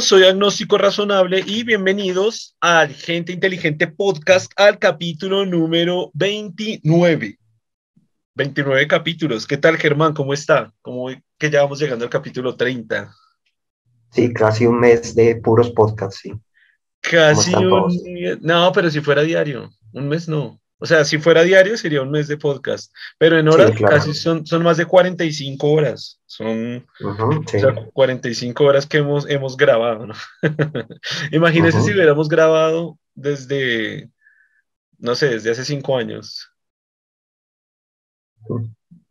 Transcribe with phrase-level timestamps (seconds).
[0.00, 7.38] soy Agnóstico Razonable y bienvenidos al Gente Inteligente Podcast al capítulo número 29.
[8.34, 9.46] 29 capítulos.
[9.46, 10.12] ¿Qué tal, Germán?
[10.12, 10.72] ¿Cómo está?
[10.82, 13.12] ¿Cómo que ya vamos llegando al capítulo 30?
[14.12, 16.32] Sí, casi un mes de puros podcasts, sí.
[17.00, 17.90] Casi un...
[18.42, 20.60] No, pero si fuera diario, un mes no.
[20.80, 24.46] O sea, si fuera diario sería un mes de podcast, pero en horas casi son,
[24.46, 26.20] son más de 45 horas.
[26.26, 26.86] Son
[27.92, 30.14] 45 horas que hemos, hemos grabado, ¿no?
[31.32, 34.08] Imagínese si hubiéramos grabado desde,
[34.98, 36.48] no sé, desde hace cinco años.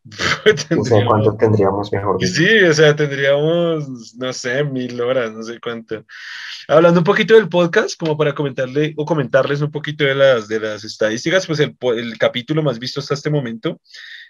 [0.70, 2.26] no sé cuánto tendríamos mejor.
[2.26, 6.06] Sí, o sea, tendríamos, no sé, mil horas, no sé cuánto.
[6.68, 10.60] Hablando un poquito del podcast, como para comentarle o comentarles un poquito de las, de
[10.60, 13.80] las estadísticas, pues el, el capítulo más visto hasta este momento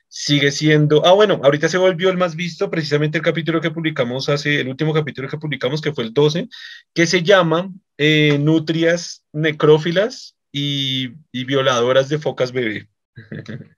[0.09, 4.29] sigue siendo, ah, bueno, ahorita se volvió el más visto, precisamente el capítulo que publicamos
[4.29, 6.47] hace, el último capítulo que publicamos, que fue el 12,
[6.93, 12.87] que se llama eh, Nutrias necrófilas y, y violadoras de focas bebé.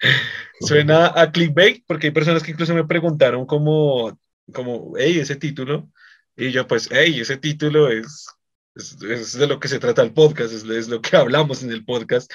[0.61, 4.19] Suena a clickbait porque hay personas que incluso me preguntaron como,
[4.53, 5.89] como, hey, ese título.
[6.35, 8.27] Y yo pues, hey, ese título es,
[8.75, 11.85] es, de lo que se trata el podcast, es, es, lo que hablamos en el
[11.85, 12.31] podcast.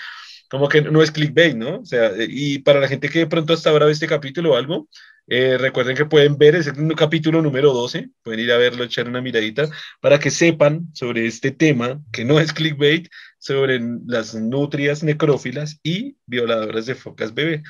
[0.51, 1.81] Como que no es clickbait, ¿no?
[1.81, 4.57] O sea, y para la gente que de pronto hasta ahora ve este capítulo o
[4.57, 4.89] algo,
[5.27, 9.23] eh, recuerden que pueden ver ese capítulo número 12, pueden ir a verlo, echar una
[9.23, 9.69] miradita,
[10.01, 13.09] para que sepan sobre este tema, que no es clickbait,
[13.45, 17.63] sobre las nutrias necrófilas y violadoras de focas bebé.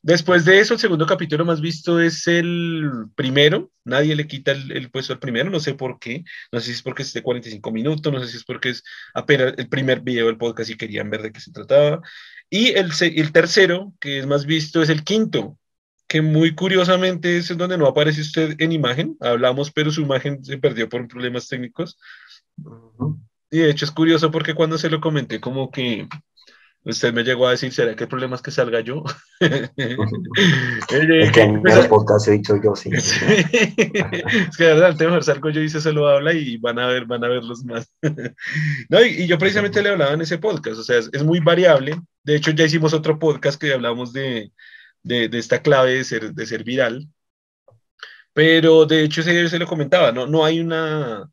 [0.00, 3.70] Después de eso, el segundo capítulo más visto es el primero.
[3.84, 6.24] Nadie le quita el, puesto al primero, no sé por qué.
[6.50, 8.82] No sé si es porque es de 45 minutos, no sé si es porque es
[9.12, 12.00] apenas el primer video del podcast y querían ver de qué se trataba.
[12.48, 15.58] Y el, el tercero, que es más visto, es el quinto,
[16.08, 19.18] que muy curiosamente es donde no aparece usted en imagen.
[19.20, 21.98] Hablamos, pero su imagen se perdió por problemas técnicos.
[23.50, 26.08] Y de hecho es curioso porque cuando se lo comenté, como que
[26.84, 29.02] usted me llegó a decir, ¿será que el problema es que salga yo?
[29.40, 32.90] es que en el podcast he dicho yo, sí.
[32.92, 37.06] es que de verdad, mejor salgo yo y se lo habla y van a ver,
[37.06, 37.92] van a ver los más.
[38.88, 42.00] no, y, yo precisamente le hablaba en ese podcast, o sea, es, muy variable.
[42.22, 44.52] De hecho, ya hicimos otro podcast que hablamos de,
[45.02, 47.08] de, de esta clave de ser, de ser viral.
[48.32, 51.28] Pero de hecho, ese se lo comentaba, no, no hay una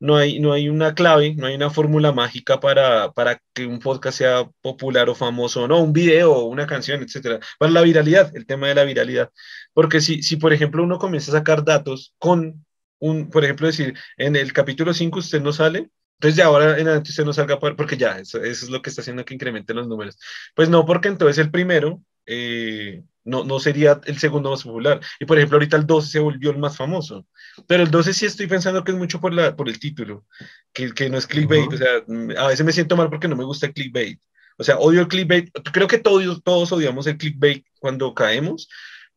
[0.00, 3.78] no hay, no hay una clave, no hay una fórmula mágica para, para que un
[3.80, 7.40] podcast sea popular o famoso, no, un video, una canción, etcétera.
[7.58, 9.30] Para la viralidad, el tema de la viralidad.
[9.72, 12.64] Porque si, si, por ejemplo, uno comienza a sacar datos con
[13.00, 16.86] un, por ejemplo, decir, en el capítulo 5 usted no sale, entonces ya ahora en
[16.86, 19.86] adelante usted no salga porque ya, eso, es lo que está haciendo que incrementen los
[19.86, 20.18] números.
[20.54, 25.00] Pues no, porque entonces el primero eh, no, no sería el segundo más popular.
[25.20, 27.26] Y por ejemplo, ahorita el 12 se volvió el más famoso.
[27.66, 30.24] Pero el 12 sí estoy pensando que es mucho por, la, por el título,
[30.72, 31.72] que, que no es clickbait.
[31.72, 34.18] O sea, mm, a veces me siento mal porque no me gusta el clickbait.
[34.56, 35.50] O sea, odio el clickbait.
[35.72, 38.68] Creo que todos, todos odiamos el clickbait cuando caemos,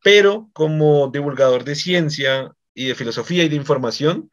[0.03, 4.29] pero como divulgador de ciencia y de filosofía y de información,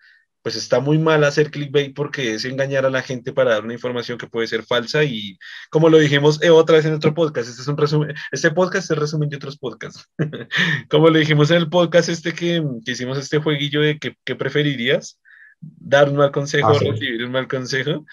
[0.49, 3.75] pues está muy mal hacer clickbait porque es engañar a la gente para dar una
[3.75, 5.39] información que puede ser falsa y
[5.69, 8.87] como lo dijimos eh, otra vez en otro podcast, este es un resumen, este podcast
[8.87, 10.09] es el resumen de otros podcasts.
[10.89, 15.21] como lo dijimos en el podcast este que, hicimos este jueguillo de que, preferirías,
[15.61, 18.07] dar un mal consejo ah, o recibir un mal consejo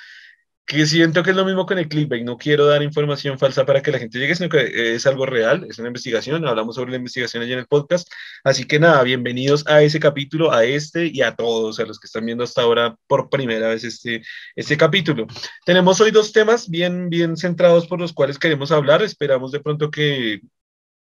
[0.66, 2.24] que siento que es lo mismo con el clickbait.
[2.24, 5.66] No quiero dar información falsa para que la gente llegue, sino que es algo real,
[5.70, 6.46] es una investigación.
[6.48, 8.10] Hablamos sobre la investigación allí en el podcast.
[8.44, 12.08] Así que nada, bienvenidos a ese capítulo, a este y a todos, a los que
[12.08, 14.24] están viendo hasta ahora por primera vez este,
[14.56, 15.28] este capítulo.
[15.66, 19.04] Tenemos hoy dos temas bien, bien centrados por los cuales queremos hablar.
[19.04, 20.42] Esperamos de pronto que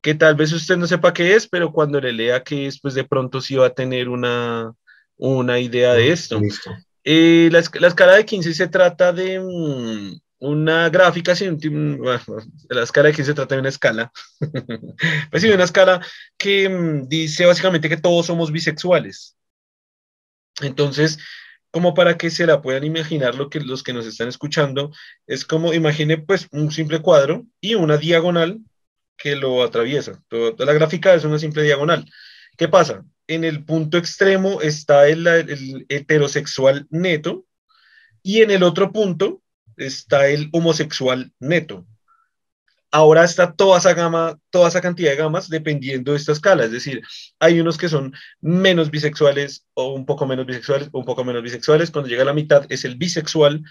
[0.00, 2.94] que tal vez usted no sepa qué es, pero cuando le lea qué es, pues
[2.94, 4.72] de pronto sí va a tener una,
[5.16, 6.40] una idea de esto.
[7.04, 11.34] Eh, la, la, escala de Kinsey se trata de, mm, una gráfica,
[12.68, 14.12] la escala de que se trata de una escala,
[15.30, 16.04] pues sí, una escala
[16.36, 19.36] que mm, dice básicamente que todos somos bisexuales.
[20.60, 21.18] Entonces,
[21.70, 24.92] como para que se la puedan imaginar lo que los que nos están escuchando,
[25.26, 28.60] es como imagine pues un simple cuadro y una diagonal
[29.16, 30.22] que lo atraviesa.
[30.28, 32.10] Toda la gráfica es una simple diagonal.
[32.56, 33.04] ¿Qué pasa?
[33.26, 37.44] En el punto extremo está el, el heterosexual neto
[38.22, 39.42] y en el otro punto
[39.76, 41.86] está el homosexual neto
[42.96, 46.64] ahora está toda esa gama, toda esa cantidad de gamas dependiendo de esta escala.
[46.64, 47.02] Es decir,
[47.38, 51.90] hay unos que son menos bisexuales o un poco menos bisexuales un poco menos bisexuales.
[51.90, 53.62] Cuando llega a la mitad es el bisexual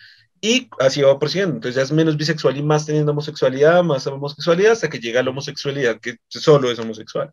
[0.42, 1.56] y así va procediendo.
[1.56, 5.24] Entonces ya es menos bisexual y más teniendo homosexualidad, más homosexualidad, hasta que llega a
[5.24, 7.32] la homosexualidad, que solo es homosexual.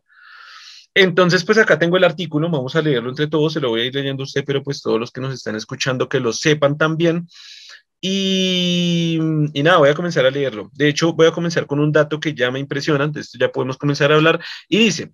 [0.95, 3.85] Entonces, pues acá tengo el artículo, vamos a leerlo entre todos, se lo voy a
[3.85, 6.77] ir leyendo a usted, pero pues todos los que nos están escuchando que lo sepan
[6.77, 7.27] también.
[8.05, 9.17] Y,
[9.63, 10.69] nada, voy a comenzar a leerlo.
[10.73, 13.49] De hecho, voy a comenzar con un dato que ya me impresiona, de esto ya
[13.49, 14.41] podemos comenzar a hablar.
[14.67, 15.13] Y dice,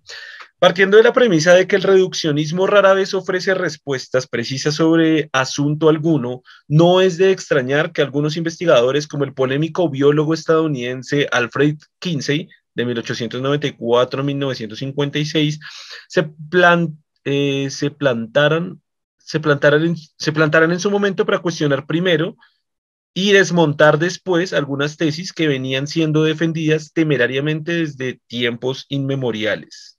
[0.58, 5.88] partiendo de la premisa de que el reduccionismo rara vez ofrece respuestas precisas sobre asunto
[5.88, 12.48] alguno, no es de extrañar que algunos investigadores, como el polémico biólogo estadounidense Alfred Kinsey,
[12.74, 15.60] de 1894 1956,
[16.08, 18.80] se, plan, eh, se plantaran
[19.16, 22.34] se plantaran, se plantaran en su momento para cuestionar primero
[23.12, 29.98] y desmontar después algunas tesis que venían siendo defendidas temerariamente desde tiempos inmemoriales.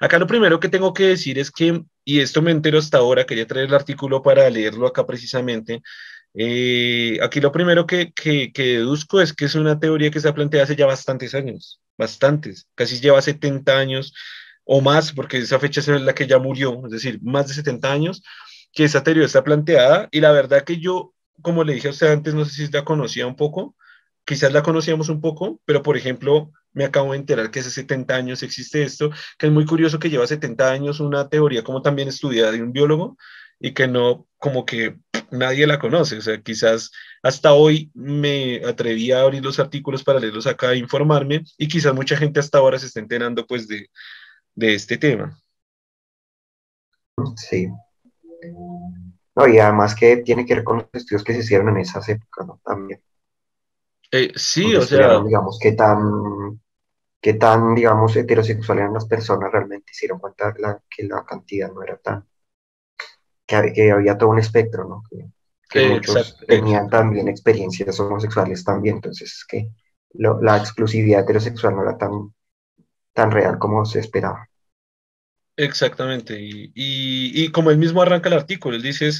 [0.00, 3.26] Acá lo primero que tengo que decir es que, y esto me entero hasta ahora,
[3.26, 5.82] quería traer el artículo para leerlo acá precisamente,
[6.34, 10.28] eh, aquí lo primero que, que, que, deduzco es que es una teoría que se
[10.28, 14.14] ha planteado hace ya bastantes años, bastantes, casi lleva 70 años
[14.64, 17.92] o más, porque esa fecha es la que ya murió, es decir, más de 70
[17.92, 18.22] años,
[18.72, 22.12] que esa teoría está planteada y la verdad que yo como le dije a usted
[22.12, 23.76] antes, no sé si la conocía un poco,
[24.24, 28.14] quizás la conocíamos un poco, pero por ejemplo, me acabo de enterar que hace 70
[28.14, 32.08] años existe esto, que es muy curioso que lleva 70 años una teoría como también
[32.08, 33.16] estudiada de un biólogo
[33.60, 34.96] y que no, como que
[35.30, 36.18] nadie la conoce.
[36.18, 36.90] O sea, quizás
[37.22, 41.94] hasta hoy me atreví a abrir los artículos para leerlos acá e informarme y quizás
[41.94, 43.88] mucha gente hasta ahora se esté enterando pues de,
[44.54, 45.38] de este tema.
[47.36, 47.68] Sí.
[49.34, 52.08] No, y además que tiene que ver con los estudios que se hicieron en esas
[52.08, 52.60] épocas, ¿no?
[52.64, 53.02] También.
[54.10, 55.20] Eh, sí, o sea.
[55.20, 56.60] Digamos, qué tan,
[57.20, 60.54] qué tan, digamos, heterosexual eran las personas, realmente hicieron cuenta
[60.88, 62.26] que la cantidad no era tan.
[63.46, 65.02] que, había todo un espectro, ¿no?
[65.08, 65.30] Que,
[65.88, 69.70] muchos tenían también experiencias homosexuales también, entonces que
[70.12, 72.34] la exclusividad heterosexual no era tan,
[73.14, 74.50] tan real como se esperaba.
[75.56, 79.10] Exactamente, y, y, como él mismo arranca el artículo, él dice,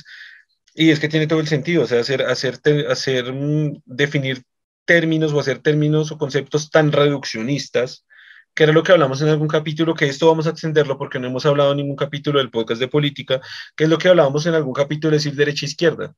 [0.74, 2.58] y es que tiene todo el sentido, o sea, hacer, hacer,
[2.88, 3.32] hacer,
[3.84, 4.42] definir
[4.86, 8.06] términos o hacer términos o conceptos tan reduccionistas,
[8.54, 11.28] que era lo que hablamos en algún capítulo, que esto vamos a extenderlo porque no
[11.28, 13.40] hemos hablado en ningún capítulo del podcast de política,
[13.76, 16.14] que es lo que hablábamos en algún capítulo de decir derecha-izquierda.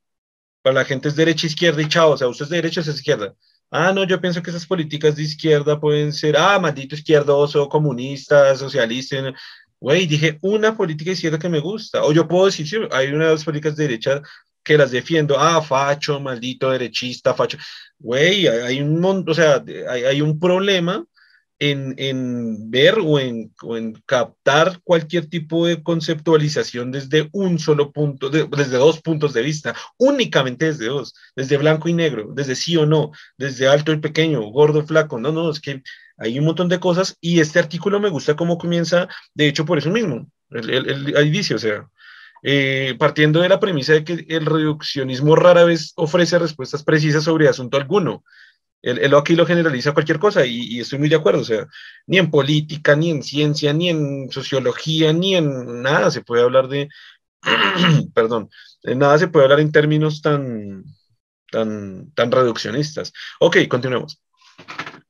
[0.62, 2.88] Para la gente es derecha-izquierda y chao, o sea, usted es de derecha o es
[2.88, 3.34] izquierda.
[3.70, 8.54] Ah, no, yo pienso que esas políticas de izquierda pueden ser, ah, maldito izquierdoso, comunista,
[8.56, 9.16] socialista.
[9.84, 12.04] Güey, dije una política de izquierda que me gusta.
[12.04, 14.22] O yo puedo decir, sí, hay una de las políticas de derecha
[14.62, 15.38] que las defiendo.
[15.38, 17.58] Ah, facho, maldito derechista, facho.
[17.98, 21.04] Güey, hay un montón, o sea, hay, hay un problema
[21.58, 27.92] en, en ver o en, o en, captar cualquier tipo de conceptualización desde un solo
[27.92, 32.74] punto, desde dos puntos de vista, únicamente desde dos, desde blanco y negro, desde sí
[32.78, 35.20] o no, desde alto y pequeño, gordo, flaco.
[35.20, 35.82] No, no, es que
[36.16, 39.78] hay un montón de cosas y este artículo me gusta cómo comienza, de hecho, por
[39.78, 40.26] eso mismo.
[40.50, 41.88] Ahí dice, o sea,
[42.42, 47.48] eh, partiendo de la premisa de que el reduccionismo rara vez ofrece respuestas precisas sobre
[47.48, 48.24] asunto alguno.
[48.82, 51.66] Él, aquí lo generaliza a cualquier cosa y, y, estoy muy de acuerdo, o sea,
[52.06, 56.68] ni en política, ni en ciencia, ni en sociología, ni en nada se puede hablar
[56.68, 56.90] de,
[58.14, 58.50] perdón,
[58.82, 60.84] de nada se puede hablar en términos tan,
[61.50, 63.12] tan, tan reduccionistas.
[63.40, 64.20] Ok, continuemos.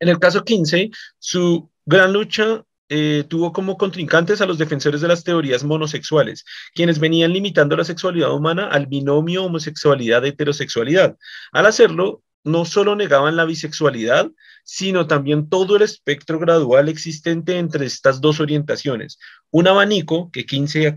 [0.04, 5.08] En el caso 15, su gran lucha eh, tuvo como contrincantes a los defensores de
[5.08, 6.44] las teorías monosexuales,
[6.75, 11.16] quienes venían limitando la sexualidad humana al binomio homosexualidad-heterosexualidad.
[11.52, 14.30] Al hacerlo, no solo negaban la bisexualidad,
[14.62, 19.18] sino también todo el espectro gradual existente entre estas dos orientaciones,
[19.50, 20.94] un abanico que 15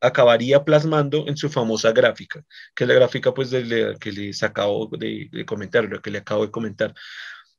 [0.00, 5.30] acabaría plasmando en su famosa gráfica, que es la gráfica pues que les acabo de,
[5.32, 6.94] de comentar, lo que le acabo de comentar.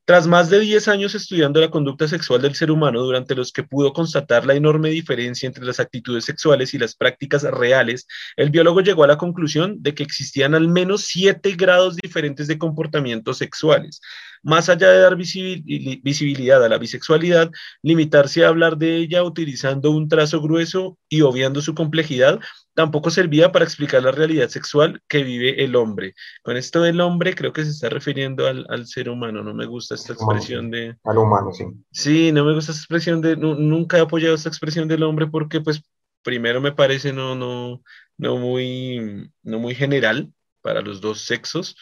[0.04, 3.64] Tras más de 10 años estudiando la conducta sexual del ser humano, durante los que
[3.64, 8.82] pudo constatar la enorme diferencia entre las actitudes sexuales y las prácticas reales, el biólogo
[8.82, 14.02] llegó a la conclusión de que existían al menos siete grados diferentes de comportamientos sexuales.
[14.42, 17.52] Más allá de dar visibilidad a la bisexualidad,
[17.84, 22.40] limitarse a hablar de ella utilizando un trazo grueso y obviando su complejidad,
[22.74, 26.14] tampoco servía para explicar la realidad sexual que vive el hombre.
[26.44, 29.96] Con esto del hombre creo que se está refiriendo al, ser humano, no me gusta
[29.96, 30.96] esta expresión de...
[31.04, 31.66] Al humano, sí.
[31.92, 33.36] Sí, no me gusta esta expresión de...
[33.36, 35.84] nunca he apoyado esta expresión del hombre porque pues
[36.24, 37.82] primero me parece no, no,
[38.18, 41.76] no, muy, no muy general para los dos sexos.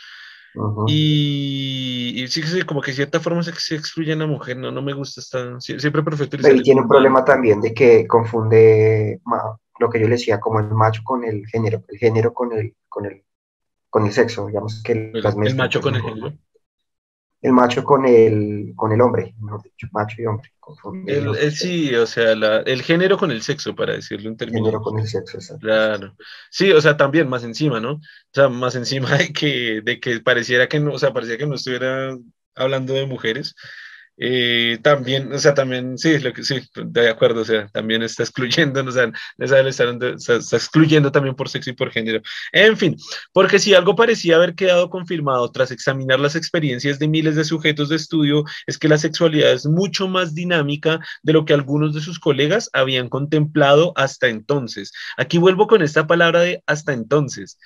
[0.88, 4.72] Y, sí, sí, como que de cierta forma se, se excluye a la mujer, no,
[4.72, 9.22] no me gusta esta, siempre prefiero Pero y tiene un problema también de que confunde
[9.80, 12.76] lo que yo le decía como el macho con el género, el género con el,
[12.88, 13.24] con el,
[13.90, 16.34] con el sexo, digamos que el, el macho con el género
[17.42, 20.52] el macho con el, con el hombre, mejor dicho, macho y hombre.
[21.08, 24.68] El, sí, o sea, el género con el sexo, para decirlo en términos.
[24.68, 25.66] Género con el sexo, exacto.
[25.66, 26.16] Claro.
[26.52, 27.94] Sí, o sea, también más encima, ¿no?
[27.94, 31.48] O sea, más encima de que, de que pareciera que no, o sea, parecía que
[31.48, 32.16] no estuviera
[32.56, 33.56] hablando de mujeres,
[34.22, 38.24] eh, también, o sea, también, sí, lo que, sí, de acuerdo, o sea, también está
[38.24, 42.22] excluyendo, o sea, está, está, excluyendo también por sexo y por género.
[42.52, 42.98] En fin,
[43.32, 47.88] porque si algo parecía haber quedado confirmado tras examinar las experiencias de miles de sujetos
[47.88, 52.02] de estudio, es que la sexualidad es mucho más dinámica de lo que algunos de
[52.02, 54.92] sus colegas habían contemplado hasta entonces.
[55.18, 57.58] Aquí vuelvo con esta palabra de hasta entonces.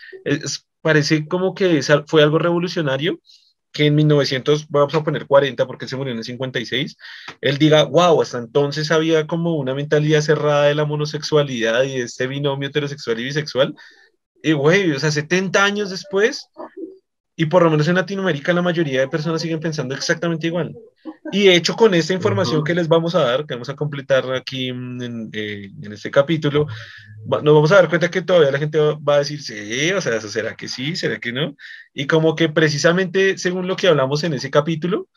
[0.82, 3.20] parece como que fue algo revolucionario
[3.74, 6.96] que en 1900, vamos a poner 40 porque se murió en el 56,
[7.42, 12.04] él diga, wow, hasta entonces había como una mentalidad cerrada de la monosexualidad y de
[12.04, 13.76] este binomio heterosexual y bisexual.
[14.44, 16.50] Y güey, o sea, 70 años después,
[17.36, 20.76] y por lo menos en Latinoamérica la mayoría de personas siguen pensando exactamente igual.
[21.34, 24.32] Y de hecho, con esta información que les vamos a dar, que vamos a completar
[24.34, 26.68] aquí en, eh, en este capítulo,
[27.26, 30.22] nos vamos a dar cuenta que todavía la gente va a decir, sí, o sea,
[30.22, 30.96] ¿será que sí?
[30.96, 31.56] ¿Será que no?
[31.92, 35.08] Y como que precisamente según lo que hablamos en ese capítulo,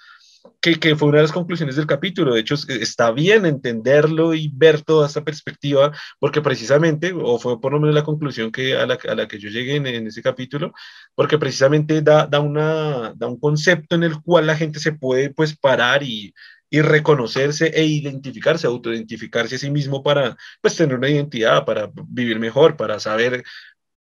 [0.60, 2.34] que, que, fue una de las conclusiones del capítulo.
[2.34, 7.72] De hecho, está bien entenderlo y ver toda esta perspectiva, porque precisamente, o fue por
[7.72, 10.22] lo menos la conclusión que, a, la, a la que yo llegué en, en, ese
[10.22, 10.72] capítulo,
[11.14, 15.30] porque precisamente da, da, una, da un concepto en el cual la gente se puede
[15.30, 16.34] pues parar y,
[16.70, 22.38] y reconocerse e identificarse, autoidentificarse a sí mismo para pues tener una identidad, para vivir
[22.38, 23.44] mejor, para saber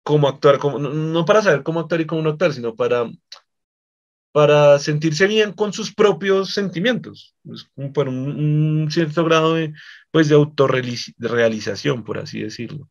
[0.04, 3.10] cómo actuar, cómo, no para saber cómo actuar y cómo no actuar, sino para,
[4.32, 9.74] para sentirse bien con sus propios sentimientos, pues, por un, cierto grado de,
[10.12, 12.90] pues, de autorrealización, por así decirlo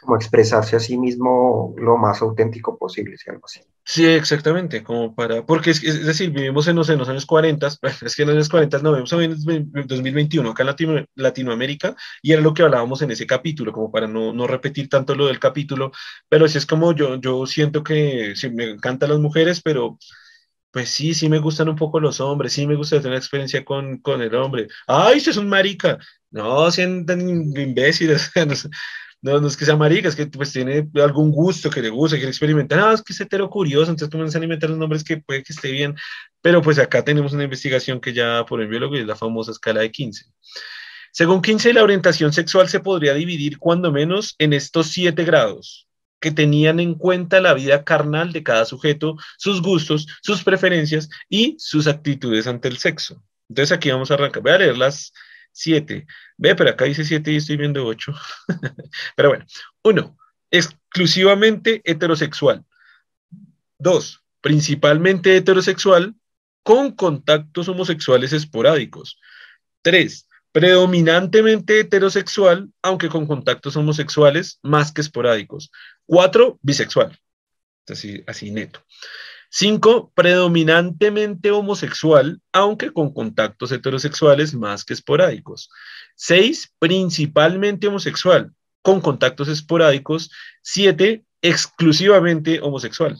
[0.00, 3.60] como expresarse a sí mismo lo más auténtico posible, si algo así.
[3.84, 7.66] Sí, exactamente, como para, porque es, es decir, vivimos en, los años 40,
[8.02, 12.40] es que en los años 40 no hoy en 2021 acá en Latinoamérica, y era
[12.40, 15.92] lo que hablábamos en ese capítulo, como para no, no repetir tanto lo del capítulo,
[16.28, 19.98] pero sí es como yo, yo siento que sí, me encantan las mujeres, pero
[20.70, 23.98] pues sí, sí me gustan un poco los hombres, sí me gusta tener experiencia con,
[23.98, 24.68] con el hombre.
[24.86, 25.98] ¡Ay, usted es un marica!
[26.30, 28.30] No, sean tan imbéciles.
[29.22, 32.16] No, no es que sea marica, es que pues tiene algún gusto que le gusta,
[32.16, 32.78] quiere experimentar.
[32.80, 35.52] Ah, es que es hetero curioso, entonces comienzan a inventar los nombres que puede que
[35.52, 35.94] esté bien.
[36.40, 39.50] Pero pues acá tenemos una investigación que ya por el biólogo y es la famosa
[39.50, 40.24] escala de 15.
[41.12, 45.89] Según 15, la orientación sexual se podría dividir cuando menos en estos siete grados
[46.20, 51.56] que tenían en cuenta la vida carnal de cada sujeto, sus gustos, sus preferencias y
[51.58, 53.22] sus actitudes ante el sexo.
[53.48, 54.42] Entonces aquí vamos a arrancar.
[54.42, 55.12] Voy a leer las,
[55.52, 56.06] 7.
[56.36, 58.12] Ve, pero acá dice 7 y estoy viendo 8.
[59.16, 59.44] pero bueno,
[59.82, 60.16] 1.
[60.50, 62.64] Exclusivamente heterosexual.
[63.78, 64.22] 2.
[64.40, 66.14] Principalmente heterosexual
[66.62, 69.18] con contactos homosexuales esporádicos.
[69.82, 70.26] 3.
[70.52, 75.70] Predominantemente heterosexual, aunque con contactos homosexuales más que esporádicos.
[76.10, 76.58] 4.
[76.60, 77.16] Bisexual.
[77.88, 78.80] Así, así neto.
[79.48, 85.70] Cinco, predominantemente homosexual, aunque con contactos heterosexuales más que esporádicos.
[86.16, 88.52] Seis, principalmente homosexual,
[88.82, 90.32] con contactos esporádicos.
[90.62, 93.16] Siete, exclusivamente homosexual.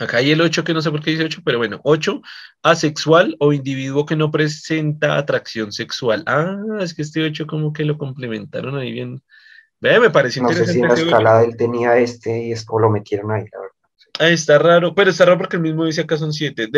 [0.00, 2.22] Acá hay el 8 que no sé por qué dice 8, pero bueno, 8,
[2.62, 6.22] asexual o individuo que no presenta atracción sexual.
[6.26, 9.22] Ah, es que este 8 como que lo complementaron ahí bien.
[9.80, 10.80] Ve, me parece no interesante.
[10.80, 13.44] No sé si en la escala él tenía este y es, o lo metieron ahí,
[13.52, 13.76] la verdad.
[14.18, 16.68] Ahí está raro, pero está raro porque el mismo dice acá son siete.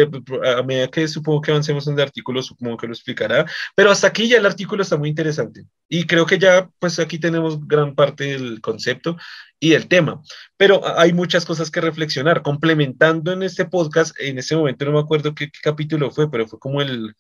[0.45, 3.47] a medida que supongo que avancemos en el artículo, supongo que lo explicará.
[3.77, 5.65] Pero hasta aquí ya el artículo está muy interesante.
[5.89, 9.17] Y creo que ya, pues aquí tenemos gran parte del concepto
[9.61, 10.23] y del tema.
[10.57, 12.43] Pero hay muchas cosas que reflexionar.
[12.43, 16.59] Complementando en este podcast, en este momento no me acuerdo qué, capítulo fue, pero fue
[16.59, 17.15] como el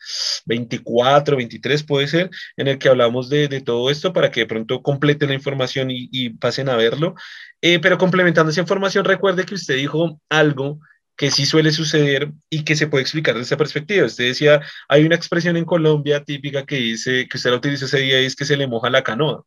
[0.46, 4.46] 24, 23 puede ser, en el que hablamos de, de todo esto para que de
[4.46, 7.14] pronto completen la información y, y pasen a verlo.
[7.60, 10.80] Eh, pero complementando esa información, recuerde que usted dijo algo
[11.18, 14.06] que sí suele suceder y que se puede explicar desde esa perspectiva.
[14.06, 17.98] Usted decía, hay una expresión en Colombia típica que dice, que usted la utiliza ese
[17.98, 19.44] día y es que se le moja la canoa.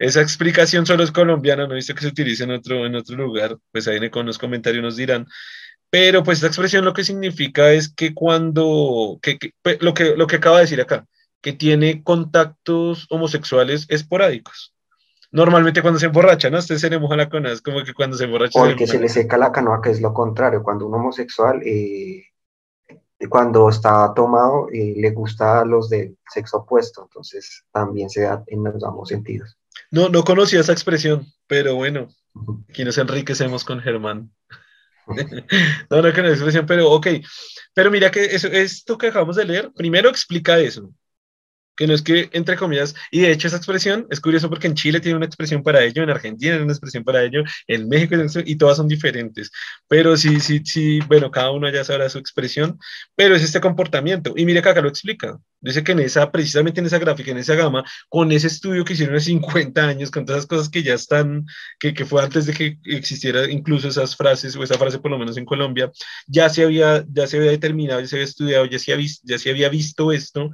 [0.00, 3.16] Esa explicación solo es colombiana, no he visto que se utilice en otro, en otro
[3.16, 5.26] lugar, pues ahí con los comentarios nos dirán.
[5.90, 9.38] Pero pues esta expresión lo que significa es que cuando, que,
[9.80, 11.06] lo, que, lo que acaba de decir acá,
[11.42, 14.74] que tiene contactos homosexuales esporádicos.
[15.32, 16.58] Normalmente cuando se emborracha, ¿no?
[16.58, 18.58] Usted se le moja la canoa, es como que cuando se emborracha.
[18.58, 21.60] O el que se le seca la canoa, que es lo contrario, cuando un homosexual,
[21.62, 22.24] eh,
[23.28, 28.42] cuando está tomado, eh, le gusta a los del sexo opuesto, entonces también se da
[28.46, 29.59] en los ambos sentidos.
[29.90, 32.08] No, no conocía esa expresión, pero bueno,
[32.68, 34.30] aquí nos enriquecemos con Germán.
[35.06, 37.06] no, no conocía esa expresión, pero ok.
[37.74, 40.92] Pero mira que eso, esto que acabamos de leer, primero explica eso
[41.76, 44.74] que no es que, entre comillas, y de hecho esa expresión es curioso porque en
[44.74, 48.16] Chile tiene una expresión para ello, en Argentina tiene una expresión para ello, en México
[48.44, 49.50] y todas son diferentes,
[49.88, 52.78] pero sí, sí, sí, bueno, cada uno ya sabrá su expresión,
[53.16, 56.80] pero es este comportamiento, y mire que acá lo explica, dice que en esa, precisamente
[56.80, 60.24] en esa gráfica, en esa gama, con ese estudio que hicieron hace 50 años, con
[60.24, 61.46] todas las cosas que ya están,
[61.78, 65.18] que, que fue antes de que existiera incluso esas frases, o esa frase por lo
[65.18, 65.90] menos en Colombia,
[66.26, 69.38] ya se había, ya se había determinado, ya se había estudiado, ya se había, ya
[69.38, 70.50] se había visto esto,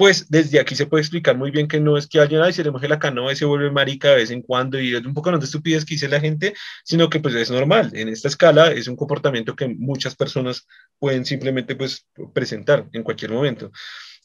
[0.00, 2.64] pues desde aquí se puede explicar muy bien que no es que alguien, ay, se
[2.64, 5.12] le moje la canoa y se vuelve marica de vez en cuando y es un
[5.12, 6.54] poco no de estupidez que dice la gente,
[6.84, 7.90] sino que pues es normal.
[7.92, 10.66] En esta escala es un comportamiento que muchas personas
[10.98, 13.72] pueden simplemente pues presentar en cualquier momento.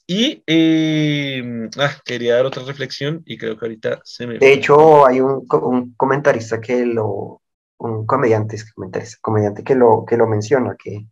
[0.07, 1.43] Y eh,
[1.77, 4.37] ah, quería dar otra reflexión y creo que ahorita se me...
[4.37, 7.41] De hecho, hay un, un comentarista que lo,
[7.79, 11.05] un comediante, comentarista, comediante que lo, que lo menciona, que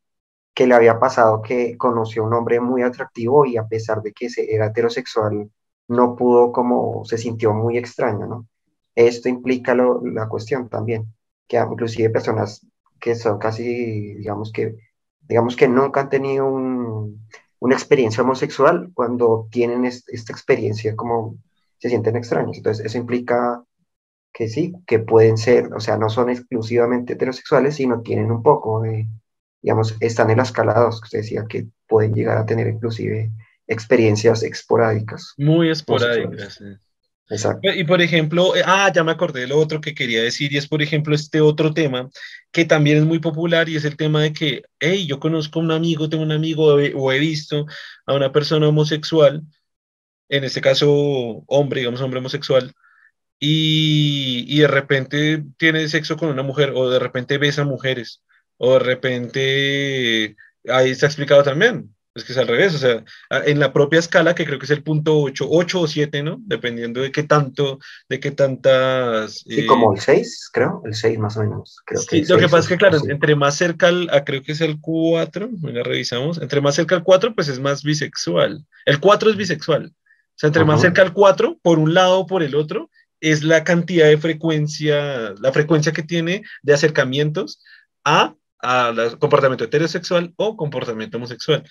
[0.53, 4.13] que le había pasado que conoció a un hombre muy atractivo y a pesar de
[4.13, 5.49] que era heterosexual,
[5.87, 8.47] no pudo como se sintió muy extraño, ¿no?
[8.95, 11.13] Esto implica la cuestión también,
[11.47, 12.65] que inclusive personas
[12.99, 14.77] que son casi, digamos que,
[15.21, 21.37] digamos que nunca han tenido una experiencia homosexual, cuando tienen esta experiencia como
[21.79, 22.57] se sienten extraños.
[22.57, 23.63] Entonces, eso implica
[24.31, 28.81] que sí, que pueden ser, o sea, no son exclusivamente heterosexuales, sino tienen un poco
[28.81, 29.07] de,
[29.63, 33.31] digamos, están en las escalados, que usted decía que pueden llegar a tener inclusive
[33.65, 35.33] experiencias esporádicas.
[35.37, 36.61] Muy esporádicas.
[37.29, 37.69] Exacto.
[37.73, 40.57] Y por ejemplo, eh, ah, ya me acordé de lo otro que quería decir, y
[40.57, 42.09] es por ejemplo este otro tema
[42.51, 45.63] que también es muy popular y es el tema de que, hey, yo conozco a
[45.63, 47.65] un amigo, tengo un amigo o he visto
[48.05, 49.41] a una persona homosexual,
[50.27, 50.91] en este caso
[51.47, 52.73] hombre, digamos hombre homosexual,
[53.39, 58.21] y, y de repente tiene sexo con una mujer o de repente besa mujeres
[58.65, 60.35] o de repente
[60.69, 63.03] ahí está explicado también, es que es al revés, o sea,
[63.45, 66.37] en la propia escala, que creo que es el punto 8, 8 o 7, ¿no?
[66.45, 69.39] Dependiendo de qué tanto, de qué tantas...
[69.39, 71.81] Sí, eh, como el 6, creo, el 6 más o menos.
[71.85, 74.61] Creo sí, lo que pasa es que, claro, entre más cerca al, creo que es
[74.61, 78.65] el 4, venga, revisamos, entre más cerca al 4, pues es más bisexual.
[78.85, 79.87] El 4 es bisexual.
[79.87, 83.43] O sea, entre más cerca al 4, por un lado o por el otro, es
[83.43, 87.61] la cantidad de frecuencia, la frecuencia que tiene de acercamientos
[88.05, 91.63] a a comportamiento heterosexual o comportamiento homosexual.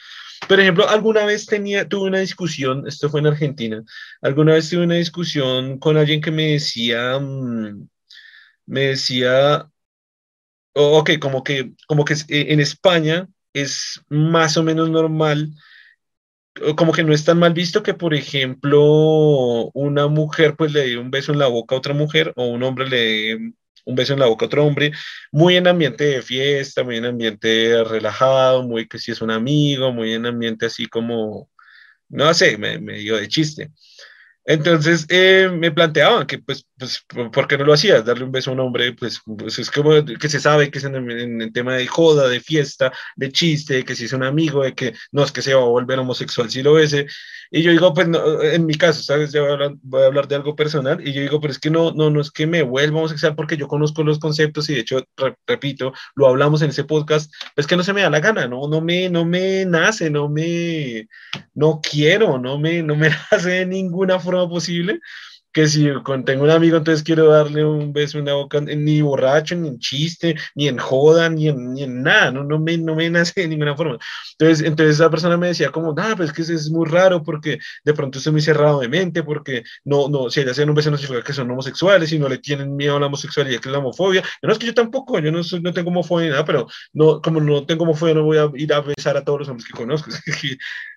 [0.48, 3.82] Por ejemplo, alguna vez tenía, tuve una discusión, esto fue en Argentina,
[4.20, 7.88] alguna vez tuve una discusión con alguien que me decía, mm,
[8.66, 9.68] me decía,
[10.74, 15.52] ok, como que, como que en España es más o menos normal,
[16.76, 20.98] como que no es tan mal visto que, por ejemplo, una mujer pues le dé
[20.98, 23.52] un beso en la boca a otra mujer o un hombre le dé
[23.84, 24.92] un beso en la boca a otro hombre,
[25.30, 29.92] muy en ambiente de fiesta, muy en ambiente relajado, muy que si es un amigo,
[29.92, 31.50] muy en ambiente así como,
[32.08, 33.70] no sé, me, medio de chiste.
[34.44, 38.04] Entonces eh, me planteaban que, pues, pues, ¿por qué no lo hacías?
[38.04, 40.84] Darle un beso a un hombre, pues, pues es como que se sabe que es
[40.84, 44.74] en el, tema de joda, de fiesta, de chiste, que si es un amigo, de
[44.74, 47.06] que no es que se va a volver homosexual si lo bese.
[47.52, 49.30] Y yo digo, pues, no, en mi caso, ¿sabes?
[49.30, 51.06] Ya voy a, hablar, voy a hablar de algo personal.
[51.06, 53.56] Y yo digo, pero es que no, no, no es que me vuelva homosexual porque
[53.56, 55.06] yo conozco los conceptos y de hecho,
[55.46, 58.66] repito, lo hablamos en ese podcast, pues que no se me da la gana, no,
[58.68, 61.06] no me, no me nace, no me,
[61.54, 65.00] no quiero, no me, no me nace de ninguna forma posible,
[65.52, 65.88] que si
[66.24, 69.78] tengo un amigo, entonces quiero darle un beso en la boca, ni borracho, ni en
[69.78, 73.42] chiste, ni en joda, ni en, ni en nada, no, no, me, no me nace
[73.42, 73.98] de ninguna forma.
[74.38, 77.58] Entonces, entonces esa persona me decía como, ah, pues es que es muy raro porque
[77.84, 80.90] de pronto estoy muy cerrado de mente, porque no, no, si ellas hacen un beso
[80.90, 83.72] no significa que son homosexuales y no le tienen miedo a la homosexualidad, que es
[83.72, 84.22] la homofobia.
[84.42, 87.40] No es que yo tampoco, yo no, no tengo homofobia ni nada, pero no, como
[87.40, 90.10] no tengo homofobia, no voy a ir a besar a todos los hombres que conozco.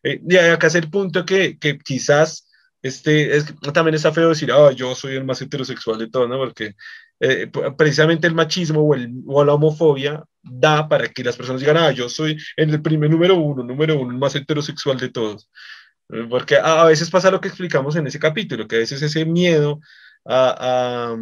[0.04, 2.45] Eh, y acá es el punto que, que quizás
[2.86, 6.38] este, es, también está feo decir, ah, yo soy el más heterosexual de todos, ¿no?
[6.38, 6.76] Porque
[7.20, 11.78] eh, precisamente el machismo o, el, o, la homofobia da para que las personas digan,
[11.78, 15.50] ah, yo soy el primer número uno, número uno, el más heterosexual de todos.
[16.10, 19.26] Eh, porque a, veces pasa lo que explicamos en ese capítulo, que a veces ese
[19.26, 19.80] miedo
[20.24, 21.16] a,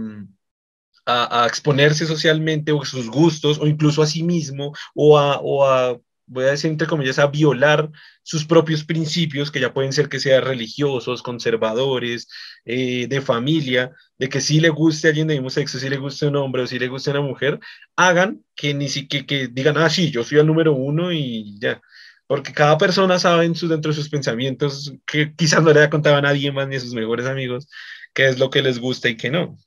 [1.05, 5.97] a, exponerse socialmente o sus gustos o incluso a sí mismo o a, o a,
[6.25, 7.89] voy a decir entre comillas, a violar
[8.23, 12.27] sus propios principios, que ya pueden ser que sean religiosos, conservadores,
[12.65, 15.97] eh, de familia, de que si le guste a alguien de mismo sexo, si le
[15.97, 17.59] guste un hombre o si le guste una mujer,
[17.95, 21.81] hagan que ni siquiera que digan, ah, sí, yo soy el número uno y ya.
[22.27, 26.15] Porque cada persona sabe en dentro de sus pensamientos que quizás no le ha contado
[26.15, 27.67] a nadie más ni a sus mejores amigos
[28.13, 29.57] qué es lo que les gusta y qué no.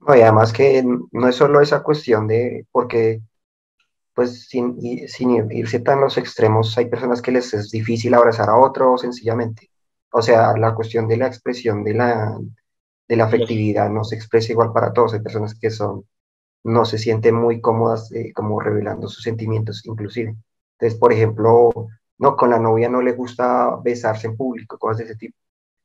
[0.00, 0.82] No, y además que
[1.12, 3.22] no es solo esa cuestión de, porque
[4.14, 8.56] pues sin, sin irse tan los extremos, hay personas que les es difícil abrazar a
[8.56, 9.70] otro sencillamente.
[10.12, 12.38] O sea, la cuestión de la expresión de la,
[13.08, 15.14] de la afectividad no se expresa igual para todos.
[15.14, 16.06] Hay personas que son,
[16.64, 20.36] no se sienten muy cómodas eh, como revelando sus sentimientos inclusive.
[20.78, 21.70] Entonces, por ejemplo,
[22.18, 25.36] no, con la novia no le gusta besarse en público, cosas de ese tipo.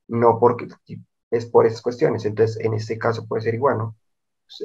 [0.08, 0.68] No porque
[1.32, 2.26] es por esas cuestiones.
[2.26, 3.96] Entonces, en este caso puede ser igual, ¿no?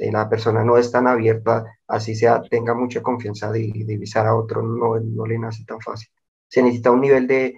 [0.01, 4.27] Eh, la persona no es tan abierta, así sea, tenga mucha confianza de, de visar
[4.27, 6.09] a otro, no, no le nace tan fácil.
[6.47, 7.55] Se necesita un nivel de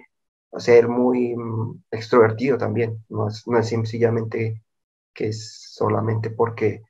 [0.56, 4.62] ser muy mm, extrovertido también, no es, no es sencillamente
[5.12, 6.82] que es solamente porque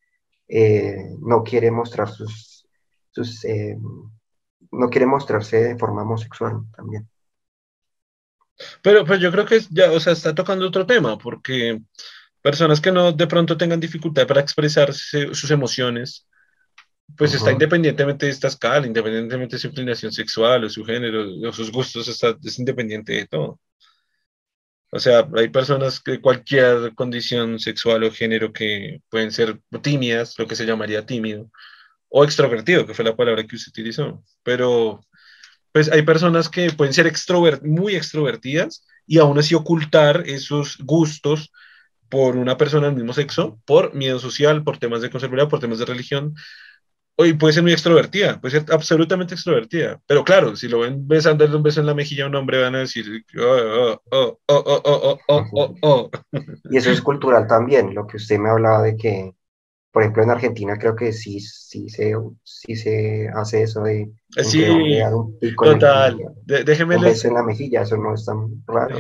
[0.49, 2.67] eh, no quiere mostrar sus,
[3.11, 3.77] sus eh,
[4.71, 7.09] no quiere mostrarse de forma homosexual también.
[8.83, 11.81] Pero pues yo creo que ya, o sea, está tocando otro tema, porque
[12.49, 16.27] personas que no de pronto tengan dificultad para expresar sus emociones,
[17.15, 21.53] pues está independientemente de esta escala, independientemente de su inclinación sexual o su género o
[21.53, 23.61] sus gustos, está, es independiente de todo.
[24.91, 30.47] O sea, hay personas que cualquier condición sexual o género que pueden ser tímidas, lo
[30.47, 31.51] que se llamaría tímido,
[32.09, 34.25] o extrovertido, que fue la palabra que usted utilizó.
[34.43, 35.03] Pero,
[35.73, 41.53] pues hay personas que pueden ser extrovert muy extrovertidas y aún así ocultar esos gustos
[42.09, 45.79] por una persona del mismo sexo, por miedo social, por temas de conservaduría, por temas
[45.79, 46.35] de religión.
[47.21, 50.01] Hoy puede ser muy extrovertida, puede ser absolutamente extrovertida.
[50.07, 52.77] Pero claro, si lo ven besando un beso en la mejilla a un hombre, van
[52.77, 53.07] a decir,
[53.39, 56.11] oh, oh, oh, oh, oh,
[56.71, 59.35] Y eso es cultural también, lo que usted me hablaba de que,
[59.91, 64.13] por ejemplo, en Argentina creo que sí, sí, se, sí se hace eso de...
[64.45, 64.65] Sí,
[65.57, 66.19] total.
[66.45, 66.97] déjeme...
[66.97, 68.97] Un beso en la mejilla, eso no es tan raro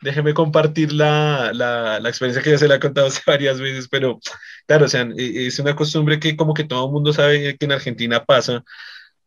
[0.00, 4.20] déjeme compartir la, la, la, experiencia que ya se le ha contado varias veces, pero
[4.66, 7.64] claro, o sea, e, es una costumbre que como que todo el mundo sabe que
[7.64, 8.64] en Argentina pasa,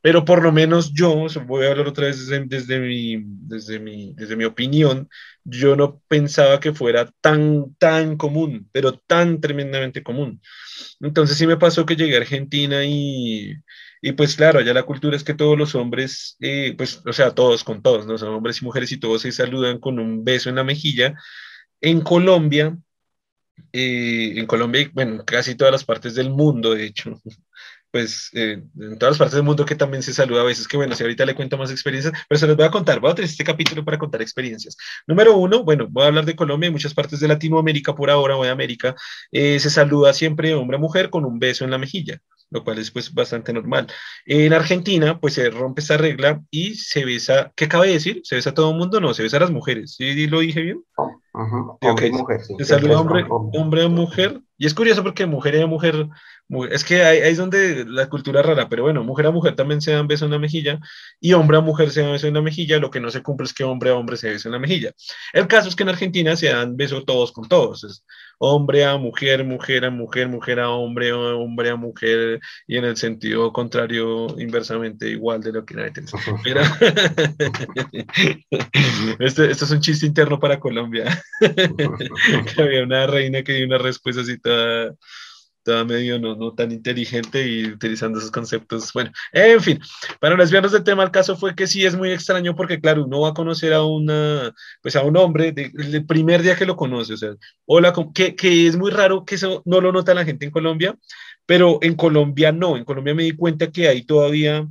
[0.01, 4.13] pero por lo menos yo, voy a hablar otra vez desde, desde, mi, desde, mi,
[4.15, 5.07] desde mi opinión,
[5.43, 10.41] yo no pensaba que fuera tan, tan común, pero tan tremendamente común.
[11.01, 13.55] Entonces sí me pasó que llegué a Argentina y
[14.01, 17.35] y pues claro, allá la cultura es que todos los hombres, eh, pues, o sea,
[17.35, 18.17] todos con todos, ¿no?
[18.17, 21.13] Son hombres y mujeres y todos se saludan con un beso en la mejilla.
[21.81, 22.75] En Colombia,
[23.71, 27.21] eh, en Colombia, bueno, casi todas las partes del mundo, de hecho,
[27.91, 30.77] pues eh, en todas las partes del mundo que también se saluda a veces, que
[30.77, 33.15] bueno, si ahorita le cuento más experiencias, pero se les voy a contar, voy a
[33.15, 34.77] tener este capítulo para contar experiencias.
[35.07, 38.37] Número uno, bueno, voy a hablar de Colombia y muchas partes de Latinoamérica por ahora
[38.37, 38.95] o de América,
[39.31, 42.91] se saluda siempre hombre a mujer con un beso en la mejilla lo cual es
[42.91, 43.87] pues bastante normal.
[44.25, 48.21] En Argentina, pues se rompe esa regla y se besa, ¿qué cabe decir?
[48.23, 48.99] ¿Se besa a todo el mundo?
[48.99, 49.95] No, se besa a las mujeres.
[49.95, 50.83] ¿Sí lo dije bien?
[51.33, 54.41] Hombre y mujer, Se saluda hombre, hombre a mujer.
[54.57, 56.09] Y es curioso porque mujer y mujer
[56.69, 59.81] es que ahí, es donde la cultura es rara, pero bueno, mujer a mujer también
[59.81, 60.79] se dan beso en la mejilla
[61.19, 63.45] y hombre a mujer se dan beso en la mejilla, lo que no se cumple
[63.45, 64.91] es que hombre a hombre se beso en la mejilla.
[65.33, 68.03] El caso es que en Argentina se dan beso todos con todos, es
[68.43, 72.97] hombre a mujer, mujer a mujer, mujer a hombre, hombre a mujer, y en el
[72.97, 75.91] sentido contrario, inversamente igual de lo que nadie
[79.19, 81.23] esto, esto, es un chiste interno para Colombia.
[82.57, 84.95] había una reina que dio una respuesta así toda
[85.63, 88.91] estaba medio no, no tan inteligente y utilizando esos conceptos.
[88.93, 89.79] Bueno, en fin,
[90.19, 93.21] para desviarnos del tema, el caso fue que sí es muy extraño porque, claro, uno
[93.21, 97.13] va a conocer a una, pues a un hombre el primer día que lo conoce,
[97.13, 100.45] o sea, hola, que, que es muy raro que eso no lo nota la gente
[100.45, 100.97] en Colombia,
[101.45, 104.67] pero en Colombia no, en Colombia me di cuenta que hay todavía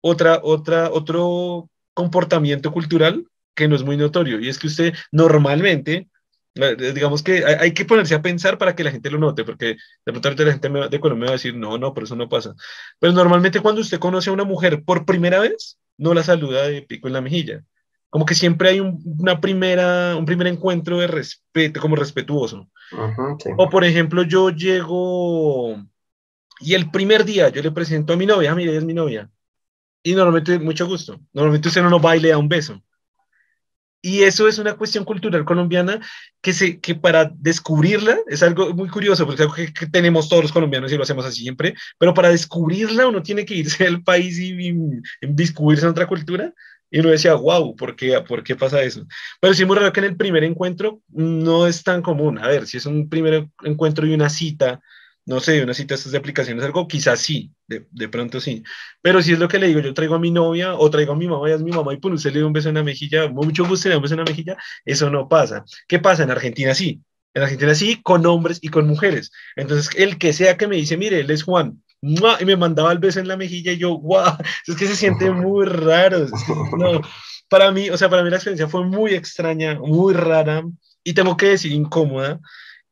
[0.00, 6.08] otra, otra, otro comportamiento cultural que no es muy notorio, y es que usted normalmente
[6.56, 10.12] Digamos que hay, que ponerse a pensar para que la gente lo note, porque de
[10.12, 12.54] pronto la gente de Colombia va a decir, no, no, por eso no pasa.
[12.98, 16.80] Pero normalmente cuando usted conoce a una mujer por primera vez, no la saluda de
[16.82, 17.62] pico en la mejilla.
[18.08, 22.70] Como que siempre hay un, una primera, un primer encuentro de respeto, como respetuoso.
[23.58, 25.76] O por ejemplo, yo llego
[26.60, 29.30] y el primer día yo le presento a mi novia, ah, mire, es mi novia.
[30.02, 31.20] Y normalmente, mucho gusto.
[31.32, 32.82] Normalmente usted no nos baile a un beso.
[34.02, 36.00] Y eso es una cuestión cultural colombiana
[36.40, 40.44] que, se, que para descubrirla es algo muy curioso, porque es algo que, tenemos todos
[40.44, 44.02] los colombianos y lo hacemos así siempre, pero para descubrirla uno tiene que irse al
[44.02, 46.52] país y, y, en otra cultura.
[46.88, 49.04] Y uno decía, wow, ¿por qué, ¿por qué pasa eso?
[49.40, 52.38] Pero sí, muy raro que en el primer encuentro no es tan común.
[52.38, 54.80] A ver, si es un primer encuentro y una cita,
[55.26, 58.62] no sé, una cita de aplicaciones, algo, quizás sí, de, de, pronto sí.
[59.02, 61.16] Pero si es lo que le digo, yo traigo a mi novia o traigo a
[61.16, 62.84] mi mamá y es mi mamá y pues usted le da un beso en la
[62.84, 65.64] mejilla, mucho gusto le da un beso en la mejilla, eso no pasa.
[65.88, 66.22] ¿Qué pasa?
[66.22, 67.02] En Argentina sí.
[67.34, 69.30] En Argentina sí, con hombres y con mujeres.
[69.56, 72.98] Entonces, el que sea que me dice, mire, él es Juan, y me mandaba el
[72.98, 74.36] beso en la mejilla y yo, guau,
[74.66, 76.26] es que se siente muy raro.
[76.78, 77.00] No,
[77.48, 80.64] para mí, o sea, para mí la experiencia fue muy extraña, muy rara
[81.02, 82.40] y tengo que decir incómoda,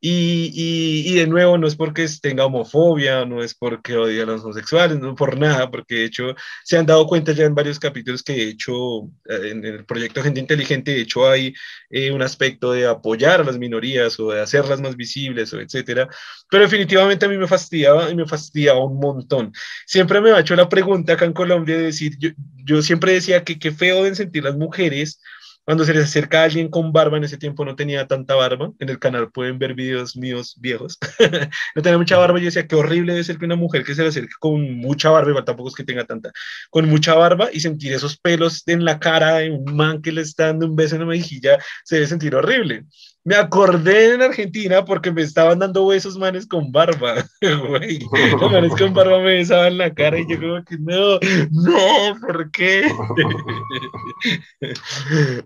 [0.07, 4.45] y, y, de nuevo, no es porque tenga homofobia, no es porque odie a los
[4.45, 8.23] homosexuales, no por nada, porque de hecho se han dado cuenta ya en varios capítulos
[8.23, 11.55] que de hecho eh, en el proyecto Gente Inteligente, de hecho hay
[11.89, 16.07] eh, un aspecto de apoyar a las minorías o de hacerlas más visibles o etcétera,
[16.51, 19.53] pero definitivamente a mí me fastidiaba y me fastidiaba un montón.
[19.87, 22.29] Siempre me ha hecho la pregunta acá en Colombia de decir, yo,
[22.63, 25.19] yo siempre decía que qué feo deben sentir las mujeres
[25.65, 28.73] cuando se les acerca a alguien con barba, en ese tiempo no tenía tanta barba,
[28.79, 30.99] en el canal pueden ver videos míos viejos,
[31.75, 34.03] no tenía mucha barba, yo decía, qué horrible debe ser que una mujer que se
[34.03, 36.33] le acerque con mucha barba, igual tampoco es que tenga tanta,
[36.71, 40.23] con mucha barba y sentir esos pelos en la cara de un man que le
[40.23, 42.85] está dando un beso en la mejilla, se debe sentir horrible.
[43.27, 47.99] Me acordé en Argentina porque me estaban dando besos manes con barba, güey.
[48.39, 51.19] Los manes con barba me besaban la cara y yo como que no,
[51.51, 52.83] no, ¿por qué?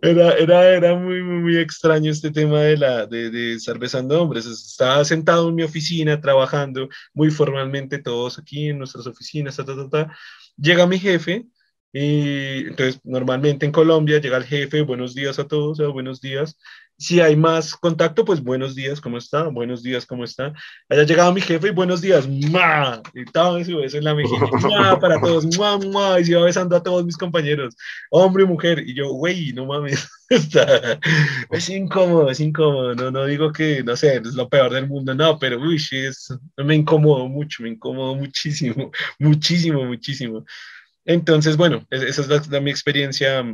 [0.02, 4.20] Era, era, era muy, muy, muy extraño este tema de, la, de, de estar besando
[4.20, 4.46] hombres.
[4.46, 9.88] Estaba sentado en mi oficina trabajando muy formalmente todos aquí en nuestras oficinas, ta, ta,
[9.88, 10.16] ta.
[10.56, 11.46] Llega mi jefe
[11.92, 16.56] y entonces normalmente en Colombia llega el jefe, buenos días a todos, buenos días
[16.98, 19.44] si hay más contacto, pues buenos días, ¿cómo está?
[19.44, 20.52] Buenos días, ¿cómo está?
[20.88, 23.00] Haya llegado mi jefe y buenos días, ¡ma!
[23.14, 24.98] Y estaba eso en la mejilla, ¡ma!
[25.00, 26.18] Para todos, ¡ma, ma!
[26.18, 27.76] Y se iba besando a todos mis compañeros,
[28.10, 28.82] hombre y mujer.
[28.84, 30.10] Y yo, güey, no mames,
[31.50, 32.96] es incómodo, es incómodo.
[32.96, 36.34] No, no digo que, no sé, es lo peor del mundo, no, pero uy, es,
[36.56, 40.44] me incomodo mucho, me incomodo muchísimo, muchísimo, muchísimo.
[41.04, 43.44] Entonces, bueno, esa es la, mi experiencia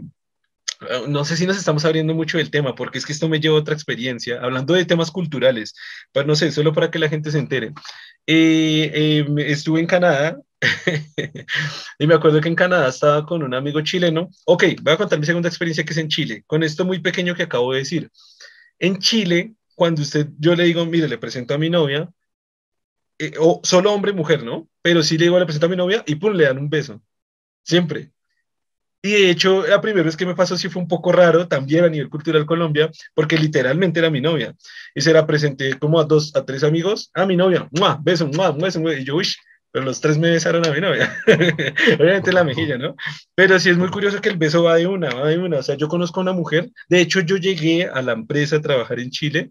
[1.08, 3.56] no sé si nos estamos abriendo mucho del tema, porque es que esto me lleva
[3.56, 5.74] a otra experiencia, hablando de temas culturales,
[6.12, 7.72] pero no sé, solo para que la gente se entere.
[8.26, 10.38] Eh, eh, estuve en Canadá
[11.98, 14.30] y me acuerdo que en Canadá estaba con un amigo chileno.
[14.46, 17.34] Ok, voy a contar mi segunda experiencia que es en Chile, con esto muy pequeño
[17.34, 18.10] que acabo de decir.
[18.78, 22.10] En Chile, cuando usted, yo le digo, mire, le presento a mi novia,
[23.38, 24.68] o solo hombre mujer, ¿no?
[24.82, 27.02] Pero sí le digo, le presento a mi novia y pum, le dan un beso.
[27.62, 28.13] Siempre.
[29.04, 31.84] Y de hecho, la primera vez que me pasó sí fue un poco raro, también
[31.84, 34.54] a nivel cultural Colombia, porque literalmente era mi novia.
[34.94, 38.00] Y se la presenté como a dos, a tres amigos, a mi novia, ¡mua!
[38.02, 38.50] beso, ¡mua!
[38.52, 39.28] beso, y yo, uy,
[39.70, 41.14] pero los tres me besaron a mi novia.
[42.00, 42.96] Obviamente la mejilla, ¿no?
[43.34, 45.58] Pero sí es muy curioso que el beso va de una, va de una.
[45.58, 48.62] O sea, yo conozco a una mujer, de hecho yo llegué a la empresa a
[48.62, 49.50] trabajar en Chile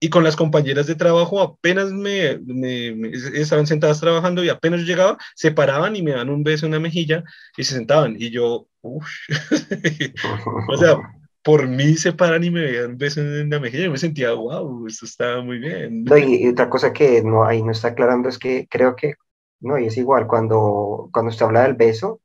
[0.00, 4.86] y con las compañeras de trabajo apenas me, me, estaban sentadas trabajando y apenas yo
[4.86, 7.22] llegaba, se paraban y me dan un beso en la mejilla
[7.56, 9.06] y se sentaban y yo, uff,
[10.68, 10.98] o sea,
[11.42, 14.32] por mí se paran y me dan un beso en la mejilla y me sentía,
[14.32, 16.04] wow, esto estaba muy bien.
[16.06, 19.14] y, otra cosa que no, ahí no está aclarando es que creo que,
[19.60, 22.20] no, y es igual, cuando, cuando se habla del beso,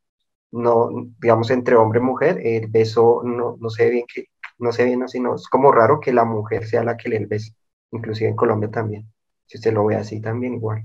[0.52, 0.90] no,
[1.22, 4.26] digamos, entre hombre y mujer, el beso no, no se ve bien que,
[4.58, 7.10] no se ve bien así, no, es como raro que la mujer sea la que
[7.10, 7.54] le el beso
[7.96, 9.12] inclusive en Colombia también.
[9.46, 10.84] Si usted lo ve así también igual.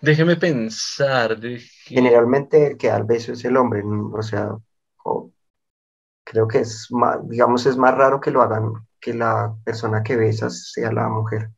[0.00, 1.38] Déjeme pensar.
[1.84, 4.50] Generalmente el que da el beso es el hombre, o sea,
[6.30, 10.16] creo que es más, digamos, es más raro que lo hagan, que la persona que
[10.16, 11.50] besa sea la mujer.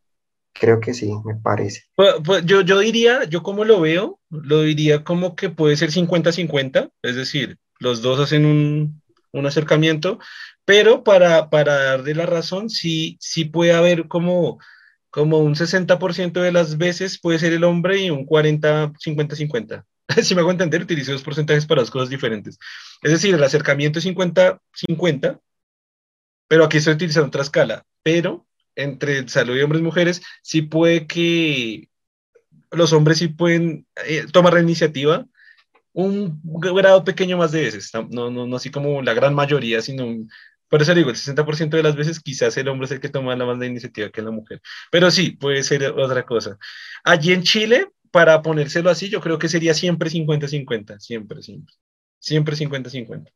[0.53, 1.83] Creo que sí, me parece.
[1.97, 5.91] Pues, pues, yo, yo diría, yo como lo veo, lo diría como que puede ser
[5.91, 9.03] 50-50, es decir, los dos hacen un,
[9.33, 10.19] un acercamiento,
[10.65, 14.59] pero para, para darle la razón, sí, sí puede haber como
[15.11, 19.85] como un 60% de las veces puede ser el hombre y un 40, 50, 50.
[20.23, 22.59] si me hago entender, utilizo dos porcentajes para dos cosas diferentes.
[23.03, 25.41] Es decir, el acercamiento es 50, 50,
[26.49, 27.85] pero aquí estoy utilizando otra escala.
[28.03, 28.47] Pero
[28.77, 31.89] entre salud y hombres y mujeres, sí puede que
[32.71, 35.27] los hombres sí pueden eh, tomar la iniciativa
[35.93, 40.07] un grado pequeño más de veces, no, no, no así como la gran mayoría, sino
[40.07, 40.31] un
[40.71, 43.35] por eso digo, el 60% de las veces quizás el hombre es el que toma
[43.35, 44.63] la más la iniciativa que la mujer.
[44.93, 46.59] Pero sí, puede ser otra cosa.
[47.03, 51.75] Allí en Chile, para ponérselo así, yo creo que sería siempre 50-50, siempre, siempre.
[52.19, 53.33] siempre 50-50.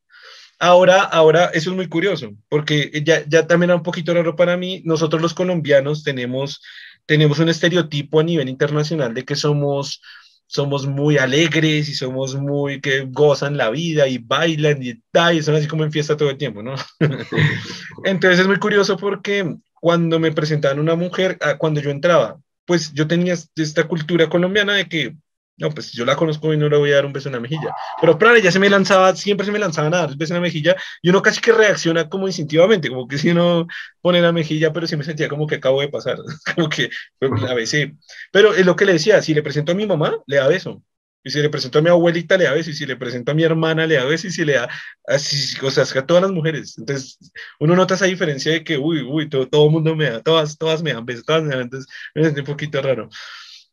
[0.58, 4.56] Ahora, ahora, eso es muy curioso, porque ya, ya también era un poquito raro para
[4.56, 4.82] mí.
[4.84, 6.62] Nosotros los colombianos tenemos,
[7.06, 10.00] tenemos un estereotipo a nivel internacional de que somos,
[10.46, 15.56] somos muy alegres y somos muy que gozan la vida y bailan y, y son
[15.56, 16.74] así como en fiesta todo el tiempo, ¿no?
[18.04, 22.92] Entonces es muy curioso porque cuando me presentaban una mujer, ah, cuando yo entraba, pues
[22.92, 25.16] yo tenía esta cultura colombiana de que
[25.57, 27.40] no, pues yo la conozco y no le voy a dar un beso en la
[27.40, 27.74] mejilla.
[28.00, 30.38] Pero para ella se me lanzaba, siempre se me lanzaba a dar un beso en
[30.38, 33.66] la mejilla y uno casi que reacciona como instintivamente, como que si uno
[34.00, 36.16] pone la mejilla, pero sí me sentía como que acabo de pasar,
[36.55, 36.90] como que
[37.48, 37.92] a veces.
[38.33, 40.83] Pero es lo que le decía, si le presento a mi mamá, le da beso.
[41.24, 42.70] Y si le presento a mi abuelita, le da beso.
[42.70, 44.26] Y si le presento a mi hermana, le da beso.
[44.26, 44.68] Y si le da
[45.06, 46.76] así, o sea, a todas las mujeres.
[46.78, 47.18] Entonces,
[47.58, 50.58] uno nota esa diferencia de que, uy, uy, todo, todo el mundo me da, todas,
[50.58, 51.62] todas me dan besos, todas me dan.
[51.62, 53.08] Entonces, me sentí un poquito raro.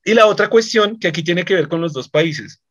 [0.06, 2.62] Y la otra cuestión que aquí tiene que ver con los dos países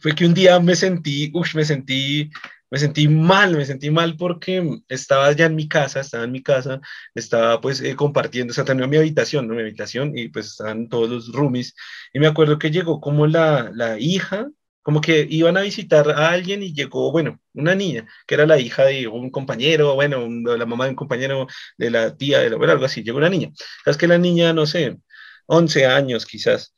[0.00, 2.30] fue que un día me sentí, uff, me sentí,
[2.74, 6.42] me sentí mal, me sentí mal porque estaba ya en mi casa, estaba en mi
[6.42, 6.80] casa,
[7.14, 9.48] estaba pues eh, compartiendo, o sea, tenía mi habitación.
[9.48, 11.76] Mi habitación y pues estaban todos los roomies
[12.12, 14.48] y me acuerdo que llegó como la, la hija,
[14.82, 18.58] como que iban a visitar a alguien y llegó, bueno, una niña, que era la
[18.58, 21.46] hija de un compañero, bueno, la mamá de un compañero,
[21.78, 23.50] de la tía, de la, bueno, algo así, llegó una niña.
[23.86, 24.98] Es que la niña, no sé,
[25.46, 26.74] 11 años quizás.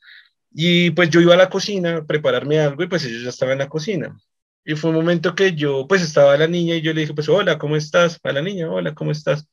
[0.53, 3.53] Y pues yo iba a la cocina a prepararme algo y pues ellos ya estaban
[3.53, 4.15] en la cocina.
[4.67, 7.29] Y fue un momento que yo, pues estaba la niña y yo le dije, pues
[7.29, 8.19] hola, ¿cómo estás?
[8.21, 9.47] A la niña, hola, ¿cómo estás?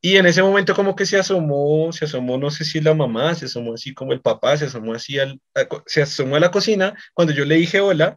[0.00, 3.34] Y en ese momento como que se asomó, se asomó, no sé si la mamá,
[3.34, 5.40] se asomó así como el papá, se asomó así, al,
[5.84, 8.16] se asomó a la cocina cuando yo le dije hola.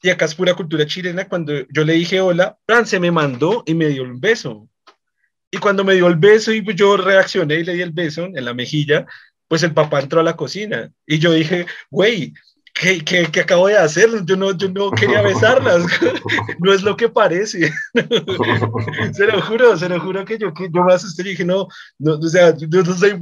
[0.00, 3.64] Y acá es pura cultura chilena, cuando yo le dije hola, Fran se me mandó
[3.66, 4.68] y me dio un beso.
[5.50, 8.44] Y cuando me dio el beso y yo reaccioné y le di el beso en
[8.44, 9.06] la mejilla,
[9.48, 12.32] pues el papá entró a la cocina y yo dije, güey,
[12.74, 14.08] ¿Qué, ¿qué, qué, acabo de hacer?
[14.24, 15.84] Yo no, yo no quería besarlas,
[16.58, 17.70] no es lo que parece.
[19.12, 21.68] se lo juro, se lo juro que yo, que yo me asusté y dije, no,
[21.98, 23.18] no, o sea, yo no sé,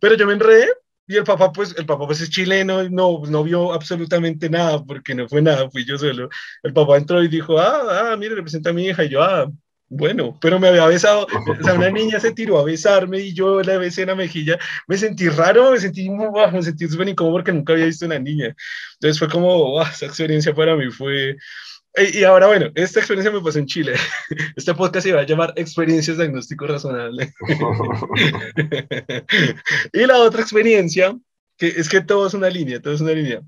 [0.00, 0.68] pero yo me enredé
[1.08, 4.82] y el papá, pues, el papá pues es chileno y no, no vio absolutamente nada
[4.84, 6.28] porque no fue nada, fui yo solo.
[6.62, 9.48] El papá entró y dijo, ah, ah, mire, representa a mi hija y yo, ah,
[9.88, 11.26] bueno, pero me había besado,
[11.60, 14.58] o sea, una niña se tiró a besarme y yo la besé en la mejilla,
[14.86, 18.54] me sentí raro, me sentí, me sentí súper incómodo porque nunca había visto una niña.
[18.94, 21.36] Entonces fue como, esa experiencia para mí fue...
[22.12, 23.94] Y ahora, bueno, esta experiencia me pasó en Chile.
[24.56, 27.32] Este podcast se va a llamar Experiencias Diagnóstico Razonable.
[29.94, 31.16] y la otra experiencia,
[31.56, 33.40] que es que todo es una línea, todo es una línea.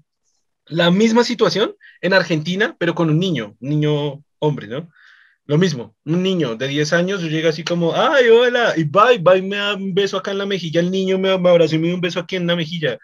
[0.64, 4.88] La misma situación en Argentina, pero con un niño, un niño hombre, ¿no?
[5.48, 9.40] Lo mismo, un niño de 10 años llega así como, ay, hola, y bye, bye,
[9.40, 11.86] me da un beso acá en la mejilla, el niño me, me abrazó y me
[11.86, 12.98] dio un beso aquí en la mejilla.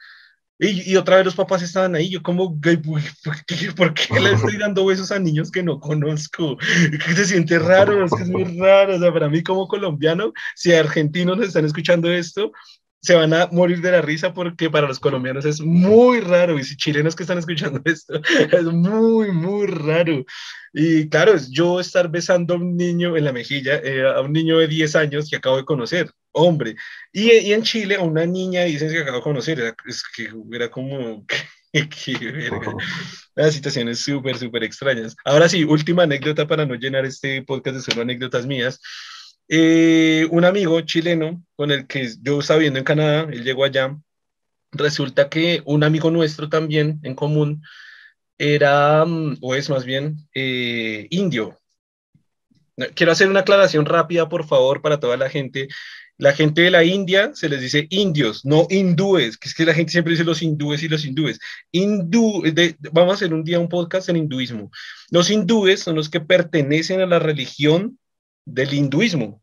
[0.59, 4.33] Y, y, otra vez los papás estaban ahí, yo como, ¿por qué, ¿por qué le
[4.35, 6.59] estoy dando besos a niños que no conozco?
[7.07, 10.35] Que se siente raro, es que es muy raro, o sea, para mí como colombiano,
[10.55, 12.53] si argentinos están escuchando esto,
[13.05, 16.65] se van a morir de la risa porque para los colombianos es muy raro y
[16.65, 20.25] si chilenos que están escuchando esto es muy, muy raro.
[20.73, 24.33] Y claro, es yo estar besando a un niño en la mejilla, eh, a un
[24.33, 26.77] niño de 10 años que acabo de conocer, hombre.
[27.13, 30.71] Y, y en Chile a una niña dicen que acabo de conocer, es que era
[30.71, 31.27] como...
[31.75, 32.73] Qué verga.
[33.35, 35.17] Las situaciones súper, súper extrañas.
[35.25, 38.81] Ahora sí, última anécdota para no llenar este podcast de solo anécdotas mías.
[39.49, 43.97] Eh, un amigo chileno con el que yo estaba viviendo en Canadá, él llegó allá,
[44.73, 47.63] resulta que un amigo nuestro también en común
[48.39, 51.59] era, mm, o es más bien, eh, indio.
[52.95, 55.69] Quiero hacer una aclaración rápida, por favor, para toda la gente.
[56.17, 59.75] La gente de la India se les dice indios, no hindúes, que es que la
[59.75, 61.39] gente siempre dice los hindúes y los hindúes.
[61.73, 62.43] Hindú,
[62.93, 64.71] vamos a hacer un día un podcast en hinduismo.
[65.11, 67.99] Los hindúes son los que pertenecen a la religión
[68.45, 69.43] del hinduismo.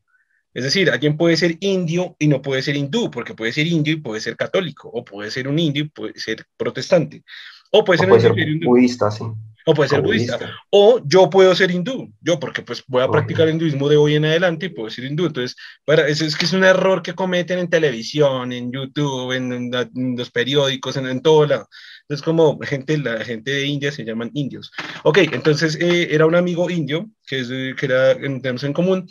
[0.53, 3.93] Es decir, alguien puede ser indio y no puede ser hindú, porque puede ser indio
[3.93, 7.23] y puede ser católico, o puede ser un indio y puede ser protestante,
[7.71, 8.33] o puede ser,
[8.65, 9.23] budista, sí.
[9.65, 10.39] O puede ser budista.
[10.71, 14.15] O yo puedo ser hindú, yo porque pues voy a practicar el hinduismo de hoy
[14.15, 15.27] en adelante y puedo ser hindú.
[15.27, 19.71] Entonces, para, eso es que es un error que cometen en televisión, en YouTube, en,
[20.17, 21.69] los periódicos, en, en, todo lado.
[22.11, 24.69] Entonces, como gente, la gente de India se llaman indios.
[25.03, 29.07] Ok, entonces eh, era un amigo indio que, es, que era, tenemos en común.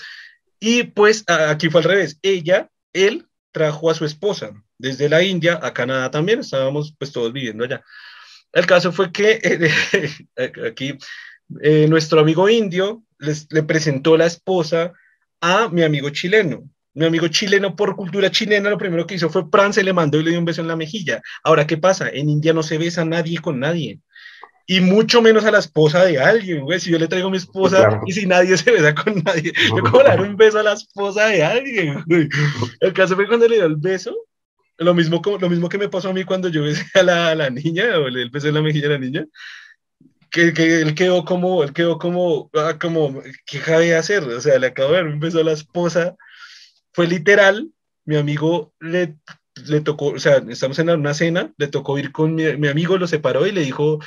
[0.61, 2.19] Y pues aquí fue al revés.
[2.21, 6.41] Ella, él trajo a su esposa desde la India a Canadá también.
[6.41, 7.83] Estábamos pues todos viviendo allá.
[8.53, 9.41] El caso fue que
[10.37, 10.99] eh, aquí
[11.89, 14.93] nuestro amigo indio les, le presentó la esposa
[15.41, 16.69] a mi amigo chileno.
[17.01, 20.21] Mi amigo chileno, por cultura chilena, lo primero que hizo fue Fran, se le mandó
[20.21, 21.23] y le dio un beso en la mejilla.
[21.43, 22.11] Ahora, ¿qué pasa?
[22.11, 24.01] En India no se besa nadie con nadie.
[24.67, 26.79] y mucho menos a la esposa de alguien, güey.
[26.79, 29.83] Si yo le traigo a mi esposa y si nadie se besa con nadie, yo
[29.83, 32.29] cómo dar un beso a la esposa de alguien, güey.
[32.81, 34.15] El caso fue cuando le dio el beso,
[34.77, 37.35] lo mismo, lo mismo que me pasó a mí cuando yo besé a la, a
[37.35, 39.25] la niña, o le besé en la mejilla a la niña,
[40.31, 44.23] que, que, él quedó como, él quedó como, ah, como, ¿qué de hacer?
[44.23, 46.15] O sea, le acabo de dar un beso a la esposa,
[46.93, 47.71] fue literal,
[48.05, 49.17] mi amigo le,
[49.67, 52.99] le tocó, o sea, estamos en una cena, le tocó ir con mi, mi amigo,
[52.99, 54.01] lo separó y le dijo,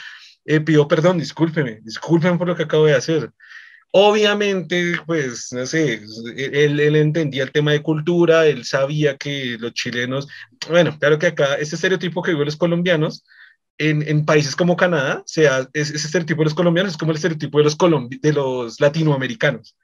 [0.45, 3.31] eh, pidió perdón, discúlpeme, discúlpeme por lo que acabo de hacer.
[3.95, 6.01] Obviamente, pues, no sé,
[6.35, 10.27] él, él, entendía el tema de cultura, él sabía que los chilenos,
[10.67, 13.23] bueno, claro que acá, ese estereotipo que viven los colombianos,
[13.77, 17.59] en, en, países como Canadá, sea, ese estereotipo de los colombianos es como el estereotipo
[17.59, 17.77] de los,
[18.21, 19.75] de los latinoamericanos.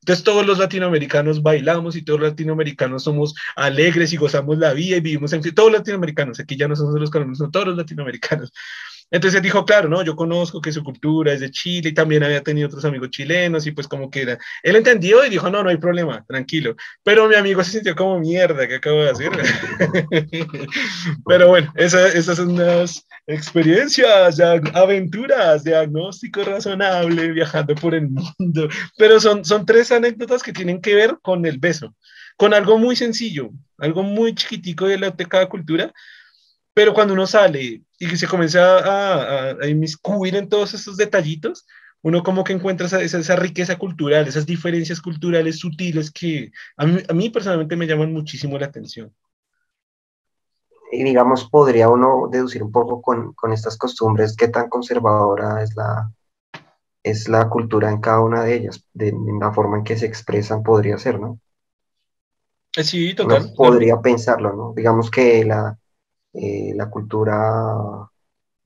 [0.00, 4.96] Entonces todos los latinoamericanos bailamos y todos los latinoamericanos somos alegres y gozamos la vida
[4.96, 5.42] y vivimos en...
[5.54, 8.52] Todos los latinoamericanos, aquí ya no somos los colombianos, son todos los latinoamericanos.
[9.10, 12.42] Entonces dijo, claro, no, yo conozco que su cultura es de Chile y también había
[12.42, 15.70] tenido otros amigos chilenos y pues como que era, él entendió y dijo, no, no
[15.70, 16.76] hay problema, tranquilo.
[17.02, 19.30] Pero mi amigo se sintió como mierda que acabo de hacer.
[21.26, 24.40] Pero bueno, esas son unas experiencias,
[24.74, 28.68] aventuras, diagnóstico razonable, viajando por el mundo.
[28.98, 31.94] Pero son, son tres anécdotas que tienen que ver con el beso,
[32.36, 35.92] con algo muy sencillo, algo muy chiquitico de, la, de cada cultura,
[36.74, 41.66] pero cuando uno sale y se comienza a, a, inmiscuir en todos esos detallitos,
[42.02, 47.02] uno como que encuentra esa, esa, riqueza cultural, esas diferencias culturales sutiles que a mí,
[47.08, 49.12] a mí, personalmente me llaman muchísimo la atención.
[50.92, 55.74] Y digamos, podría uno deducir un poco con, con estas costumbres qué tan conservadora es
[55.74, 56.10] la,
[57.02, 60.62] es la cultura en cada una de ellas, de, la forma en que se expresan
[60.62, 61.40] podría ser, ¿no?
[62.76, 63.52] Eh, sí, total.
[63.56, 64.72] podría pensarlo, ¿no?
[64.74, 65.76] Digamos que la,
[66.32, 68.08] eh, la cultura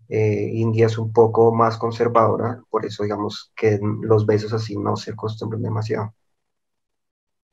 [0.09, 4.97] eh, india es un poco más conservadora, por eso digamos que los besos así no
[4.97, 6.15] se acostumbran demasiado.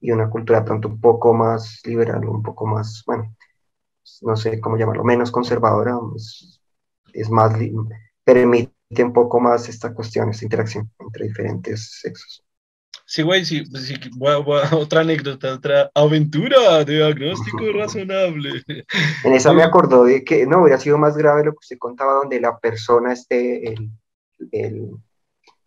[0.01, 3.35] Y una cultura tanto un poco más liberal, un poco más, bueno,
[4.21, 6.61] no sé cómo llamarlo, menos conservadora, es,
[7.13, 7.53] es más,
[8.23, 12.43] permite un poco más esta cuestión, esta interacción entre diferentes sexos.
[13.09, 13.95] Sí, güey, sí, sí
[14.71, 18.63] otra anécdota, otra aventura de diagnóstico razonable.
[19.23, 22.13] En esa me acordó de que no hubiera sido más grave lo que usted contaba,
[22.13, 23.89] donde la persona, este, el,
[24.51, 24.91] el,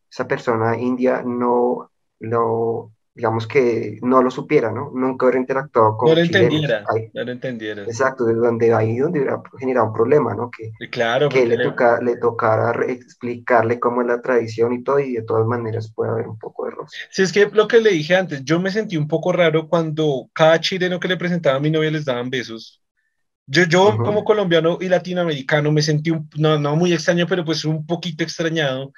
[0.08, 1.90] esa persona india no
[2.20, 4.90] lo digamos que no lo supiera, ¿no?
[4.94, 7.82] Nunca hubiera interactuado con No lo entendiera, no lo entendiera.
[7.82, 10.50] Exacto, de donde ahí donde hubiera generado un problema, ¿no?
[10.50, 15.12] Que, claro, que le, toca, le tocara explicarle cómo es la tradición y todo, y
[15.12, 16.86] de todas maneras puede haber un poco de error.
[17.10, 20.30] Sí, es que lo que le dije antes, yo me sentí un poco raro cuando
[20.32, 22.80] cada chileno que le presentaba a mi novia les daban besos.
[23.46, 27.64] Yo, yo como colombiano y latinoamericano me sentí, un, no, no muy extraño, pero pues
[27.66, 28.92] un poquito extrañado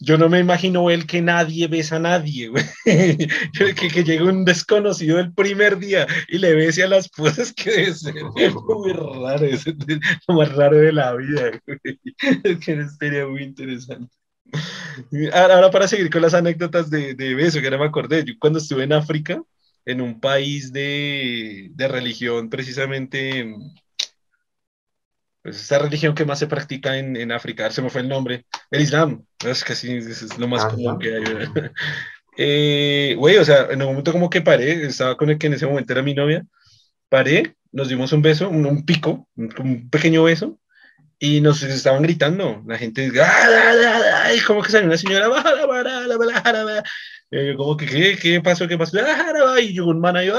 [0.00, 2.64] yo no me imagino él que nadie besa a nadie, güey.
[2.84, 7.70] que, que llegue un desconocido el primer día y le bese a las esposas que
[7.70, 8.14] debe ser
[8.68, 9.64] muy raro, es
[10.28, 11.98] lo más raro de la vida, güey.
[12.44, 14.14] Es que sería muy interesante.
[15.32, 18.58] Ahora para seguir con las anécdotas de, de beso, que ahora me acordé, yo cuando
[18.58, 19.42] estuve en África,
[19.84, 23.54] en un país de, de religión precisamente
[25.48, 28.44] pues esa religión que más se practica en, en, África, se me fue el nombre,
[28.70, 31.22] el Islam, es que sí, es lo más común que hay.
[32.36, 35.54] eh, güey, o sea, en un momento como que paré, estaba con el que en
[35.54, 36.44] ese momento era mi novia,
[37.08, 40.58] paré, nos dimos un beso, un, un pico, un, un, pequeño beso,
[41.18, 44.40] y nos estaban gritando, la gente, ¡ay!
[44.40, 45.28] Como que salió una señora,
[47.30, 48.66] y yo como que, ¿qué, qué pasó?
[48.66, 48.98] ¿Qué pasó?
[49.58, 50.34] Y yo, un man, y yo,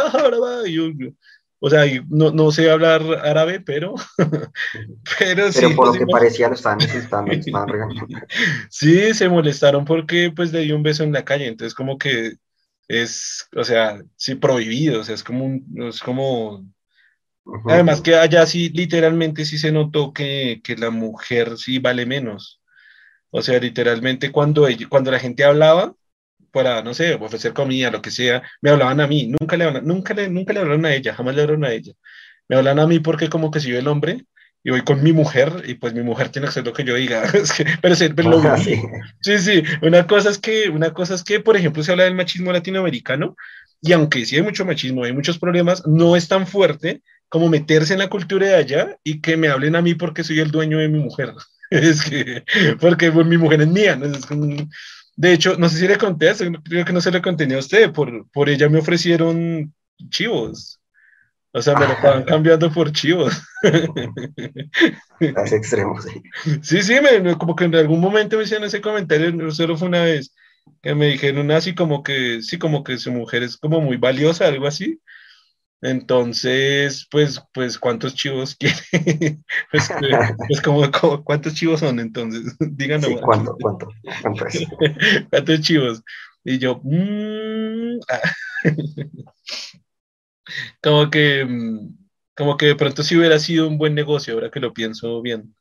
[1.62, 3.96] o sea, no, no sé hablar árabe, pero.
[5.20, 7.32] pero, sí, por lo que parecía lo estaban necesitando,
[8.70, 12.34] Sí, se molestaron porque pues le dio un beso en la calle, entonces como que
[12.88, 16.66] es, o sea, sí, prohibido, o sea, es como un, es como.
[17.66, 22.62] Además que allá sí, literalmente sí se notó que, que, la mujer sí vale menos.
[23.32, 25.96] O sea, literalmente cuando, cuando la gente hablaba,
[26.52, 29.86] para, no sé, ofrecer comida, lo que sea, me hablaban a mí, nunca le, hablan,
[29.86, 31.94] nunca le, nunca le hablaron a ella, jamás le hablaron a ella.
[32.48, 34.26] Me hablan a mí porque como que soy el hombre
[34.64, 36.96] y voy con mi mujer y pues mi mujer tiene que hacer lo que yo
[36.96, 37.24] diga.
[37.82, 38.82] pero, sí, pero ah, sí.
[39.22, 42.16] sí, sí, una cosa es que, una cosa es que, por ejemplo, se habla del
[42.16, 43.36] machismo latinoamericano
[43.82, 47.94] y aunque sí hay mucho machismo, hay muchos problemas, no es tan fuerte como meterse
[47.94, 50.80] en la cultura de allá y que me hablen a mí porque soy el dueño
[50.80, 51.34] de mi mujer.
[51.70, 52.44] es que,
[52.80, 54.06] porque pues, mi mujer es mía, ¿no?
[54.06, 54.48] es como,
[55.20, 56.32] de hecho, no sé si le conté,
[56.64, 59.74] creo que no se le conté a usted, por, por ella me ofrecieron
[60.10, 60.80] chivos.
[61.52, 63.34] O sea, me lo estaban cambiando por chivos.
[65.20, 66.24] Es extremo, sí.
[66.62, 66.96] Sí, sí,
[67.38, 70.34] como que en algún momento me hicieron ese comentario, solo fue una vez,
[70.82, 74.48] que me dijeron así como que, sí, como que su mujer es como muy valiosa,
[74.48, 75.02] algo así.
[75.82, 79.40] Entonces, pues, pues, ¿cuántos chivos quiere?
[79.72, 79.90] pues,
[80.48, 80.84] pues como,
[81.24, 82.56] ¿cuántos chivos son entonces?
[82.60, 83.10] Díganos.
[83.10, 83.90] Sí, ¿cuánto, cuánto,
[84.22, 84.68] cuánto es?
[85.30, 86.04] ¿Cuántos chivos?
[86.44, 88.00] Y yo, mmm,
[90.82, 91.98] como que, mm,
[92.36, 95.56] como que de pronto sí hubiera sido un buen negocio, ahora que lo pienso bien.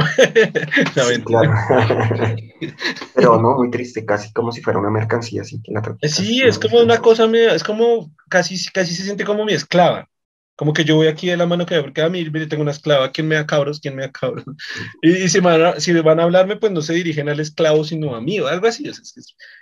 [3.14, 6.58] Pero no, muy triste, casi como si fuera una mercancía, así que la Sí, es
[6.58, 10.08] como una cosa, es como casi, casi se siente como mi esclava.
[10.56, 13.12] Como que yo voy aquí de la mano que porque a mí tengo una esclava,
[13.12, 13.80] ¿quién me da cabros?
[13.80, 14.44] ¿Quién me da cabros?
[15.02, 18.14] Y, si, van a, si van a hablarme, pues no se dirigen al esclavo, sino
[18.14, 18.86] a mí, o algo así.
[18.86, 19.14] Es,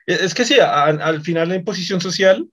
[0.06, 2.48] es, que sí, al final la imposición social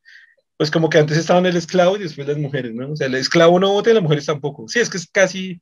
[0.57, 2.91] pues como que antes estaban el esclavo y después las mujeres, ¿no?
[2.91, 4.67] O sea, el esclavo no vota y las mujeres tampoco.
[4.67, 5.61] Sí, es que es casi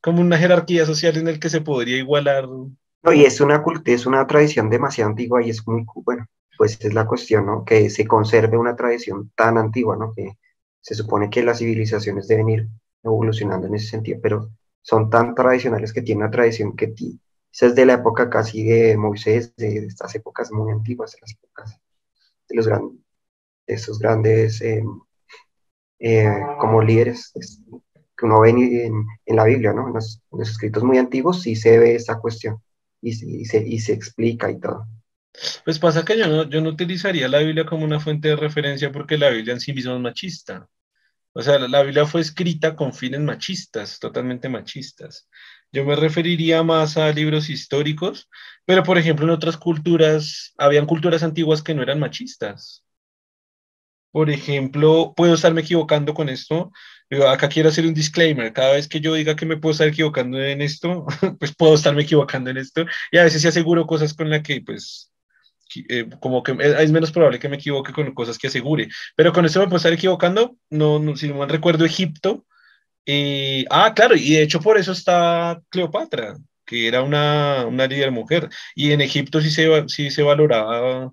[0.00, 2.48] como una jerarquía social en el que se podría igualar.
[2.48, 6.26] No, y es una, es una tradición demasiado antigua y es muy, bueno,
[6.56, 7.64] pues es la cuestión, ¿no?
[7.64, 10.12] Que se conserve una tradición tan antigua, ¿no?
[10.14, 10.36] Que
[10.80, 12.68] se supone que las civilizaciones deben ir
[13.02, 14.50] evolucionando en ese sentido, pero
[14.82, 16.94] son tan tradicionales que tienen una tradición que
[17.52, 21.80] es de la época casi de Moisés, de, estas épocas muy antiguas, de las épocas
[22.48, 23.00] de los grandes
[23.70, 24.82] esos grandes eh,
[25.98, 27.32] eh, como líderes
[28.20, 29.88] que uno ve en, en la Biblia, ¿no?
[29.88, 32.58] En los, escritos muy antiguos sí se ve esa cuestión
[33.00, 34.86] y, se, y se explica y todo.
[35.64, 38.92] Pues pasa que yo no, yo no utilizaría la Biblia como una fuente de referencia
[38.92, 40.68] porque la Biblia en sí misma es machista.
[41.32, 45.28] O sea, la Biblia fue escrita con fines machistas, totalmente machistas.
[45.72, 48.28] Yo me referiría más a libros históricos,
[48.64, 52.84] pero por ejemplo en otras culturas, habían culturas antiguas que no eran machistas.
[54.12, 56.72] Por ejemplo, puedo estarme equivocando con esto.
[57.28, 58.52] acá quiero hacer un disclaimer.
[58.52, 61.06] Cada vez que yo diga que me puedo estar equivocando en esto,
[61.38, 62.84] pues puedo estarme equivocando en esto.
[63.12, 65.12] Y a veces sí aseguro cosas con las que, pues,
[65.88, 68.88] eh, como que es menos probable que me equivoque con cosas que asegure.
[69.16, 70.56] Pero con esto me puedo estar equivocando.
[70.70, 72.46] No, no si no mal recuerdo, Egipto.
[73.06, 78.10] Eh, ah, claro, y de hecho por eso está Cleopatra, que era una, una líder
[78.10, 78.48] mujer.
[78.74, 81.12] Y en Egipto sí se, sí se valoraba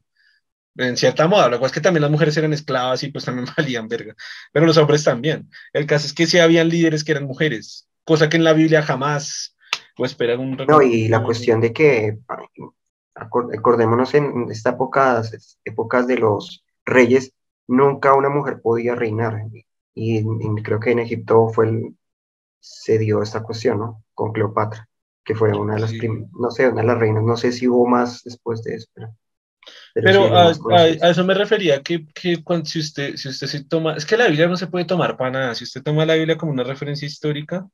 [0.77, 1.49] en cierta moda.
[1.49, 4.15] Lo que es que también las mujeres eran esclavas y pues también valían verga,
[4.51, 5.49] pero los hombres también.
[5.73, 8.81] El caso es que sí habían líderes que eran mujeres, cosa que en la Biblia
[8.81, 9.55] jamás,
[9.95, 10.55] pues esperar un...
[10.67, 12.19] No, y la cuestión de que,
[13.15, 15.21] acordémonos en esta época,
[15.65, 17.33] épocas de los reyes,
[17.67, 19.41] nunca una mujer podía reinar.
[19.93, 20.23] Y,
[20.61, 21.97] creo que en Egipto fue el,
[22.59, 24.03] se dio esta cuestión, ¿no?
[24.13, 24.87] Con Cleopatra,
[25.23, 27.67] que fue una de las primeras, no sé, una de las reinas, no sé si
[27.67, 28.87] hubo más después de eso.
[28.93, 29.09] Pero...
[30.03, 34.05] Pero, a, eso me refería que, que cuando, si usted, si usted se toma, es
[34.05, 36.51] que la Biblia no se puede tomar para nada, si usted toma la Biblia como
[36.51, 37.67] una referencia histórica,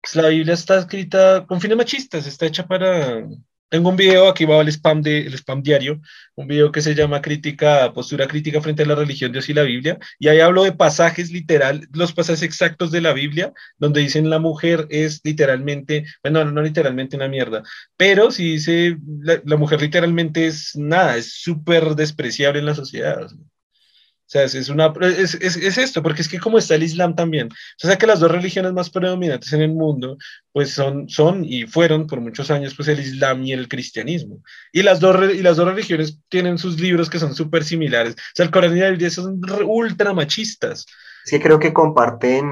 [0.00, 3.26] pues la Biblia está escrita con fines machistas, está hecha para,
[3.68, 6.00] tengo un video, aquí va el spam, de, el spam diario,
[6.34, 9.62] un video que se llama crítica, postura crítica frente a la religión, Dios y la
[9.62, 14.30] Biblia, y ahí hablo de pasajes literal, los pasajes exactos de la Biblia, donde dicen
[14.30, 17.62] la mujer es literalmente, bueno, no, literalmente una mierda,
[17.96, 23.28] pero si dice la, la mujer literalmente es nada, es súper despreciable en la sociedad.
[24.26, 27.46] O sea, es, una, es, es, esto, porque es que como está el Islam también,
[27.46, 30.18] o sea que las dos religiones más predominantes en el mundo,
[30.52, 34.42] pues son, son y fueron por muchos años, pues el Islam y el cristianismo.
[34.72, 38.14] Y las dos, y las dos religiones tienen sus libros que son súper similares.
[38.14, 40.86] O sea, el Corán y la Biblia son ultra machistas.
[41.24, 42.48] Sí, creo que comparten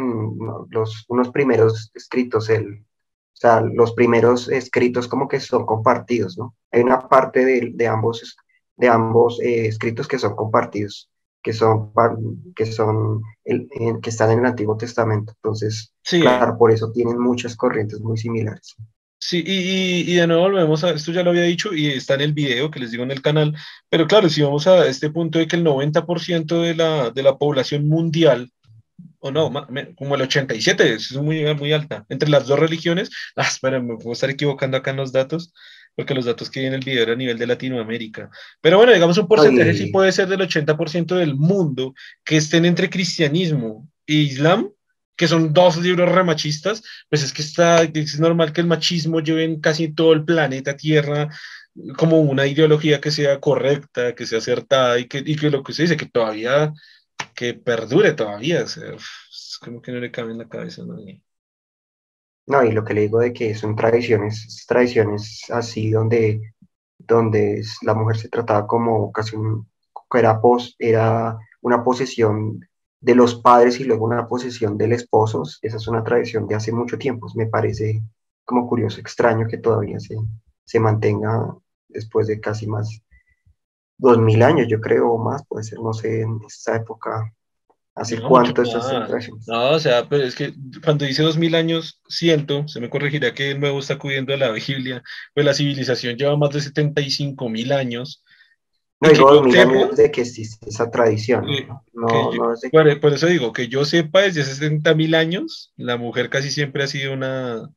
[0.71, 6.55] los, unos primeros escritos, el, o sea, los primeros escritos como que son compartidos, ¿no?
[6.71, 8.37] Hay una parte de, de ambos,
[8.77, 11.11] de ambos eh, escritos que son compartidos
[11.45, 11.93] que son,
[12.57, 13.69] que, son el,
[14.03, 15.35] que están en el Antiguo Testamento.
[15.37, 18.75] Entonces, claro, por eso tienen muchas corrientes muy similares.
[19.19, 22.23] Sí, y, y, de nuevo volvemos a, esto ya lo había dicho y está en
[22.23, 23.55] el video que les digo en el canal,
[23.91, 27.37] pero claro, si vamos a este punto de que el 90% de la, de la
[27.37, 28.51] población mundial,
[29.19, 29.51] o no,
[29.97, 34.13] como el 87, es muy, muy alta, entre las dos religiones, ah, espera, me puedo
[34.13, 35.53] estar equivocando acá en los datos,
[35.95, 38.31] porque los datos que hay en el video eran a nivel de Latinoamérica.
[38.61, 42.91] Pero bueno, digamos un porcentaje sí puede ser del 80% del mundo que estén entre
[42.91, 44.71] cristianismo e islam,
[45.17, 49.45] que son dos libros remachistas, pues es que está, es normal que el machismo lleve
[49.45, 51.29] en casi todo el planeta Tierra
[51.97, 55.73] como una ideología que sea correcta, que sea acertada y que, y que lo que
[55.73, 56.73] se dice, que todavía,
[57.35, 60.87] que perdure todavía, o sea, es como que no le cabe en la cabeza a
[60.87, 61.21] nadie.
[62.47, 66.55] No, y lo que le digo de que son tradiciones, tradiciones así donde,
[66.99, 69.67] donde la mujer se trataba como casi un,
[70.13, 72.61] era, pos, era una posesión
[73.01, 76.73] de los padres y luego una posesión del esposo, esa es una tradición de hace
[76.73, 77.27] mucho tiempo.
[77.35, 78.03] Me parece
[78.45, 80.17] como curioso, extraño que todavía se,
[80.65, 81.57] se mantenga
[81.89, 83.01] después de casi más
[83.99, 87.33] dos mil años, yo creo, o más, puede ser, no sé, en esa época.
[87.95, 89.47] ¿Hace cuánto estas tradiciones?
[89.47, 90.53] No, o sea, pero es que
[90.85, 94.37] cuando dice dos mil años, siento, se me corregirá que de nuevo está acudiendo a
[94.37, 98.25] la Biblia, pues la civilización lleva más de 75 mil años
[99.01, 101.47] no, digo mil años de que existe esa tradición.
[101.93, 102.55] ¿no?
[103.01, 106.87] por, eso digo, que yo sepa, desde 60 mil años, la mujer casi siempre ha
[106.87, 107.71] sido una...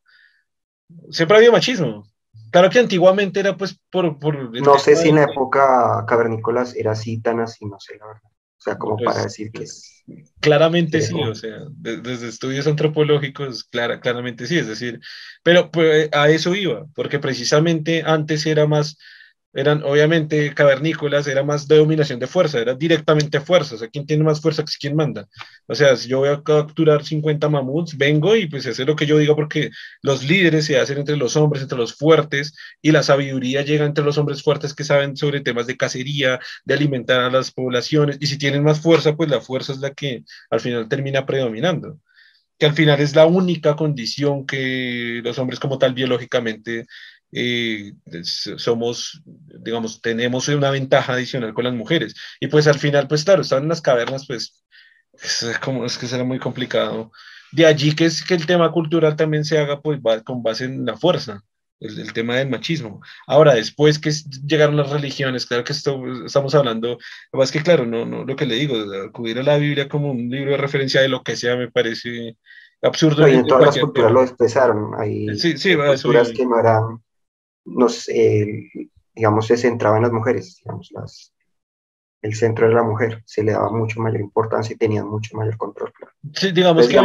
[1.10, 2.08] Siempre ha habido machismo.
[2.52, 4.20] Claro que antiguamente era pues por...
[4.20, 8.08] por no sé si en la época cavernícolas era así, tan así, no sé, la
[8.08, 8.30] verdad.
[8.58, 10.04] O sea, como pues, para decir que es...
[10.40, 15.02] Claramente sí, o sea, desde estudios antropológicos, clara, claramente sí, es decir,
[15.44, 18.98] pero pues, a eso iba, porque precisamente antes era más
[19.58, 24.06] eran obviamente cavernícolas, era más de dominación de fuerza, era directamente fuerza, o sea, ¿quién
[24.06, 25.28] tiene más fuerza que quién manda?
[25.66, 28.96] O sea, si yo voy a capturar 50 mamuts, vengo y pues eso es lo
[28.96, 29.72] que yo digo porque
[30.04, 32.54] los líderes se hacen entre los hombres, entre los fuertes,
[32.84, 36.74] y la sabiduría llega entre los hombres fuertes que saben sobre temas de cacería, de
[36.76, 40.24] alimentar a las poblaciones, y si tienen más fuerza, pues la fuerza es la que
[40.52, 42.00] al final termina predominando
[42.60, 46.88] que al final es la única condición que los hombres como tal biológicamente
[47.32, 52.16] eh, somos, digamos, tenemos una ventaja adicional con las mujeres.
[52.40, 54.64] Y pues al final, pues claro, estaban en las cavernas, pues
[55.14, 57.12] es, como, es que será muy complicado.
[57.52, 60.86] De allí que es que el tema cultural también se haga pues con base en
[60.86, 61.44] la fuerza.
[61.80, 63.02] El, tema del machismo.
[63.28, 64.10] Ahora, después que
[64.48, 66.98] llegaron las religiones, claro que esto, estamos hablando,
[67.32, 68.76] más que claro, no, no, lo que le digo,
[69.08, 72.36] acudir a la Biblia como un libro de referencia de lo que sea me parece
[72.82, 73.28] absurdo.
[73.28, 77.00] y en todas las culturas lo expresaron, hay sí, sí, culturas que no eran
[77.68, 78.10] nos,
[79.14, 81.34] digamos, se centraba en las mujeres, digamos, las,
[82.22, 85.58] el centro de la mujer, se le daba mucho mayor importancia y tenían mucho mayor
[85.58, 85.92] control.
[86.34, 86.98] Sí, digamos, que,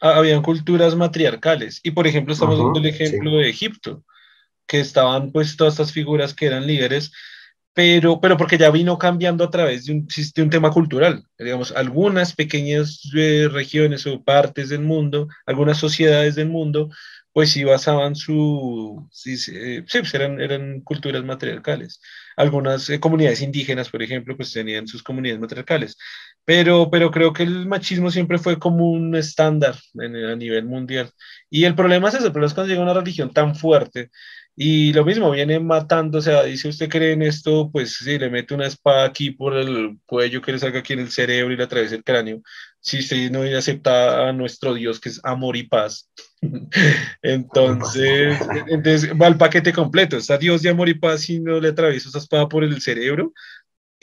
[0.00, 1.80] habían, culturas matriarcales.
[1.82, 4.02] Y por ejemplo, estamos dando el ejemplo de Egipto,
[4.66, 7.12] que estaban pues todas estas figuras que eran líderes,
[7.74, 11.24] pero, pero porque ya vino cambiando a través de un, de un tema cultural.
[11.38, 16.90] Digamos, algunas pequeñas eh, regiones o partes del mundo, algunas sociedades del mundo
[17.32, 19.52] pues sí basaban su, sí, sí,
[19.86, 22.00] pues eran, eran culturas matriarcales.
[22.36, 25.96] Algunas eh, comunidades indígenas, por ejemplo, pues tenían sus comunidades matriarcales.
[26.44, 31.10] Pero, pero creo que el machismo siempre fue como un estándar a nivel mundial.
[31.48, 34.10] Y el problema es ese, el problema es cuando llega una religión tan fuerte
[34.54, 38.28] y lo mismo, viene matando, o sea, dice usted cree en esto, pues sí, le
[38.28, 41.56] mete una espada aquí por el cuello que le salga aquí en el cerebro y
[41.56, 42.42] le atraviesa el cráneo.
[42.80, 46.10] Si usted no acepta a nuestro Dios, que es amor y paz.
[47.22, 48.38] entonces,
[48.68, 50.16] entonces va el paquete completo.
[50.16, 53.32] Está Dios de amor y paz y no le atraviesa esa espada por el cerebro.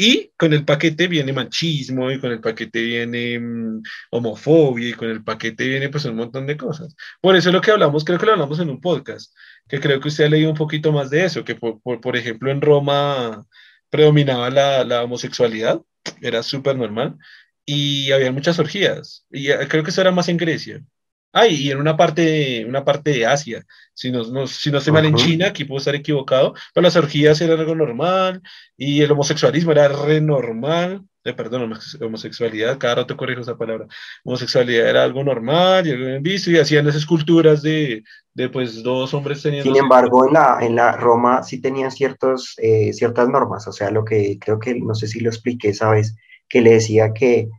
[0.01, 3.81] Y con el paquete viene machismo, y con el paquete viene mm,
[4.11, 6.95] homofobia, y con el paquete viene pues un montón de cosas.
[7.19, 9.35] Por eso es lo que hablamos, creo que lo hablamos en un podcast,
[9.69, 12.51] que creo que usted ha leído un poquito más de eso, que por, por, ejemplo
[12.51, 13.45] en Roma
[13.89, 15.81] predominaba la, la homosexualidad,
[16.21, 17.17] era súper normal,
[17.65, 20.83] y había muchas orgías, y eh, creo que eso era más en Grecia.
[21.31, 23.63] Ah, y en una parte, una parte de Asia,
[23.93, 26.95] si no, no si no estoy mal en China, aquí puedo estar equivocado, pero las
[26.95, 28.41] orgías eran algo normal
[28.75, 33.87] y el homosexualismo era re normal, eh, perdón, homosexualidad, cada rato corrijo esa palabra,
[34.23, 38.03] homosexualidad era algo normal y algo bien visto y hacían esas esculturas de,
[38.33, 39.71] de pues dos hombres teniendo...
[39.71, 43.91] Sin embargo, en la, en la Roma sí tenían ciertos, eh, ciertas normas, o sea,
[43.91, 46.15] lo que creo que, no sé si lo expliqué esa vez,
[46.47, 47.49] que le decía que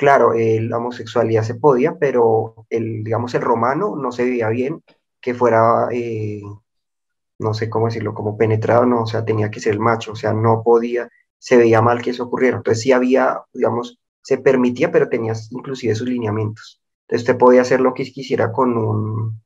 [0.00, 4.82] claro, la homosexualidad se podía, pero el, digamos, el romano no se veía bien
[5.20, 6.40] que fuera, eh,
[7.38, 10.16] no sé cómo decirlo, como penetrado, no, o sea, tenía que ser el macho, o
[10.16, 11.10] sea, no podía,
[11.40, 12.58] se veía mal que eso ocurriera.
[12.58, 16.80] Entonces sí había, digamos, se permitía, pero tenías inclusive sus lineamientos.
[17.08, 19.42] Entonces usted podía hacer lo que quisiera con un,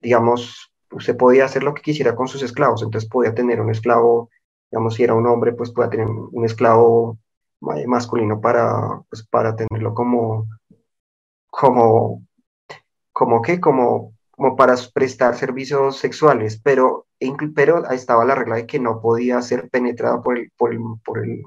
[0.00, 4.30] digamos, usted podía hacer lo que quisiera con sus esclavos, entonces podía tener un esclavo,
[4.70, 7.18] digamos, si era un hombre, pues podía tener un esclavo
[7.60, 10.46] masculino para, pues, para tenerlo como,
[11.48, 12.22] como,
[13.12, 17.05] como que, como, como para prestar servicios sexuales, pero,
[17.54, 20.80] pero ahí estaba la regla de que no podía ser penetrado por el, por el,
[21.04, 21.42] por el,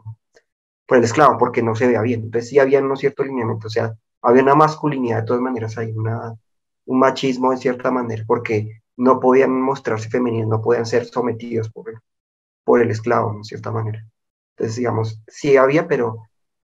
[0.87, 2.23] por el esclavo, porque no se veía bien.
[2.23, 5.91] Entonces sí había unos ciertos lineamientos, o sea, había una masculinidad de todas maneras, hay
[5.91, 6.35] una,
[6.85, 11.89] un machismo de cierta manera, porque no podían mostrarse femeninos, no podían ser sometidos por
[11.89, 11.97] el,
[12.63, 14.05] por el esclavo, de cierta manera.
[14.55, 16.17] Entonces, digamos, sí había, pero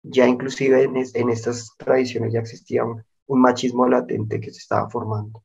[0.03, 5.43] ya inclusive en, estas tradiciones ya existía un, machismo latente que se estaba formando.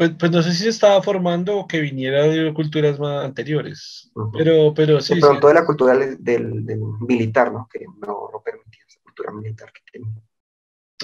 [0.00, 4.10] Pues, pues, no sé si se estaba formando o que viniera de culturas más anteriores,
[4.32, 5.16] pero, pero sí.
[5.16, 6.64] De pronto de la cultura del,
[7.06, 7.68] militar, ¿no?
[7.70, 10.14] Que no, no permitía esa cultura militar que tenía.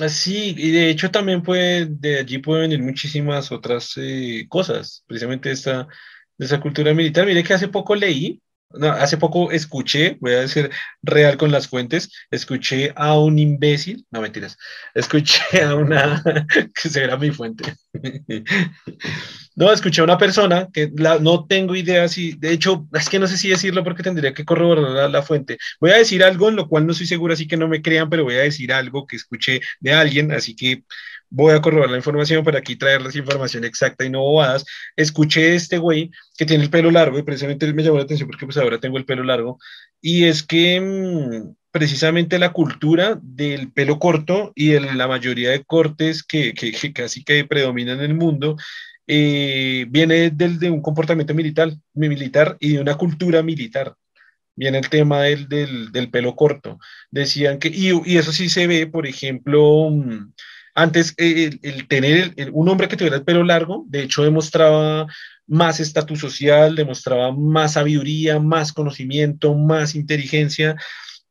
[0.01, 5.05] Ah, sí, y de hecho también puede, de allí pueden venir muchísimas otras eh, cosas,
[5.07, 5.87] precisamente esta,
[6.39, 7.27] de esa cultura militar.
[7.27, 8.41] Mire que hace poco leí
[8.71, 10.71] no, hace poco escuché, voy a decir
[11.03, 14.59] real con las fuentes, escuché a un imbécil, no mentiras,
[14.95, 16.23] escuché a una,
[16.75, 17.75] que será mi fuente.
[19.59, 23.27] No, escuché a una persona que no tengo idea si, de hecho, es que no
[23.27, 25.57] sé si decirlo porque tendría que corroborar la, la, fuente.
[25.81, 28.11] Voy a decir algo en lo cual no estoy seguro, así que no me crean,
[28.11, 30.85] pero voy a decir algo que escuché de alguien, así que
[31.31, 34.65] voy a corroborar la información para aquí traerles información exacta y no bobadas.
[34.97, 38.47] Escuché este güey que tiene el pelo largo y precisamente me llamó la atención porque
[38.47, 39.59] pues ahora tengo el pelo largo
[40.01, 45.65] y es que mm, precisamente la cultura del pelo corto y de la mayoría de
[45.65, 48.57] cortes que, que, casi que predominan en el mundo
[49.07, 53.95] eh, viene del, de un comportamiento militar, militar y de una cultura militar
[54.57, 56.79] viene el tema del, del, del, pelo corto.
[57.11, 60.33] Decían que, y, y, eso sí se ve, por ejemplo, mm,
[60.77, 65.07] antes, eh, el, tener un hombre que tuviera el pelo largo, de hecho, demostraba
[65.47, 70.77] más estatus social, demostraba más sabiduría, más conocimiento, más inteligencia.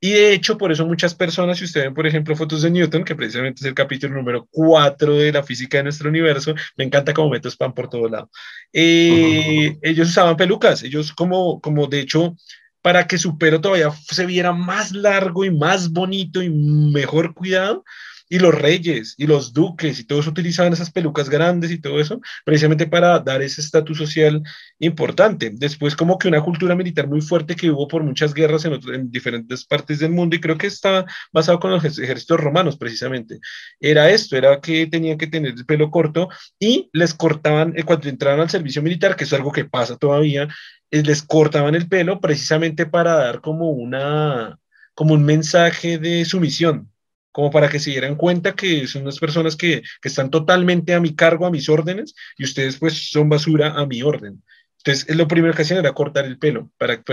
[0.01, 3.03] Y de hecho, por eso muchas personas, si ustedes ven, por ejemplo, fotos de Newton,
[3.03, 7.13] que precisamente es el capítulo número 4 de la física de nuestro universo, me encanta
[7.13, 8.31] cómo meto spam por todo lado.
[8.73, 12.35] Eh, ellos usaban pelucas, ellos como, como de hecho,
[12.81, 17.83] para que su pelo todavía se viera más largo y más bonito y mejor cuidado,
[18.29, 22.21] y los reyes y los duques y todos utilizaban esas pelucas grandes y todo eso,
[22.43, 24.41] precisamente para dar ese estatus social
[24.79, 25.51] importante.
[25.53, 29.65] Después como que una cultura militar muy fuerte que hubo por muchas guerras en, diferentes
[29.65, 33.39] partes del mundo y creo que está basado con los ejércitos romanos precisamente.
[33.79, 38.09] Era esto, era que tenían que tener el pelo corto y les cortaban, eh, cuando
[38.09, 40.47] entraban al servicio militar, que es algo que pasa todavía,
[40.91, 44.57] eh, les cortaban el pelo precisamente para dar como una
[44.95, 46.89] como un mensaje de sumisión,
[47.35, 51.01] como para que se dieran cuenta que son unas personas que, que, están totalmente a
[51.01, 54.41] mi cargo, a mis órdenes, y ustedes pues son basura a mi orden.
[54.77, 57.03] Entonces, lo primero que hacían era cortar el pelo para,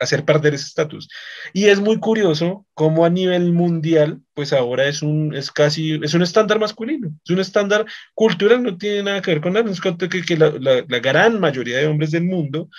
[0.00, 1.10] hacer, perder ese estatus.
[1.52, 6.14] Y es muy curioso cómo a nivel mundial, pues ahora es un, es casi, es
[6.14, 7.84] un estándar masculino, es un estándar
[8.14, 11.88] cultural, no tiene nada que ver con nada, es que, que la, gran mayoría de
[11.88, 12.70] hombres del mundo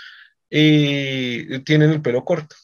[0.49, 2.55] eh, tienen el pelo corto.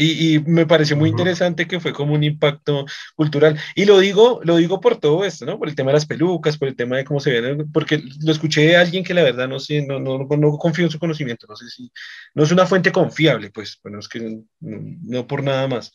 [0.00, 2.86] Y, me pareció muy interesante que fue como un impacto
[3.16, 3.58] cultural.
[3.74, 5.58] Y lo digo, lo digo por todo esto, ¿no?
[5.58, 8.30] Por el tema de las pelucas, por el tema de cómo se ven, porque lo
[8.30, 11.46] escuché de alguien que la verdad no sé, no, no, no confío en su conocimiento,
[11.48, 11.90] no sé si,
[12.34, 15.92] no es una fuente confiable, pues, bueno, es que no, no por nada más.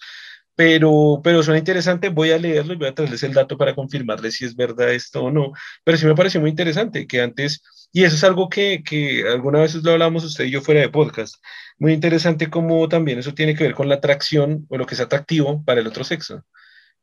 [0.56, 4.36] Pero, pero suena interesante, voy a leerlo y voy a traerles el dato para confirmarles
[4.36, 5.52] si es verdad esto o no.
[5.84, 9.62] Pero sí me pareció muy interesante que antes, y eso es algo que, que alguna
[9.62, 11.36] vez lo hablamos usted y yo fuera de podcast,
[11.80, 15.02] muy interesante cómo también eso tiene que ver con la atracción o lo que es
[15.02, 16.44] atractivo para el otro sexo.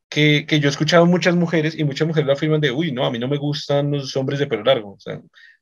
[0.08, 3.06] Que, que yo he escuchado muchas mujeres y muchas mujeres lo afirman de, uy, no,
[3.06, 5.20] a mí no me gustan los hombres de pelo largo, o sea,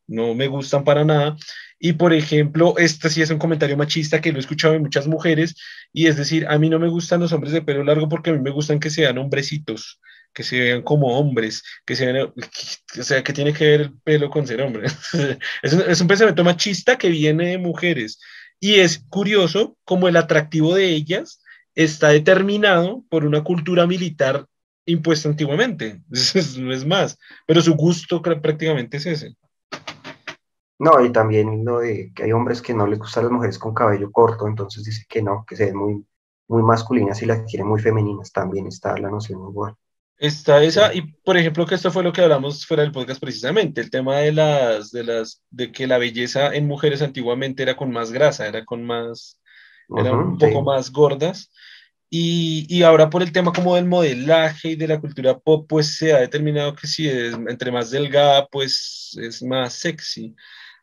[0.08, 1.36] no me gustan para nada.
[1.78, 5.06] Y por ejemplo, este sí es un comentario machista que lo he escuchado de muchas
[5.06, 5.54] mujeres,
[5.92, 8.32] y es decir, a mí no me gustan los hombres de pelo largo porque a
[8.32, 10.00] mí me gustan que sean hombrecitos,
[10.32, 12.32] que se vean como hombres, que se vean,
[12.98, 14.86] o sea, que tiene que ver el pelo con ser hombre.
[15.62, 18.18] es, un, es pensamiento machista que viene de mujeres
[18.60, 21.40] y es curioso como el atractivo de ellas
[21.74, 24.46] está determinado por una cultura militar
[24.84, 26.00] impuesta antiguamente.
[26.58, 29.36] No es más, pero su gusto prácticamente es ese.
[30.78, 33.74] No, y también lo de que hay hombres que no les gustan las mujeres con
[33.74, 36.06] cabello corto, entonces dice que no, que se ven muy,
[36.46, 39.74] muy masculinas y las quieren muy femeninas, también está la noción igual.
[40.16, 43.80] Está esa, y por ejemplo, que esto fue lo que hablamos fuera del podcast precisamente,
[43.80, 47.90] el tema de las, de las, de que la belleza en mujeres antiguamente era con
[47.90, 49.40] más grasa, era con más,
[49.96, 51.52] eran un poco más gordas,
[52.10, 55.96] y, y, ahora por el tema como del modelaje y de la cultura pop, pues
[55.96, 60.34] se ha determinado que si es entre más delgada, pues es más sexy.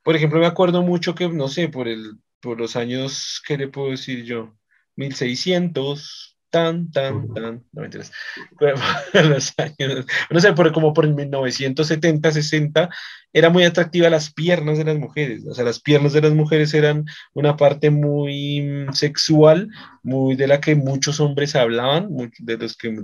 [0.05, 3.67] Por ejemplo, me acuerdo mucho que, no sé, por, el, por los años, ¿qué le
[3.69, 4.57] puedo decir yo?
[4.95, 8.13] 1600, tan, tan, tan, no mentiras,
[9.13, 12.89] los años, no sé, por, como por el 1970, 60,
[13.33, 16.73] era muy atractiva las piernas de las mujeres, o sea, las piernas de las mujeres
[16.73, 17.03] eran
[17.33, 19.67] una parte muy mm, sexual,
[20.01, 22.07] muy de la que muchos hombres hablaban,
[22.39, 22.95] de los que,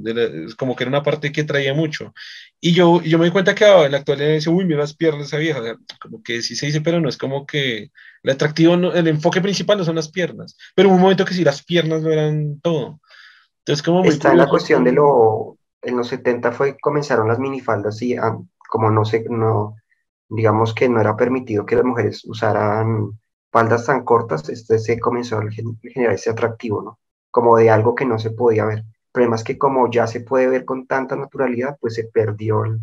[0.57, 2.13] como que era una parte que traía mucho.
[2.61, 5.23] Y yo, yo me di cuenta que en la actualidad dice, uy, mira las piernas
[5.23, 7.91] de esa vieja, como que sí se dice, pero no es como que
[8.23, 11.43] el atractivo, el enfoque principal no son las piernas, pero hubo un momento que sí,
[11.43, 13.01] las piernas no eran todo.
[13.61, 18.01] Entonces, como Está en la cuestión de lo, en los 70 fue, comenzaron las minifaldas
[18.01, 18.37] y ah,
[18.69, 19.75] como no sé, no,
[20.29, 23.19] digamos que no era permitido que las mujeres usaran
[23.51, 26.99] faldas tan cortas, este se comenzó a generar ese atractivo, ¿no?
[27.29, 28.79] Como de algo que no se podía ver.
[28.79, 32.65] El problema es que como ya se puede ver con tanta naturalidad, pues se perdió,
[32.65, 32.81] en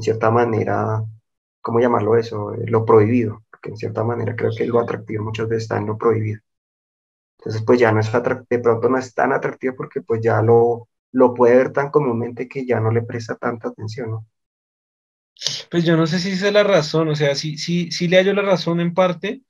[0.00, 1.04] cierta manera,
[1.60, 2.52] ¿cómo llamarlo eso?
[2.66, 5.98] Lo prohibido, porque en cierta manera creo que lo atractivo muchas veces está en lo
[5.98, 6.40] prohibido.
[7.40, 10.88] Entonces, pues ya no es de pronto no es tan atractivo porque pues ya lo,
[11.12, 14.26] lo puede ver tan comúnmente que ya no le presta tanta atención, ¿no?
[15.70, 18.18] Pues yo no sé si esa es la razón, o sea, sí, sí, sí le
[18.18, 19.42] hallo la razón en parte,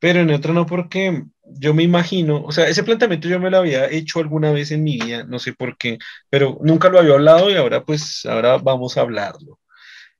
[0.00, 3.58] pero en otra no porque yo me imagino, o sea, ese planteamiento yo me lo
[3.58, 5.98] había hecho alguna vez en mi vida, no sé por qué,
[6.30, 9.60] pero nunca lo había hablado y ahora pues, ahora vamos a hablarlo.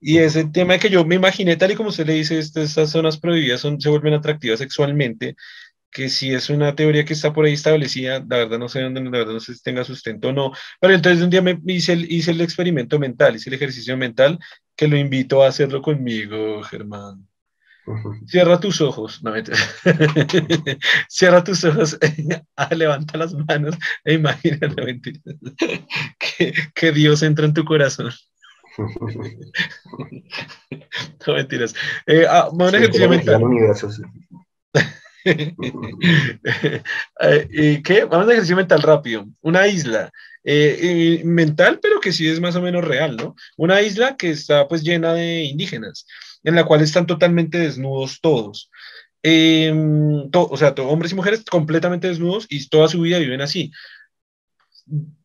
[0.01, 3.19] Y ese tema que yo me imaginé, tal y como usted le dice, estas zonas
[3.19, 5.37] prohibidas son, se vuelven atractivas sexualmente,
[5.91, 9.03] que si es una teoría que está por ahí establecida, la verdad no sé dónde,
[9.03, 11.95] la verdad no sé si tenga sustento o no, pero entonces un día me hice
[11.95, 14.39] el, hice el experimento mental, hice el ejercicio mental,
[14.77, 17.27] que lo invito a hacerlo conmigo, Germán.
[18.27, 19.33] Cierra tus ojos, no
[21.09, 21.99] Cierra tus ojos,
[22.57, 24.59] ah, levanta las manos e imagina,
[26.19, 28.13] que, que Dios entra en tu corazón.
[31.27, 31.75] no mentiras.
[32.07, 33.43] Eh, ah, un ejercicio mental.
[37.21, 38.05] Eh, ¿Qué?
[38.05, 39.27] Vamos a ejercicio mental rápido.
[39.41, 40.11] Una isla
[40.45, 43.35] eh, mental, pero que sí es más o menos real, ¿no?
[43.57, 46.07] Una isla que está pues llena de indígenas,
[46.45, 48.71] en la cual están totalmente desnudos todos.
[49.23, 53.73] Em, o sea, hombres y mujeres completamente desnudos y toda su vida viven así.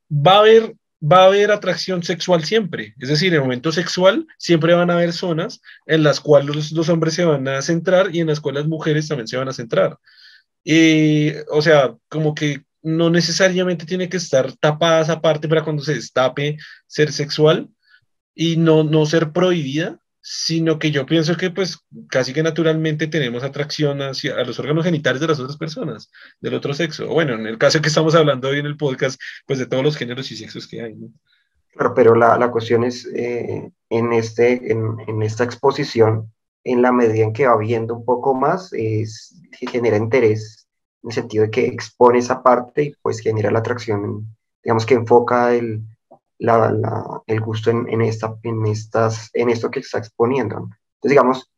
[0.09, 2.93] Va a haber va a haber atracción sexual siempre.
[2.99, 6.89] Es decir, en el momento sexual siempre van a haber zonas en las cuales los,
[6.89, 9.53] hombres se van a centrar y en las cuales las mujeres también se van a
[9.53, 9.97] centrar.
[10.63, 15.83] Y, o sea, como que no necesariamente tiene que estar tapada esa parte para cuando
[15.83, 17.69] se destape ser sexual
[18.33, 23.43] y no, no ser prohibida, sino que yo pienso que pues casi que naturalmente tenemos
[23.43, 26.09] atracción hacia a los órganos genitales de las otras personas,
[26.39, 27.07] del otro sexo.
[27.07, 29.97] Bueno, en el caso que estamos hablando hoy en el podcast, pues de todos los
[29.97, 30.95] géneros y sexos que hay.
[31.74, 36.32] Claro, pero la, la cuestión es eh, en, este, en, en, esta exposición,
[36.63, 40.69] en la medida en que va viendo un poco más, es, genera interés
[41.03, 44.93] en el sentido de que expone esa parte y pues genera la atracción, digamos que
[44.93, 45.84] enfoca el,
[47.27, 50.57] el gusto en, esta, en, estas, en esto que está exponiendo.
[50.57, 51.51] Entonces, digamos,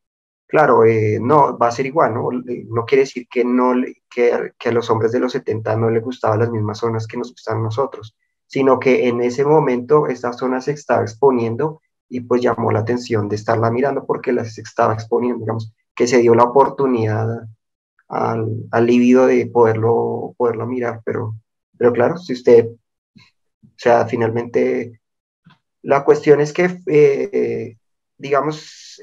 [0.48, 2.30] claro, eh, no, va a ser igual, ¿no?
[2.32, 3.74] No quiere decir que, no,
[4.10, 7.32] que, a los hombres de los 70 no les gustaban las mismas zonas que nos
[7.32, 8.16] gustan a nosotros,
[8.46, 13.28] sino que en ese momento esta zona se estaba exponiendo y pues llamó la atención
[13.28, 17.28] de estarla mirando porque las estaba exponiendo, digamos, que se dio la oportunidad
[18.08, 21.34] al, al libido de poderlo, poderlo mirar, pero,
[21.76, 22.70] pero claro, si usted
[23.76, 25.02] o sea, finalmente,
[25.82, 27.78] la cuestión es que, eh,
[28.18, 29.02] digamos,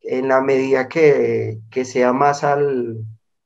[0.00, 2.98] en la medida que, sea más al,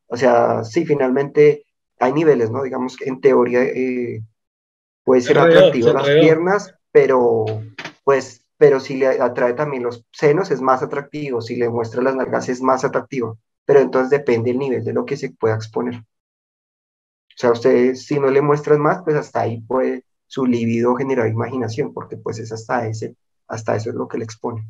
[0.06, 1.64] o sea, sí, finalmente
[1.98, 2.62] hay niveles, ¿no?
[2.62, 4.22] Digamos, que en teoría eh,
[5.04, 7.44] puede ser atractivo las piernas, pero
[8.04, 12.16] pues, pero si le atrae también los senos es más atractivo, si le muestra las
[12.16, 15.96] nalgas es más atractivo, pero entonces depende el nivel de lo que se pueda exponer.
[15.96, 21.28] O sea, usted si no le muestran más, pues hasta ahí puede, su libido generar
[21.28, 23.16] imaginación, porque pues es hasta, ese,
[23.48, 24.64] hasta eso es lo que le expone.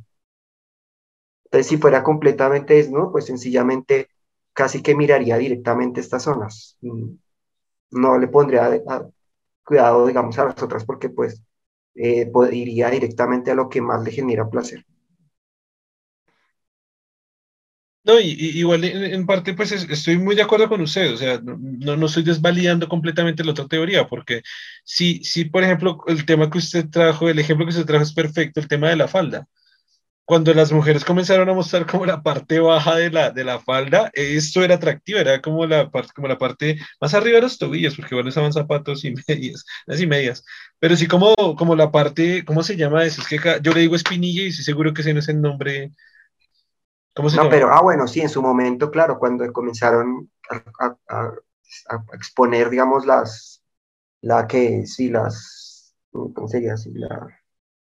[1.45, 4.09] Entonces, si fuera completamente desnudo, pues sencillamente
[4.55, 6.77] casi que miraría directamente estas zonas.
[6.81, 7.11] Mm,
[7.93, 8.83] no le pondría
[9.65, 11.43] cuidado, digamos, a las otras, porque pues
[11.95, 14.85] eh, iría directamente a lo que más le genera placer.
[18.03, 18.29] No, y,
[18.59, 22.23] igual en, parte pues estoy muy de acuerdo con usted, o sea, no, no estoy
[22.23, 24.43] desvalidando completamente la otra teoría, porque
[24.85, 28.15] si, si, por ejemplo, el tema que usted trajo, el ejemplo que usted trajo es
[28.15, 29.47] perfecto, el tema de la falda.
[30.25, 34.11] Cuando las mujeres comenzaron a mostrar como la parte baja de la, de la falda,
[34.15, 37.97] esto era atractivo, era como la, parte, como la parte más arriba de los tobillos,
[37.97, 40.45] porque igual usaban zapatos y medias, así medias,
[40.79, 43.23] pero sí como, como la parte, ¿cómo se llama eso?
[43.23, 45.93] Es que yo le digo espinilla y estoy seguro que ese no es el nombre
[47.23, 51.33] no, pero, ah, bueno, sí, en su momento, claro, cuando comenzaron a,
[52.12, 53.62] exponer, digamos, las,
[54.21, 56.77] la que, sí, las, ¿cómo sería?
[56.77, 57.29] Sí, la,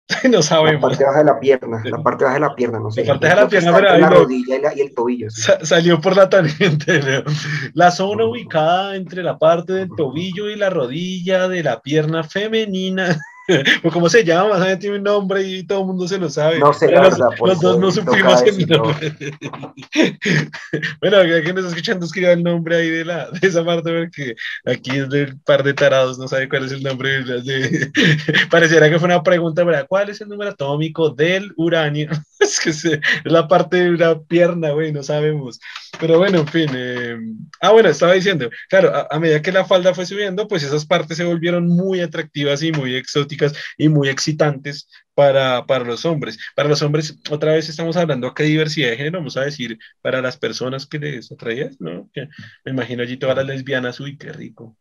[0.30, 0.82] no sabemos.
[0.82, 3.04] La parte baja de la pierna, la parte baja de la pierna, no sé.
[3.04, 5.28] La parte baja de la pierna, pero la rodilla y, el tobillo.
[5.30, 7.24] salió por la tangente,
[7.72, 13.18] La zona ubicada entre la parte del tobillo y la rodilla de la pierna femenina.
[13.84, 14.78] o cómo se llama, ¿sabes?
[14.78, 16.58] tiene un nombre y todo el mundo se lo sabe.
[16.58, 19.14] No sé, los, verdad, los dos no supimos el nombre.
[21.00, 24.34] bueno, quien nos está escuchando escriba el nombre ahí de, la, de esa parte, porque
[24.64, 27.22] aquí es del par de tarados, no sabe cuál es el nombre.
[27.22, 27.90] De,
[28.50, 29.86] pareciera que fue una pregunta, ¿verdad?
[29.88, 32.10] ¿Cuál es el número atómico del uranio?
[32.40, 32.84] es que es
[33.24, 35.60] la parte de una pierna, güey, no sabemos.
[36.00, 36.70] Pero bueno, en fin.
[36.74, 37.16] Eh,
[37.60, 41.16] ah, bueno, estaba diciendo, claro, a, medida que la falda fue subiendo, pues esas partes
[41.16, 43.33] se volvieron muy atractivas y muy exóticas
[43.76, 46.38] y muy excitantes para, para los hombres.
[46.54, 49.78] Para los hombres, otra vez estamos hablando acá de diversidad de género, vamos a decir,
[50.00, 52.10] para las personas que les atraías, ¿no?
[52.12, 52.28] Que
[52.64, 54.76] me imagino allí todas las lesbianas, uy, qué rico.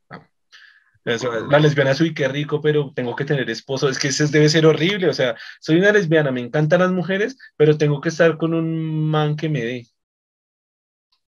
[1.05, 3.89] La lesbiana, uy, qué rico, pero tengo que tener esposo.
[3.89, 5.09] Es que eso debe ser horrible.
[5.09, 9.09] O sea, soy una lesbiana, me encantan las mujeres, pero tengo que estar con un
[9.09, 9.87] man que me dé.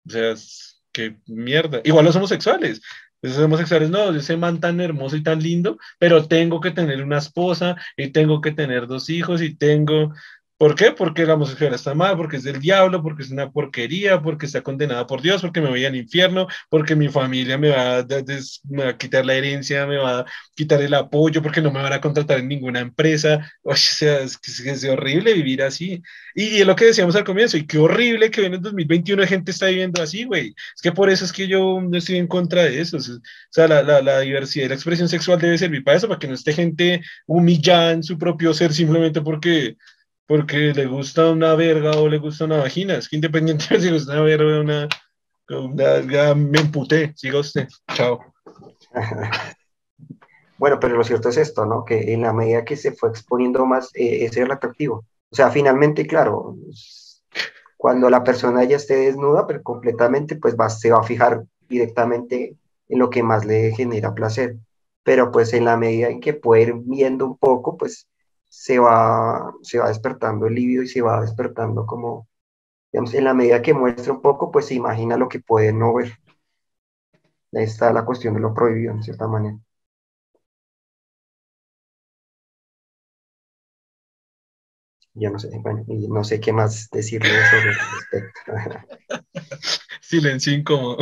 [0.06, 0.34] O sea,
[0.92, 1.80] qué mierda.
[1.84, 2.80] Igual los homosexuales.
[3.22, 7.18] Los homosexuales, no, ese man tan hermoso y tan lindo, pero tengo que tener una
[7.18, 10.14] esposa y tengo que tener dos hijos y tengo,
[10.58, 10.90] ¿Por qué?
[10.92, 14.62] Porque la homosexualidad está mal, porque es del diablo, porque es una porquería, porque está
[14.62, 19.26] condenada por Dios, porque me voy al infierno, porque mi familia me va, a, quitar
[19.26, 22.48] la herencia, me va a quitar el apoyo, porque no me van a contratar en
[22.48, 23.52] ninguna empresa.
[23.62, 26.02] O sea, es, es horrible vivir así.
[26.34, 29.28] Y, es lo que decíamos al comienzo, y qué horrible que en el 2021 la
[29.28, 30.54] gente está viviendo así, güey.
[30.74, 32.96] Es que por eso es que yo no estoy en contra de eso.
[32.96, 33.00] O
[33.50, 36.28] sea, la, la, la diversidad y la expresión sexual debe servir para eso, para que
[36.28, 39.76] no esté gente humillada en su propio ser simplemente porque
[40.26, 42.96] porque le gusta una verga o le gusta una vagina.
[42.96, 44.88] Es que independientemente si le gusta una verga o una,
[45.50, 47.12] una, me emputé.
[47.16, 47.68] Siga usted.
[47.94, 48.20] Chao.
[50.58, 51.84] bueno, pero lo cierto es esto, ¿no?
[51.84, 55.04] Que en la medida que se fue exponiendo más, eh, ese era el atractivo.
[55.30, 56.56] O sea, finalmente, claro,
[57.76, 62.56] cuando la persona ya esté desnuda, pero completamente, pues va, se va a fijar directamente
[62.88, 64.56] en lo que más le genera placer.
[65.02, 68.08] Pero pues en la medida en que puede ir viendo un poco, pues
[68.58, 72.26] se va, se va despertando el líbido y se va despertando como,
[72.92, 75.94] digamos, en la medida que muestra un poco, pues se imagina lo que puede no
[75.94, 76.12] ver.
[77.52, 79.58] Ahí está la cuestión de lo prohibido, en cierta manera.
[85.14, 88.52] Yo no sé, bueno, no sé qué más decirle sobre respecto.
[90.00, 90.98] Silencio incómodo.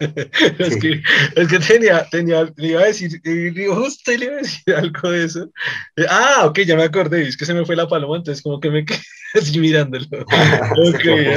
[0.58, 1.02] es, que,
[1.34, 3.10] es, que, tenía, tenía, le iba a decir,
[3.68, 5.50] justo le iba a decir algo de eso.
[5.96, 8.60] Eh, ah, ok, ya me acordé, es que se me fue la paloma, entonces como
[8.60, 9.00] que me quedé
[9.34, 10.06] así mirándolo.
[10.94, 11.34] okay.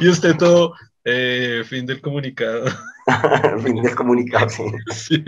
[0.00, 2.66] y usted todo, eh, fin del comunicado.
[3.64, 4.64] fin del comunicado, sí.
[4.90, 5.24] sí.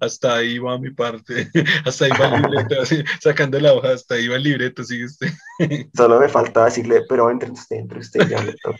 [0.00, 1.50] Hasta ahí va mi parte.
[1.84, 5.06] Hasta ahí va el libreto, así, sacando la hoja, hasta ahí va el libreto, sigue
[5.06, 5.30] usted.
[5.96, 8.78] Solo me falta decirle, pero entre usted, entre usted, ya le toca.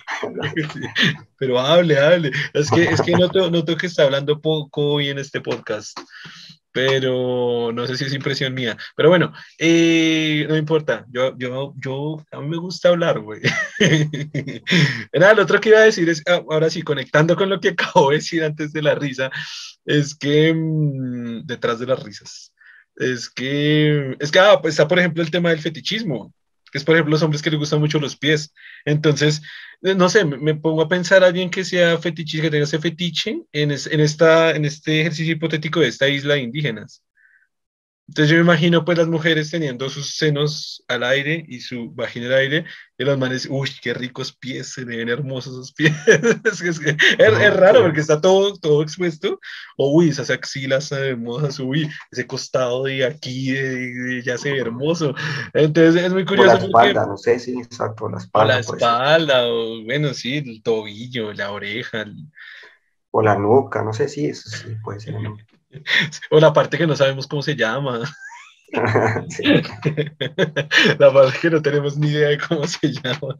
[1.38, 2.30] Pero hable, hable.
[2.52, 5.98] Es que, es que noto, noto que está hablando poco hoy en este podcast
[6.75, 8.77] pero no sé si es impresión mía.
[8.97, 13.41] Pero bueno, eh, no importa, yo, yo, yo, a mí me gusta hablar, güey.
[15.12, 17.68] Nada, lo otro que iba a decir es, ah, ahora sí, conectando con lo que
[17.79, 19.31] acabo de decir antes de la risa,
[19.85, 22.53] es que mm, detrás de las risas,
[22.97, 26.35] es que, es que, ah, pues está por ejemplo el tema del fetichismo
[26.75, 28.53] que es por ejemplo los hombres que les gustan mucho los pies.
[28.85, 29.43] Entonces,
[29.83, 32.81] eh, no sé, me, pongo a pensar a alguien que sea fetiche, que tenga ese
[32.81, 37.05] fetiche en, esta, en este ejercicio hipotético de esta isla de indígenas.
[38.07, 42.26] Entonces yo me imagino pues las mujeres teniendo sus senos al aire y su vagina
[42.26, 42.64] al aire
[42.98, 45.94] y los manes, uy, qué ricos pies, se ven hermosos esos pies.
[46.44, 49.40] es, que, es, raro porque está todo, todo expuesto.
[49.78, 53.55] O uy, esas axilas hermosas, uy, ese costado de aquí
[54.22, 55.14] ya se ve hermoso.
[55.55, 56.50] Entonces es muy curioso.
[56.50, 58.44] O la espalda, no sé si exacto, la espalda.
[58.44, 62.05] O la espalda, o bueno, sí, el tobillo, la oreja.
[63.11, 65.14] O la nuca, no sé si eso sí puede ser.
[66.31, 68.03] O la parte que no sabemos cómo se llama.
[70.99, 73.37] La parte que no tenemos ni idea de cómo se llama.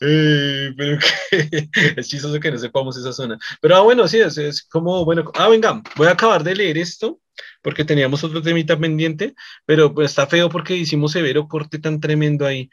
[0.00, 3.38] Eh, pero que es chistoso que no sepamos esa zona.
[3.60, 7.20] Pero ah, bueno, sí, es, como, bueno, ah, venga, voy a acabar de leer esto
[7.62, 9.34] porque teníamos otro temita pendiente,
[9.64, 12.70] pero pues está feo porque hicimos severo corte tan tremendo ahí.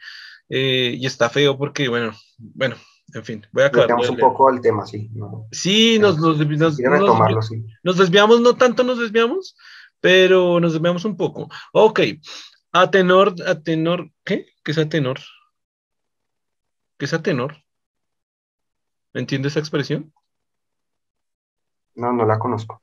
[0.48, 2.76] Eh, y está feo porque, bueno, bueno,
[3.14, 4.10] en fin, voy a acabar.
[4.10, 5.10] un poco al tema, sí.
[5.50, 9.56] sí, nos, nos, nos, desviamos, no tanto nos desviamos,
[10.00, 11.48] pero nos desviamos un poco.
[11.72, 12.00] Ok,
[12.72, 14.46] a tenor, a tenor, ¿qué?
[14.64, 15.18] ¿Qué es a tenor?
[16.96, 17.56] ¿Qué es a tenor?
[19.12, 20.12] ¿Entiendes esa expresión?
[21.94, 22.80] No, no la conozco.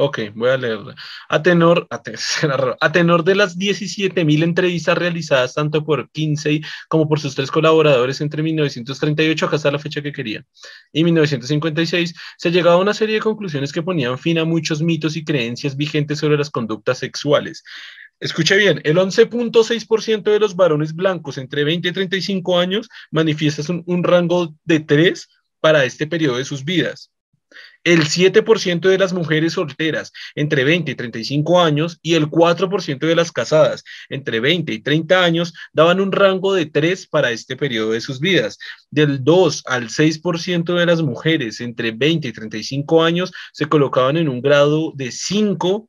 [0.00, 0.94] Ok, voy a leerla.
[1.28, 7.34] A tenor, a, tenor de las 17.000 entrevistas realizadas tanto por Kinsey como por sus
[7.34, 10.44] tres colaboradores entre 1938, acá está la fecha que quería,
[10.92, 15.16] y 1956, se llegaba a una serie de conclusiones que ponían fin a muchos mitos
[15.16, 17.64] y creencias vigentes sobre las conductas sexuales.
[18.20, 23.96] Escuche bien, el 11.6% de los varones blancos entre 20 y 35 años manifiestan un,
[23.96, 25.28] un rango de 3
[25.58, 27.10] para este periodo de sus vidas.
[27.84, 33.14] El 7% de las mujeres solteras entre 20 y 35 años y el 4% de
[33.14, 37.92] las casadas entre 20 y 30 años daban un rango de 3 para este periodo
[37.92, 38.58] de sus vidas.
[38.90, 44.28] Del 2 al 6% de las mujeres entre 20 y 35 años se colocaban en
[44.28, 45.88] un grado de 5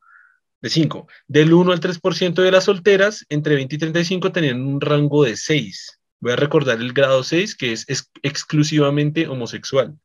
[0.62, 1.08] de 5.
[1.28, 5.36] Del 1 al 3% de las solteras entre 20 y 35 tenían un rango de
[5.36, 6.00] 6.
[6.22, 7.86] Voy a recordar el grado 6, que es,
[8.24, 9.96] exclusivamente homosexual.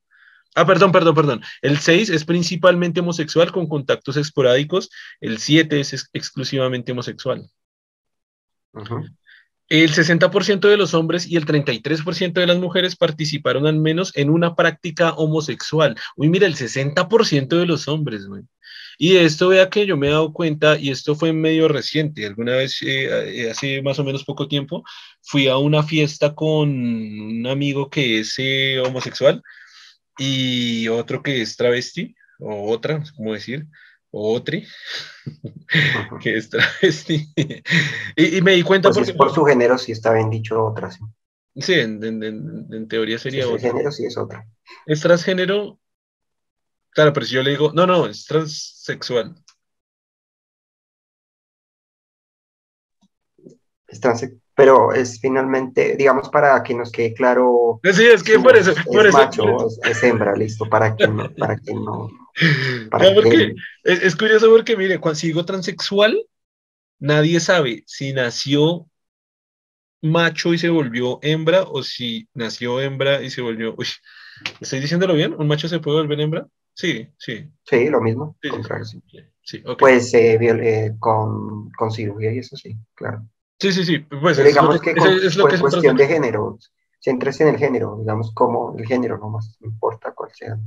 [0.55, 1.43] Ah, perdón, perdón, perdón.
[1.63, 4.91] El 6 es principalmente homosexual con contactos esporádicos.
[5.21, 7.49] El 7 es exclusivamente homosexual.
[9.69, 14.31] El 60% de los hombres y el 33% de las mujeres participaron al menos en
[14.31, 15.97] una práctica homosexual.
[16.17, 18.43] Uy, mira, el 60% de los hombres, güey.
[18.99, 22.27] Y de esto vea que yo me he dado cuenta, y esto fue medio reciente,
[22.27, 24.85] alguna vez, eh, eh, hace más o menos poco tiempo,
[25.21, 29.43] fui a una fiesta con un amigo que es eh, homosexual
[30.19, 33.67] y otro que es travesti, o otra, no sé cómo decir,
[34.11, 34.67] o otri,
[36.21, 37.33] que es travesti.
[38.17, 39.15] y, me di cuenta pues porque...
[39.15, 41.01] por su género sí está bien dicho otra, sí.
[41.57, 43.71] Sí, en, teoría sería otra.
[43.71, 44.45] género sí es otra.
[44.87, 45.79] Es transgénero
[46.95, 49.35] Claro, pero si yo le digo, no, no, es transexual.
[53.89, 57.81] Es transexual, pero es finalmente, digamos, para que nos quede claro.
[57.83, 58.71] Sí, es que por eso.
[58.71, 59.45] Es, macho,
[59.85, 61.29] Es, hembra, listo, para que no.
[61.35, 62.09] Para que no,
[62.91, 66.17] porque es, curioso porque, mire, cuando sigo transexual,
[66.99, 68.87] nadie sabe si nació
[70.03, 73.75] macho y se volvió hembra o si nació hembra y se volvió.
[73.77, 73.87] Uy,
[74.61, 75.35] ¿estoy diciéndolo bien?
[75.37, 76.47] ¿Un macho se puede volver hembra?
[76.75, 77.49] Sí, sí.
[77.65, 78.37] Sí, lo mismo.
[79.43, 83.27] Sí, Pues eh, eh, con, con, cirugía y eso sí, claro.
[83.65, 83.99] Sí, sí, sí.
[83.99, 86.59] Pues digamos que, es, lo que cuestión de género,
[87.03, 90.59] entras en el género, digamos como el género, no más importa cuál sea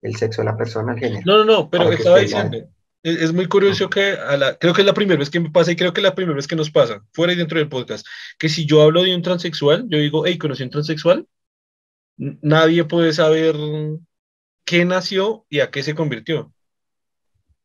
[0.00, 1.22] el sexo de la persona, el género.
[1.26, 2.56] No, no, no, pero estaba diciendo,
[3.02, 5.72] es, muy curioso que a la, creo que es la primera vez que me pasa
[5.72, 8.06] y creo que es la primera vez que nos pasa, fuera y dentro del podcast,
[8.38, 11.26] que si yo hablo de un transexual, yo digo, hey, conocí un transexual,
[12.16, 13.56] nadie puede saber
[14.64, 16.50] qué nació y a qué se convirtió.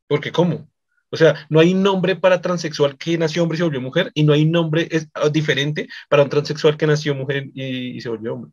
[0.07, 0.67] Porque ¿cómo?
[1.13, 4.23] O sea, no hay nombre para transexual que nació hombre y se volvió mujer y
[4.23, 8.33] no hay nombre es, ah, diferente para un transexual que nació mujer y, se volvió
[8.33, 8.51] hombre.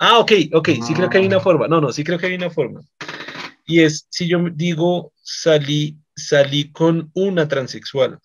[0.00, 1.68] Ah, ok, ok, sí creo que hay una forma.
[1.68, 2.80] No, no, sí creo que hay una forma.
[3.66, 8.18] Y es, si yo digo, salí, salí con una transexual,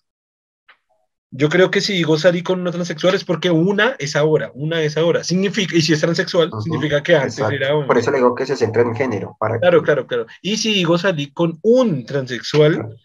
[1.30, 4.80] yo creo que si digo salí con una transexual es porque una es ahora, una
[4.82, 5.22] es ahora.
[5.22, 7.86] Significa, y si es transexual, significa que antes era hombre.
[7.86, 9.36] Por eso le digo que se centra en género.
[9.38, 10.26] Para claro, claro, claro.
[10.42, 12.96] Y si digo salí con un transexual,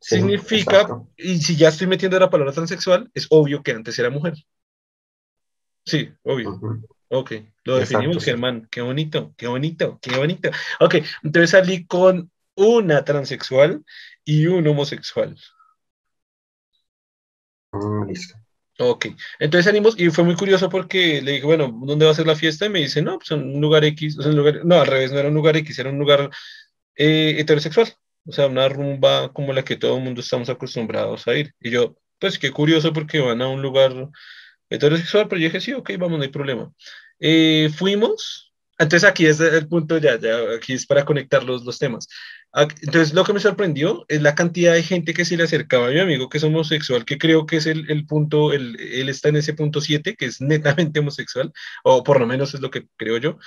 [0.00, 4.34] significa, y si ya estoy metiendo la palabra transexual, es obvio que antes era mujer.
[5.84, 6.60] Sí, obvio.
[7.08, 7.32] Ok,
[7.64, 8.66] lo definimos, Germán.
[8.70, 10.50] Qué bonito, qué bonito, qué bonito.
[10.80, 13.84] Ok, entonces salí con una transexual
[14.24, 15.36] y un homosexual.
[17.72, 18.36] Mm, listo.
[18.80, 19.06] Ok,
[19.38, 22.34] entonces salimos y fue muy curioso porque le dije, bueno, ¿dónde va a ser la
[22.34, 22.66] fiesta?
[22.66, 24.86] Y me dice, no, pues en un lugar X, o sea, un lugar, no, al
[24.88, 26.28] revés, no era un lugar X, era un lugar
[26.96, 27.94] eh, heterosexual,
[28.26, 31.54] o sea, una rumba como la que todo el mundo estamos acostumbrados a ir.
[31.60, 34.08] Y yo, pues qué curioso porque van a un lugar
[34.70, 36.72] heterosexual, pero yo dije, sí, ok, vamos, no hay problema.
[37.20, 41.78] Eh, fuimos, entonces aquí es el punto, ya, ya, aquí es para conectar los, los
[41.78, 42.08] temas.
[42.82, 45.90] Entonces, lo que me sorprendió es la cantidad de gente que se le acercaba a
[45.90, 49.28] mi amigo que es homosexual, que creo que es el, el punto, el, él está
[49.28, 51.52] en ese punto 7, que es netamente homosexual,
[51.82, 53.38] o por lo menos es lo que creo yo,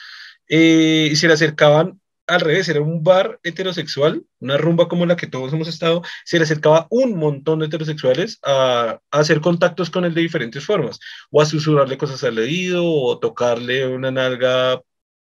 [0.49, 5.15] eh, y se le acercaban al revés, era un bar heterosexual, una rumba como la
[5.15, 10.05] que todos hemos estado, se le acercaba un montón de heterosexuales a, hacer contactos con
[10.05, 10.99] él de diferentes formas,
[11.31, 14.81] o a susurrarle cosas al oído, o tocarle una nalga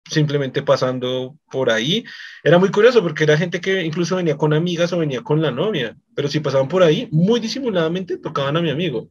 [0.10, 2.06] simplemente pasando por ahí.
[2.44, 5.52] Era muy curioso porque era gente que incluso venía con amigas o venía con la
[5.52, 9.10] novia, pero si pasaban por ahí, muy disimuladamente tocaban a mi amigo.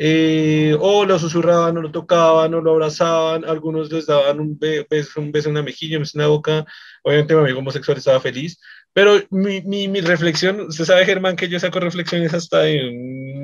[0.00, 5.20] Eh, o lo susurraban, o lo tocaban, o lo abrazaban, algunos les daban un beso,
[5.20, 6.64] un beso en la mejilla, un beso en la boca.
[7.02, 8.60] Obviamente mi amigo homosexual estaba feliz,
[8.92, 12.86] pero mi, mi, mi reflexión, usted sabe Germán que yo saco reflexiones hasta en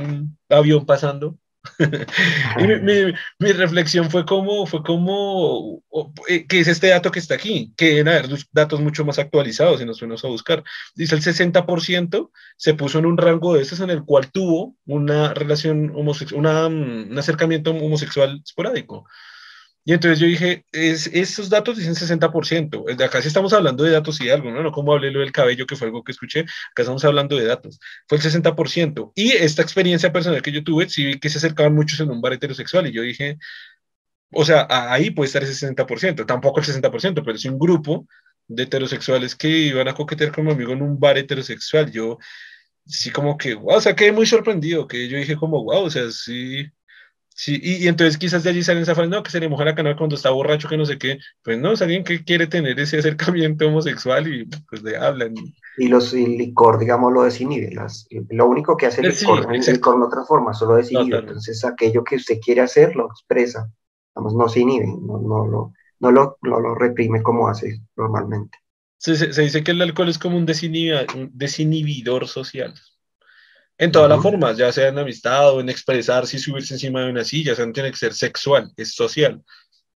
[0.03, 1.37] un avión pasando,
[2.59, 5.83] y mi, reflexión fue como, fue como,
[6.29, 9.81] eh, que es este dato que está aquí, que deben haber datos mucho más actualizados
[9.81, 10.63] y nos fuimos a buscar.
[10.95, 15.33] Dice el 60% se puso en un rango de esos en el cual tuvo una
[15.35, 19.07] relación homosexual, un acercamiento homosexual esporádico.
[19.87, 22.97] Y entonces yo dije, es, esos datos dicen 60%.
[22.97, 24.63] De acá sí estamos hablando de datos y algo, ¿no?
[24.63, 26.41] No como hablé lo del cabello, que fue algo que escuché.
[26.41, 27.79] Acá estamos hablando de datos.
[28.09, 29.13] Fue el 60%.
[29.15, 32.21] Y esta experiencia personal que yo tuve, sí vi que se acercaban muchos en un
[32.23, 32.87] bar heterosexual.
[32.87, 33.39] Y yo dije,
[34.33, 36.27] o sea, ahí puede estar ese 60%.
[36.27, 38.07] Tampoco el 60%, pero es un grupo
[38.49, 41.91] de heterosexuales que iban a coquetear con mi amigo en un bar heterosexual.
[41.93, 42.19] Yo
[42.87, 45.91] sí como que, wow, o sea, quedé muy sorprendido, que yo dije como, wow, o
[45.91, 46.67] sea, sí,
[47.35, 49.75] sí, y, entonces quizás de allí salen esa frase, no, que se le moja la
[49.75, 52.81] canal cuando está borracho, que no sé qué, pues no, es alguien que quiere tener
[52.81, 55.35] ese acercamiento homosexual y pues le hablan.
[55.77, 59.61] Y los el licor, digamos, lo desinhibe, las, lo único que hace el licor, el
[59.61, 63.71] licor no transforma, solo desinhibe, entonces aquello que usted quiere hacer lo expresa,
[64.15, 68.59] vamos, no se inhibe, no, no, no, no lo, no lo reprime como hace normalmente.
[68.99, 72.75] Se, se, dice que el alcohol es como un, desinhibidor social.
[73.77, 77.11] En todas las formas, ya sea en amistad o en expresarse y subirse encima de
[77.11, 79.43] una silla, o sea, no tiene que ser sexual, es social.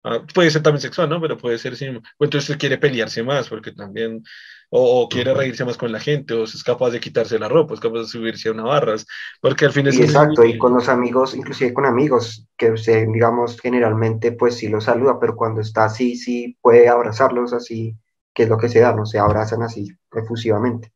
[0.03, 1.21] Ah, puede ser también sexual, ¿no?
[1.21, 1.73] Pero puede ser.
[2.17, 4.23] O entonces quiere pelearse más, porque también,
[4.69, 7.79] o, quiere reírse más con la gente, o es capaz de quitarse la ropa, es
[7.79, 9.05] capaz de subirse a una barras,
[9.41, 9.99] porque al fin es...
[9.99, 14.85] exacto, y con los amigos, inclusive con amigos, que usted, digamos, generalmente, pues sí los
[14.85, 17.95] saluda, pero cuando está así, sí puede abrazarlos así
[18.37, 20.93] que es lo que se da, no se abrazan así efusivamente.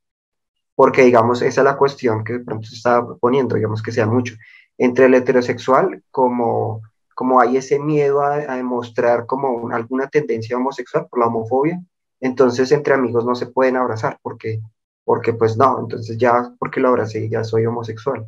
[0.75, 4.07] Porque, digamos, esa es la cuestión que de pronto se está poniendo, digamos que sea
[4.07, 4.35] mucho.
[4.77, 6.81] Entre el heterosexual, como,
[7.13, 11.81] como hay ese miedo a, demostrar como alguna tendencia homosexual por la homofobia,
[12.19, 14.61] entonces entre amigos no se pueden abrazar, porque,
[15.03, 18.25] porque pues no, entonces ya, porque lo abracé, ya soy homosexual.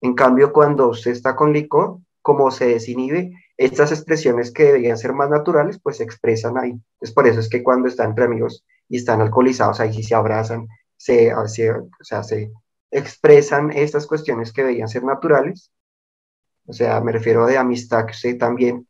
[0.00, 5.12] En cambio, cuando usted está con licor, como se desinhibe, estas expresiones que deberían ser
[5.12, 6.78] más naturales, pues se expresan ahí.
[7.00, 10.14] Es por eso es que cuando están entre amigos y están alcoholizados, ahí sí se
[10.14, 12.50] abrazan, se, o sea, se
[12.90, 15.70] expresan estas cuestiones que deberían ser naturales.
[16.66, 18.88] O sea, me refiero de amistad, que usted también,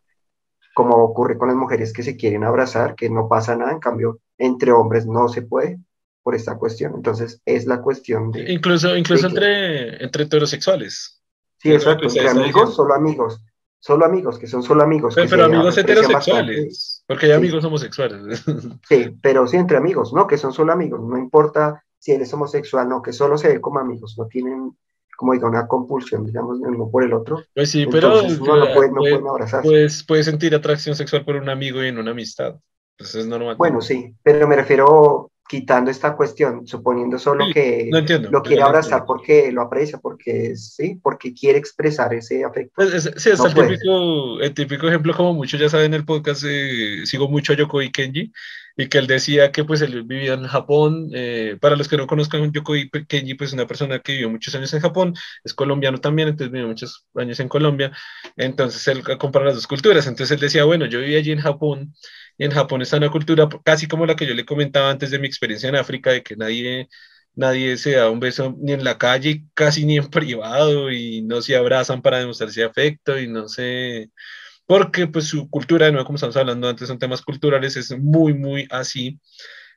[0.74, 4.20] como ocurre con las mujeres que se quieren abrazar, que no pasa nada, en cambio,
[4.38, 5.78] entre hombres no se puede
[6.22, 6.94] por esta cuestión.
[6.94, 8.52] Entonces, es la cuestión de...
[8.52, 11.22] Incluso, incluso entre, entre heterosexuales.
[11.58, 13.40] Sí, exacto, entre amigos, solo amigos
[13.86, 15.14] solo amigos, que son solo amigos.
[15.14, 18.42] Pero, amigos heterosexuales, porque hay amigos homosexuales.
[18.88, 20.26] Sí, pero sí entre amigos, ¿no?
[20.26, 23.60] Que son solo amigos, no importa si él es homosexual, no, que solo se ve
[23.60, 24.70] como amigos, no tienen,
[25.16, 27.42] como digo, una compulsión, digamos, uno por el otro.
[27.52, 29.68] Pues sí, pero no, no, puede, no pueden abrazarse.
[29.68, 32.60] Pues puede sentir atracción sexual por un amigo y en una amistad.
[32.96, 33.56] Pues es normal.
[33.56, 37.90] Bueno, sí, pero me refiero quitando esta cuestión, suponiendo solo que
[38.30, 42.72] lo quiere abrazar porque lo aprecia, porque sí, porque quiere expresar ese afecto.
[42.76, 46.44] Pues, sí, es el, típico, el, típico, ejemplo, como muchos ya saben en el podcast,
[46.46, 48.32] eh, sigo mucho a Yokoi Kenji,
[48.76, 52.06] y que él decía que pues él vivía en Japón, eh, para los que no
[52.06, 55.98] conozcan Yokoi Kenji, pues es una persona que vivió muchos años en Japón, es colombiano
[55.98, 57.92] también, entonces vivió muchos años en Colombia,
[58.36, 61.94] entonces él compara las dos culturas, entonces él decía, bueno, yo viví allí en Japón,
[62.38, 65.18] y en Japón está una cultura casi como la que yo le comentaba antes de
[65.18, 66.88] mi experiencia en África, de que nadie,
[67.34, 71.40] nadie se da un beso ni en la calle, casi ni en privado, y no
[71.42, 74.10] se abrazan para demostrarse afecto, y no sé,
[74.66, 78.34] porque pues su cultura, de nuevo, como estamos hablando antes, son temas culturales, es muy,
[78.34, 79.20] muy así.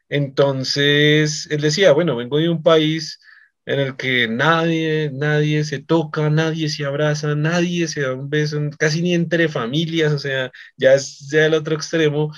[0.09, 3.19] Entonces, él decía, bueno, vengo de un país
[3.65, 8.59] en el que nadie, nadie se toca, nadie se abraza, nadie se da un beso,
[8.79, 12.33] casi ni entre familias, o sea, ya es ya el otro extremo.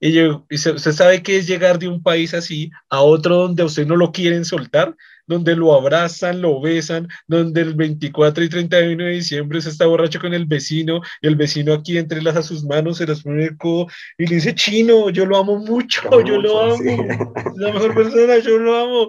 [0.00, 3.62] Y, yo, y usted sabe que es llegar de un país así a otro donde
[3.62, 4.96] a usted no lo quieren soltar,
[5.32, 10.20] donde lo abrazan, lo besan, donde el 24 y 31 de diciembre se está borracho
[10.20, 13.86] con el vecino y el vecino aquí entrelaza sus manos, se las pone el codo
[14.18, 18.38] y le dice, chino, yo lo amo mucho, yo lo amo, es la mejor persona,
[18.38, 19.08] yo lo amo.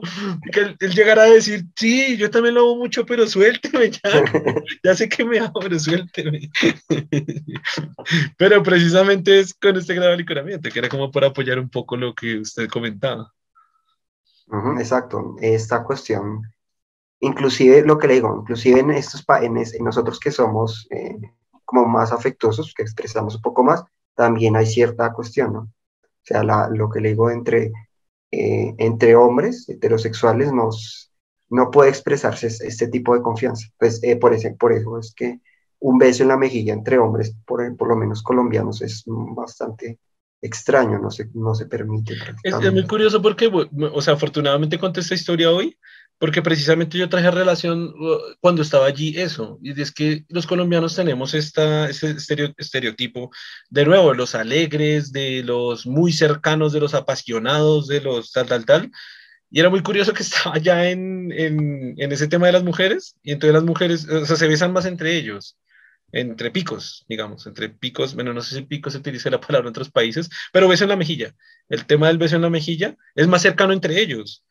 [0.51, 4.23] Que él, llegará a decir, sí, yo también lo amo mucho, pero suélteme ya,
[4.83, 6.49] ya sé que me amo, pero suélteme.
[8.37, 11.97] pero precisamente es con este grado de licoramiento, que era como para apoyar un poco
[11.97, 13.31] lo que usted comentaba
[14.79, 16.43] exacto, esta cuestión,
[17.19, 21.17] inclusive lo que le digo, inclusive en, estos, en, en nosotros que somos eh,
[21.65, 23.83] como más afectuosos, que expresamos un poco más,
[24.15, 25.59] también hay cierta cuestión, ¿no?
[25.61, 27.71] O sea, lo que le digo entre,
[28.31, 31.11] eh, entre hombres heterosexuales nos,
[31.49, 33.67] no puede expresarse este tipo de confianza.
[33.77, 35.41] Pues eh, por, ese, por eso es que
[35.79, 39.99] un beso en la mejilla entre hombres, por, por lo menos colombianos, es bastante
[40.43, 42.15] extraño, no se, no se permite.
[42.43, 45.77] Es, muy curioso porque, o sea, afortunadamente conté esta historia hoy,
[46.19, 50.95] porque precisamente yo traje relación uh, cuando estaba allí eso, y es que los colombianos
[50.95, 52.15] tenemos esta, ese
[52.57, 53.31] estereotipo,
[53.69, 58.65] de nuevo, los alegres, de los muy cercanos, de los apasionados, de los tal, tal,
[58.65, 58.91] tal,
[59.49, 63.15] y era muy curioso que estaba ya en, en, en ese tema de las mujeres,
[63.23, 65.57] y entonces las mujeres, o sea, se besan más entre ellos,
[66.13, 69.71] entre picos, digamos, entre picos, bueno, no sé si pico se utiliza la palabra en
[69.71, 71.35] otros países, pero beso en la mejilla.
[71.67, 74.45] El tema del beso en la mejilla es más cercano entre ellos.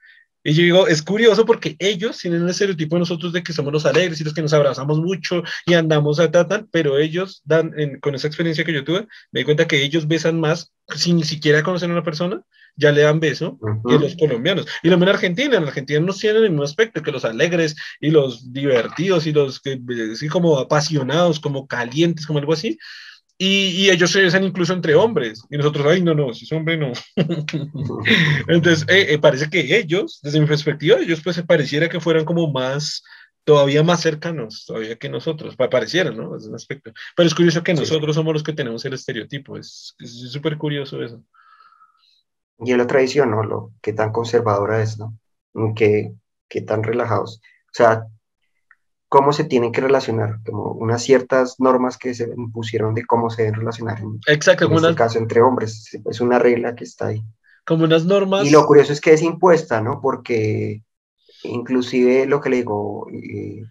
[0.44, 3.72] Y yo digo, es curioso porque ellos tienen un estereotipo de nosotros de que somos
[3.72, 7.72] los alegres y los que nos abrazamos mucho y andamos a tal, pero ellos dan,
[8.00, 11.22] con esa experiencia que yo tuve, me di cuenta que ellos besan más sin ni
[11.22, 12.42] siquiera conocer a una persona,
[12.76, 14.66] ya le dan beso que los colombianos.
[14.82, 17.76] Y lo mismo en Argentina, en Argentina no tienen el mismo aspecto que los alegres
[18.00, 19.80] y los divertidos y los que,
[20.12, 22.78] así como apasionados, como calientes, como algo así.
[23.38, 25.42] Y, ellos se besan incluso entre hombres.
[25.50, 26.92] Y nosotros, ay, no, no, si es hombre, no.
[28.48, 32.24] Entonces, eh, eh, parece que ellos, desde mi perspectiva, ellos pues se pareciera que fueran
[32.24, 33.02] como más,
[33.44, 36.36] todavía más cercanos, todavía que nosotros, pareciera, ¿no?
[36.36, 36.92] Es un aspecto.
[37.16, 41.24] Pero es curioso que nosotros somos los que tenemos el estereotipo, es súper curioso eso.
[42.64, 43.42] Y en la tradición, ¿no?
[43.42, 45.14] Lo, qué tan conservadora es, ¿no?
[45.74, 46.12] Qué,
[46.48, 47.40] qué tan relajados.
[47.66, 48.06] O sea,
[49.12, 53.42] cómo se tienen que relacionar, como unas ciertas normas que se impusieron de cómo se
[53.42, 57.22] deben relacionar en, Exacto, en este caso entre hombres, es una regla que está ahí.
[57.66, 58.46] Como unas normas.
[58.46, 60.00] Y lo curioso es que es impuesta, ¿no?
[60.00, 60.82] Porque
[61.42, 63.64] inclusive lo que le digo, eh,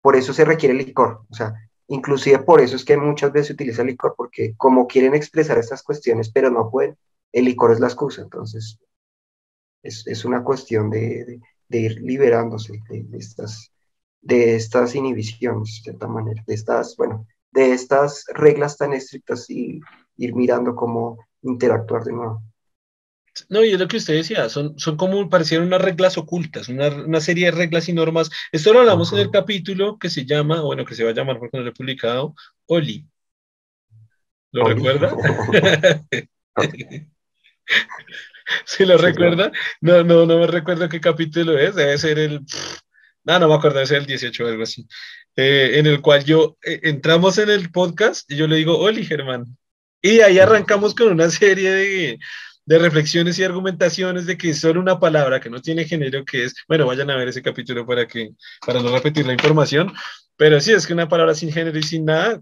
[0.00, 1.52] por eso se requiere licor, o sea,
[1.88, 5.82] inclusive por eso es que muchas veces se utiliza licor, porque como quieren expresar estas
[5.82, 6.96] cuestiones, pero no pueden,
[7.32, 8.78] el licor es la excusa, entonces
[9.82, 13.72] es, es una cuestión de, de, ir liberándose de, de estas
[14.22, 19.80] de estas inhibiciones, de cierta manera, de estas, bueno, de estas reglas tan estrictas y
[20.16, 22.42] ir mirando cómo interactuar de nuevo.
[23.48, 26.88] No, y es lo que usted decía, son, son como parecieron unas reglas ocultas, una,
[26.88, 28.30] una serie de reglas y normas.
[28.52, 31.38] Esto lo hablamos en el capítulo que se llama, bueno, que se va a llamar
[31.38, 32.34] porque no lo he publicado,
[32.66, 33.06] Oli.
[34.52, 35.16] ¿Lo recuerda?
[38.64, 39.52] ¿Sí lo recuerda?
[39.80, 42.40] No, no, no me recuerdo qué capítulo es, debe ser el
[43.24, 44.86] no, no me acuerdo, es el 18 o algo así,
[45.36, 49.04] eh, en el cual yo eh, entramos en el podcast y yo le digo, Oli,
[49.04, 49.44] Germán.
[50.02, 52.18] Y ahí arrancamos con una serie de,
[52.70, 56.54] de reflexiones y argumentaciones de que solo una palabra que no tiene género, que es,
[56.68, 58.30] bueno, vayan a ver ese capítulo para que,
[58.64, 59.92] para no repetir la información,
[60.36, 62.40] pero sí, es que una palabra sin género y sin nada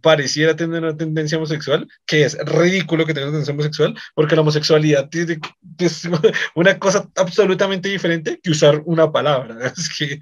[0.00, 4.40] pareciera tener una tendencia homosexual, que es ridículo que tenga una tendencia homosexual, porque la
[4.40, 6.08] homosexualidad es
[6.54, 9.58] una cosa absolutamente diferente que usar una palabra.
[9.76, 10.18] Es que,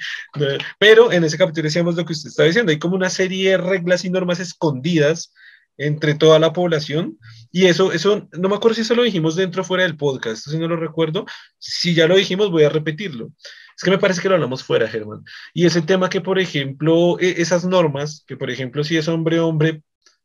[0.80, 3.58] pero en ese capítulo decíamos lo que usted está diciendo, hay como una serie de
[3.58, 5.30] reglas y normas escondidas
[5.76, 7.18] entre toda la población.
[7.50, 10.48] Y eso, eso, no me acuerdo si eso lo dijimos dentro o fuera del podcast,
[10.48, 11.26] si no lo recuerdo.
[11.58, 13.30] Si ya lo dijimos, voy a repetirlo.
[13.76, 15.24] Es que me parece que lo hablamos fuera, Germán.
[15.52, 19.40] Y ese tema que, por ejemplo, e, esas normas, que por ejemplo, si es hombre,
[19.40, 19.82] hombre,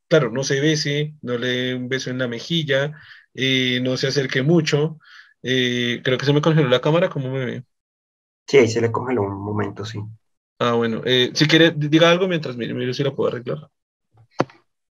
[0.07, 2.93] claro, no se bese, no le dé un beso en la mejilla,
[3.34, 4.99] eh, no se acerque mucho.
[5.41, 7.63] Eh, creo que se me congeló la cámara, ¿cómo me ve?
[8.47, 9.99] Sí, ahí se le congeló un momento, sí.
[10.59, 11.01] Ah, bueno.
[11.05, 13.69] Eh, si quiere, diga algo mientras mire, mire si lo puedo arreglar.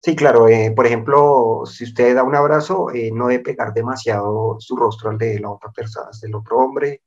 [0.07, 0.45] Sí, claro.
[0.73, 5.37] por ejemplo, si usted da un abrazo, no debe pegar demasiado su rostro al de
[5.37, 7.01] la otra persona, del otro hombre.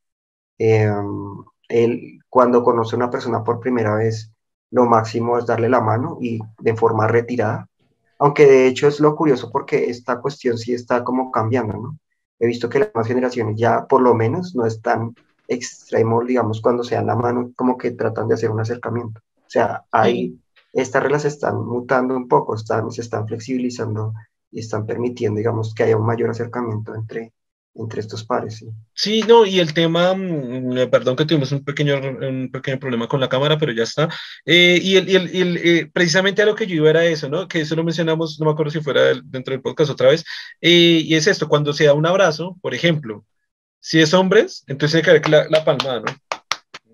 [0.59, 4.31] Em, él, cuando conoce a una persona por primera vez,
[4.71, 7.69] lo máximo es darle la mano y de forma retirada.
[8.19, 11.99] Aunque de hecho es lo curioso porque esta cuestión sí está como cambiando, ¿no?
[12.39, 15.15] He visto que las nuevas generaciones ya por lo menos no están
[15.49, 19.21] extremos, digamos, cuando se dan la mano, como que tratan de hacer un acercamiento.
[19.39, 20.40] O sea, ahí
[20.73, 24.13] estas reglas están mutando un poco, están, se están flexibilizando
[24.51, 27.33] y están permitiendo, digamos, que haya un mayor acercamiento entre,
[27.75, 28.57] entre estos pares.
[28.57, 28.69] ¿sí?
[28.95, 33.21] sí, no, y el tema, mm, perdón que tuvimos un pequeño, un pequeño problema con
[33.21, 34.09] la cámara, pero ya está.
[34.45, 37.05] Eh, y el, y el, y el eh, precisamente a lo que yo iba era
[37.05, 37.49] eso, ¿no?
[37.49, 40.25] Que eso lo mencionamos, no me acuerdo si fuera dentro del podcast otra vez,
[40.61, 43.25] eh, y es esto, cuando se da un abrazo, por ejemplo,
[43.81, 46.30] si es hombres, entonces hay que ver la, la palmada, ¿no?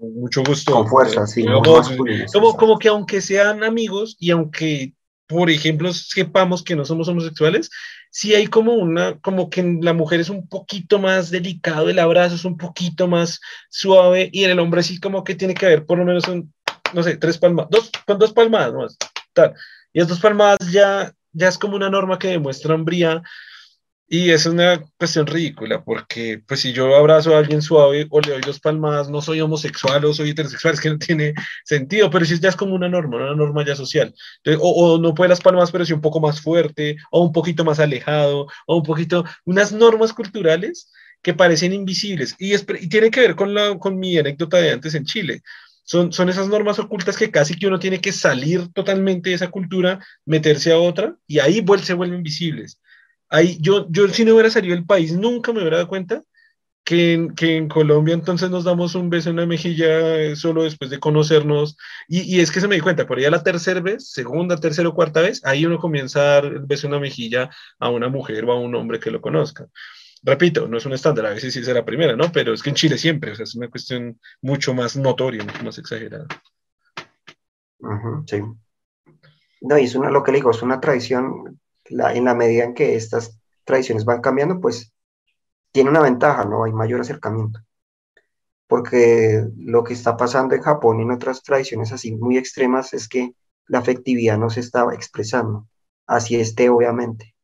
[0.00, 0.72] Mucho gusto.
[0.72, 1.44] Con fuerza, sí.
[2.32, 4.92] como, como que aunque sean amigos y aunque
[5.26, 7.70] por ejemplo, sepamos que no somos homosexuales,
[8.10, 12.36] sí hay como una, como que la mujer es un poquito más delicado, el abrazo
[12.36, 15.84] es un poquito más suave y en el hombre sí como que tiene que haber
[15.84, 16.52] por lo menos un,
[16.94, 18.96] no sé, tres palmadas, dos, con dos palmadas más,
[19.32, 19.54] tal.
[19.92, 23.22] Y esas dos palmadas ya, ya es como una norma que demuestra hombría
[24.08, 28.32] y es una cuestión ridícula, porque pues si yo abrazo a alguien suave o le
[28.32, 31.34] doy dos palmadas, no soy homosexual o soy heterosexual, es que no tiene
[31.64, 34.14] sentido, pero si ya es como una norma, una norma ya social.
[34.60, 37.80] o, no puede las palmas, pero sí un poco más fuerte, o un poquito más
[37.80, 40.90] alejado, o un poquito, unas normas culturales
[41.22, 42.36] que parecen invisibles.
[42.38, 45.42] Y, y tiene que ver con, la, con mi anécdota de antes en Chile.
[45.82, 49.50] Son, son esas normas ocultas que casi que uno tiene que salir totalmente de esa
[49.50, 52.78] cultura, meterse a otra, y ahí se vuelven visibles
[53.28, 56.22] ahí yo, yo si no hubiera salido del país, nunca me hubiera dado cuenta
[56.84, 60.62] que en, que en Colombia entonces nos damos un beso en la mejilla eh, solo
[60.62, 61.76] después de conocernos.
[62.06, 64.56] Y, y, es que se me di cuenta, por ahí a la tercera vez, segunda,
[64.56, 67.50] tercera o cuarta vez, ahí uno comienza a dar el beso en la mejilla
[67.80, 69.66] a una mujer o a un hombre que lo conozca.
[70.22, 72.30] Repito, no es un estándar, a veces sí es la primera, ¿no?
[72.32, 75.64] Pero es que en Chile siempre, o sea, es una cuestión mucho más notoria, mucho
[75.64, 76.26] más exagerada.
[78.26, 78.40] sí.
[79.60, 81.58] No, y es una, lo que le digo, es una tradición,
[81.90, 84.92] la, en la medida en que estas tradiciones van cambiando, pues
[85.72, 86.64] tiene una ventaja, ¿no?
[86.64, 87.60] Hay mayor acercamiento.
[88.66, 93.08] Porque lo que está pasando en Japón y en otras tradiciones así muy extremas es
[93.08, 93.32] que
[93.68, 95.68] la afectividad no se estaba expresando.
[96.06, 97.34] Así esté, obviamente.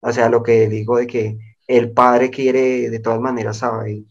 [0.00, 4.04] O sea, lo que digo de que el padre quiere de todas maneras sabe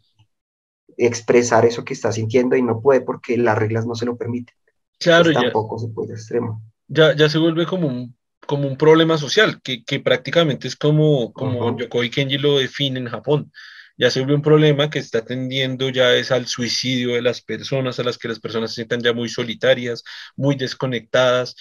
[0.97, 4.55] expresar eso que está sintiendo y no puede porque las reglas no se lo permiten.
[4.99, 6.61] Claro, ya, tampoco se puede extremo.
[6.87, 8.16] Ya, ya se vuelve como un
[8.47, 13.09] como un problema social, que, que prácticamente es como, como Yokoi Kenji lo define en
[13.09, 13.51] Japón.
[13.97, 17.99] Ya se vuelve un problema que está tendiendo ya es al suicidio de las personas,
[17.99, 20.03] a las que las personas se sientan ya muy solitarias,
[20.35, 21.55] muy desconectadas,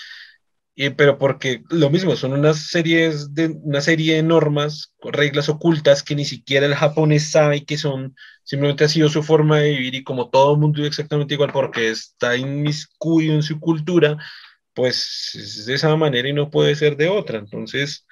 [0.78, 6.02] y, pero porque lo mismo, son unas series de, una serie de normas, reglas ocultas
[6.02, 8.14] que ni siquiera el japonés sabe que son,
[8.44, 11.50] simplemente ha sido su forma de vivir y como todo el mundo vive exactamente igual
[11.50, 14.18] porque está inmiscuido en su cultura,
[14.76, 17.38] pues es de esa manera y no puede ser de otra.
[17.38, 18.06] Entonces,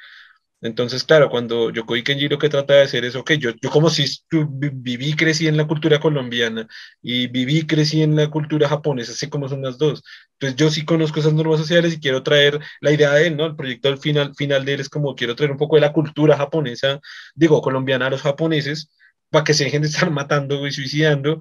[0.62, 3.90] entonces claro, cuando Yokoi Kenji lo que trata de hacer es, ok, yo, yo como
[3.90, 6.66] si viví, crecí en la cultura colombiana
[7.02, 10.02] y viví, crecí en la cultura japonesa, así como son las dos.
[10.34, 13.46] Entonces yo sí conozco esas normas sociales y quiero traer la idea de él, ¿no?
[13.46, 15.92] El proyecto al final, final de él es como quiero traer un poco de la
[15.92, 17.00] cultura japonesa,
[17.34, 18.90] digo, colombiana a los japoneses,
[19.30, 21.40] para que se dejen de estar matando y suicidando,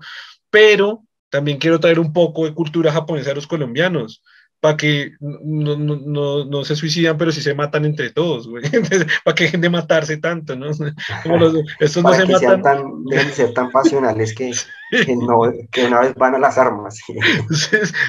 [0.49, 4.21] pero también quiero traer un poco de cultura japonesa a los colombianos
[4.63, 8.63] para que no, no, no, no, se suicidan, pero sí se matan entre todos, güey.
[9.25, 10.67] para que dejen de matarse tanto, ¿no?
[11.23, 12.61] Como los, estos no se matan.
[12.61, 14.53] Tan, deben ser tan pasionales que,
[14.93, 15.41] que, no,
[15.71, 16.99] que una vez van a las armas.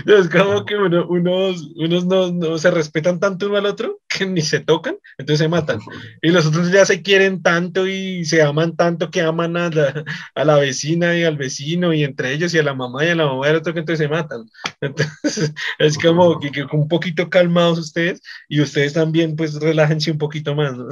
[0.06, 4.27] es, como que uno, unos, unos no, no, se respetan tanto uno al otro que
[4.27, 5.81] ni se tocan, entonces se matan.
[6.23, 10.05] Y los otros ya se quieren tanto y se aman tanto que aman a la,
[10.35, 13.15] a la vecina y al vecino y entre ellos y a la mamá y a
[13.15, 14.48] la mamá del otro que entonces se matan.
[14.81, 20.55] Entonces es como que, un poquito calmados ustedes y ustedes también pues relájense un poquito
[20.55, 20.77] más.
[20.77, 20.89] ¿no?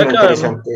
[0.00, 0.70] interesante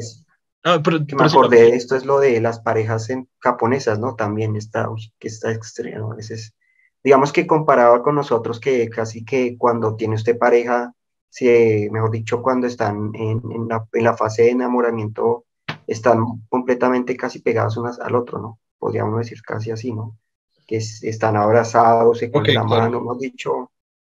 [0.64, 4.14] ah, que me acordé de esto es lo de las parejas en, japonesas, ¿no?
[4.14, 4.88] También está,
[5.18, 6.14] que está extremo.
[6.18, 6.54] Es,
[7.02, 10.92] digamos que comparado con nosotros, que casi que cuando tiene usted pareja,
[11.28, 15.44] si, mejor dicho, cuando están en, en, la, en, la, fase de enamoramiento,
[15.86, 18.58] están completamente casi pegados unas al otro, ¿no?
[18.78, 20.16] Podríamos decir casi así, ¿no?
[20.70, 23.72] que están abrazados, se con la mano, hemos dicho,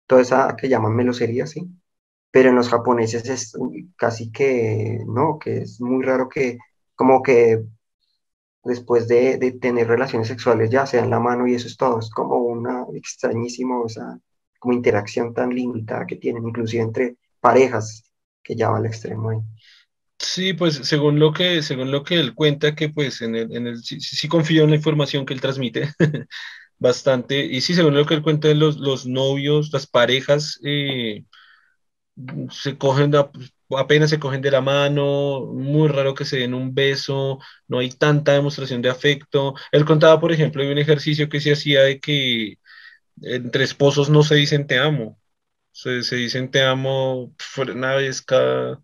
[0.05, 1.67] toda esa que llaman melosería, ¿sí?
[2.33, 3.53] Pero en los japoneses es
[3.97, 6.57] casi que, no, que es muy raro que,
[6.95, 7.63] como que
[8.63, 11.99] después de, de tener relaciones sexuales ya se dan la mano y eso es todo,
[11.99, 14.19] es como una extrañísima, o sea,
[14.59, 18.05] como interacción tan limitada que tienen, inclusive entre parejas,
[18.41, 19.39] que ya va al extremo ahí.
[20.19, 23.67] Sí, pues según lo que, según lo que él cuenta, que pues en el, en
[23.67, 25.89] el sí, confío en la información que él transmite
[26.79, 31.25] bastante, y sí, según lo que él cuenta, los, los novios, las parejas, eh,
[32.51, 33.11] se cogen,
[33.77, 37.89] apenas se cogen de la mano, muy raro que se den un beso, no hay
[37.89, 39.55] tanta demostración de afecto.
[39.71, 42.57] Él contaba, por ejemplo, de un ejercicio que se hacía de que
[43.21, 45.19] entre esposos no se dicen te amo,
[45.71, 47.33] se, se dicen te amo
[47.73, 48.81] una vez cada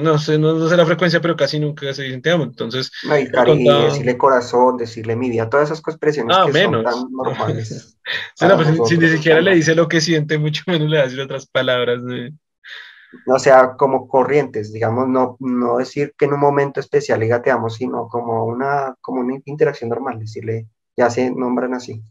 [0.00, 2.44] no sé, no, sé la frecuencia, pero casi nunca se dicen te amo.
[2.44, 7.90] Entonces, decirle corazón, decirle mi vida, todas esas expresiones ah, que son tan normales.
[8.38, 12.00] Pues, si, ni siquiera le dice lo que siente, mucho menos le decir otras palabras.
[12.02, 13.34] ¿no?
[13.34, 17.50] O sea, como corrientes, digamos, no, no decir que en un momento especial diga te
[17.50, 20.66] amo, sino como una, como una interacción normal, decirle,
[20.98, 22.02] ya se nombran así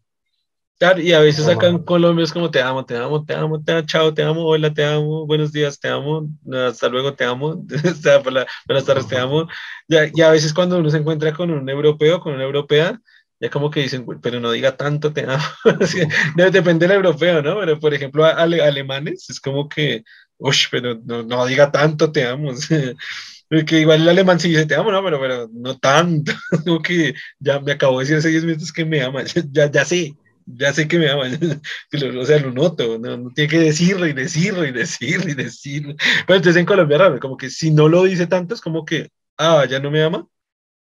[0.97, 3.72] y a veces acá en Colombia es como te amo, te amo, te amo, te
[3.72, 6.27] amo, chao, te amo, hola, te amo, buenos días, te amo,
[6.68, 7.55] hasta luego, te amo,
[8.68, 9.47] buenas tardes, te amo.
[9.88, 12.99] Ya, y a veces cuando uno se encuentra con un europeo, con una europea,
[13.39, 15.43] ya como que dicen, pero no diga tanto, te amo.
[16.51, 17.60] Depende del europeo, ¿no?
[17.60, 20.03] Pero por ejemplo, alemanes es como que,
[20.38, 22.51] uy, pero no, no diga tanto, te amo.
[23.68, 26.34] que igual el alemán sí dice te amo, no, pero, pero no tanto.
[26.65, 29.85] como que ya me acabo de decir hace 10 minutos que me ama, ya, ya
[29.85, 31.24] sí ya sé que me ama,
[32.22, 35.95] o sea, lo noto, no, tiene que decirlo y decirlo y decirlo y decirlo.
[36.28, 39.10] Pero entonces en Colombia raro, como que si no lo dice tanto es como que,
[39.38, 40.28] ah, ya no me ama,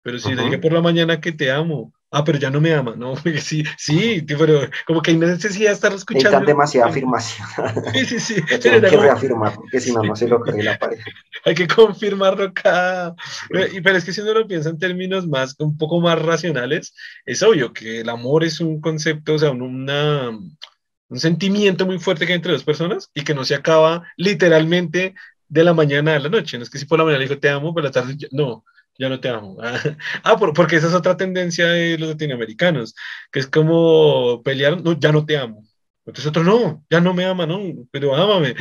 [0.02, 2.74] pero si le dije por la mañana que te amo, ah, pero ya no me
[2.74, 3.16] ama, ¿no?
[3.44, 6.30] Sí, sí, pero como que hay necesidad de estar escuchando.
[6.30, 7.48] Necesitan demasiada afirmación.
[7.94, 8.36] Sí, sí, sí.
[8.52, 11.04] Hay que reafirmar, porque si no, no se lo cree la pareja.
[11.46, 13.16] Hay que confirmarlo cada...
[13.50, 16.94] Pero es que si uno lo piensa en términos más, un poco más racionales,
[17.26, 22.26] es obvio que el amor es un concepto, o sea, una, un sentimiento muy fuerte
[22.26, 25.16] que hay entre dos personas y que no se acaba literalmente
[25.50, 26.58] de la mañana a la noche.
[26.58, 28.64] No es que si por la mañana le digo te amo, por la tarde no,
[28.98, 29.58] ya no te amo.
[30.24, 32.96] Ah, porque esa es otra tendencia de los latinoamericanos,
[33.32, 35.64] que es como pelear, no, ya no te amo.
[36.06, 37.60] Entonces otro, no, ya no me ama, no,
[37.92, 38.56] pero ámame.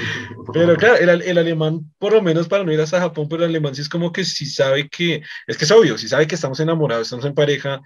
[0.52, 3.50] Pero claro, el, el, alemán, por lo menos para no ir hasta Japón, pero el
[3.50, 6.36] alemán sí es como que si sabe que, es que es obvio, si sabe que
[6.36, 7.80] estamos enamorados, estamos en pareja,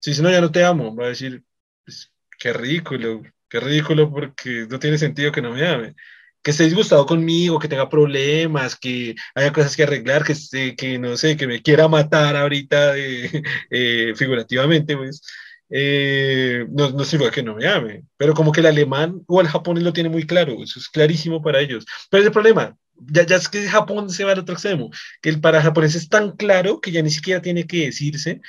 [0.00, 1.42] si dice, no, ya no te amo, va a decir,
[1.84, 5.94] pues, qué ridículo, qué ridículo porque no tiene sentido que no me ame
[6.42, 10.98] que esté disgustado conmigo, que tenga problemas, que haya cosas que arreglar, que, esté, que
[10.98, 12.94] no sé, que me quiera matar ahorita
[13.70, 15.22] eh, figurativamente, pues,
[15.70, 19.48] eh, no, no significa que no me ame, pero como que el alemán o el
[19.48, 21.86] japonés lo tiene muy claro, eso es clarísimo para ellos.
[22.10, 24.90] Pero el problema, ya, ya es que Japón se va al otro extremo,
[25.22, 28.40] que el para japonés es tan claro que ya ni siquiera tiene que decirse,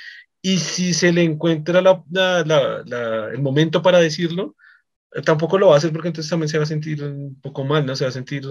[0.42, 4.56] y si se le encuentra la, la, la, el momento para decirlo,
[5.24, 7.84] tampoco lo va a hacer porque entonces también se va a sentir un poco mal,
[7.84, 7.94] ¿no?
[7.94, 8.44] Se va a sentir...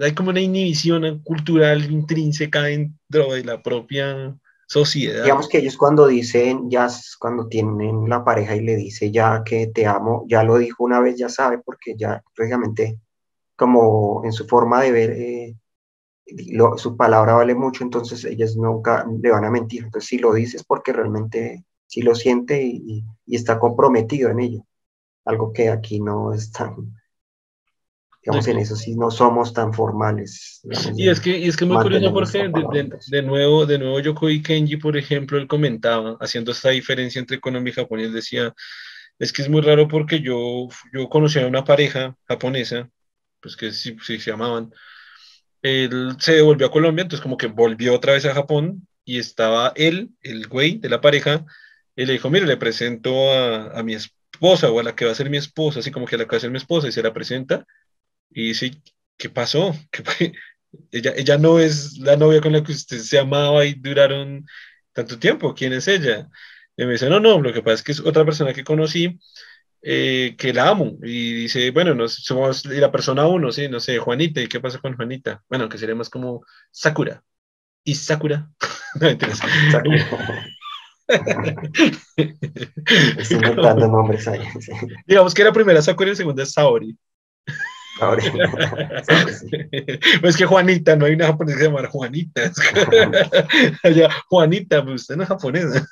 [0.00, 4.36] Hay como una inhibición cultural intrínseca dentro de la propia
[4.66, 5.22] sociedad.
[5.22, 6.88] Digamos que ellos cuando dicen, ya
[7.20, 11.00] cuando tienen la pareja y le dice ya que te amo, ya lo dijo una
[11.00, 12.98] vez, ya sabe, porque ya prácticamente
[13.56, 15.54] como en su forma de ver, eh,
[16.78, 19.84] su palabra vale mucho, entonces ellas nunca le van a mentir.
[19.84, 24.66] Entonces si lo dices porque realmente sí lo siente y está comprometido en ello
[25.24, 26.94] algo que aquí no es tan,
[28.22, 30.60] digamos, en eso sí no somos tan formales.
[30.96, 34.42] y es que, y es que muy curioso porque de, de, nuevo, de nuevo Yokoi
[34.42, 38.54] Kenji, por ejemplo, él comentaba, haciendo esta diferencia entre economía y japonés, decía,
[39.18, 42.90] es que es muy raro porque yo, yo conocí a una pareja japonesa,
[43.40, 44.72] pues que sí, sí se llamaban,
[45.62, 49.72] él se devolvió a Colombia, entonces como que volvió otra vez a Japón y estaba
[49.76, 51.44] él, el güey de la pareja,
[51.96, 55.04] y le dijo, mire, le presento a, a mi esposa esposa o a la que
[55.06, 56.58] va a ser mi esposa, así como que a la que va a ser mi
[56.58, 57.66] esposa y se la presenta
[58.30, 58.72] y dice,
[59.16, 59.74] ¿qué pasó?
[59.90, 60.32] ¿Qué
[60.90, 64.44] ella, ella no es la novia con la que usted se amaba y duraron
[64.92, 66.28] tanto tiempo, ¿quién es ella?
[66.76, 69.18] Y me dice, no, no, lo que pasa es que es otra persona que conocí
[69.82, 73.98] eh, que la amo y dice, bueno, no, somos la persona uno, sí, no sé,
[73.98, 75.44] Juanita, ¿y qué pasa con Juanita?
[75.48, 77.22] Bueno, que sería más como Sakura.
[77.84, 78.50] ¿Y Sakura?
[79.00, 79.34] no,
[79.70, 80.08] Sakura.
[81.06, 82.32] Estoy
[83.36, 84.40] inventando nombres ahí.
[85.06, 86.96] Digamos que la primera es Sakura y la segunda es Saori.
[87.98, 88.24] Saori.
[90.20, 92.52] pues que Juanita, no hay una japonesa que se llama Juanita.
[94.28, 95.86] Juanita, pero usted no es japonesa.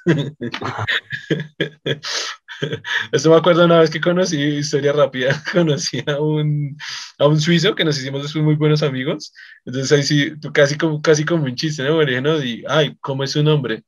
[3.12, 6.76] Esto me acuerdo una vez que conocí, historia rápida, conocí a un,
[7.18, 9.32] a un suizo que nos hicimos después muy buenos amigos.
[9.64, 11.98] Entonces ahí sí, casi como, casi como un chiste, ¿no?
[11.98, 13.82] Me dije, no, y, ay, ¿cómo es su nombre?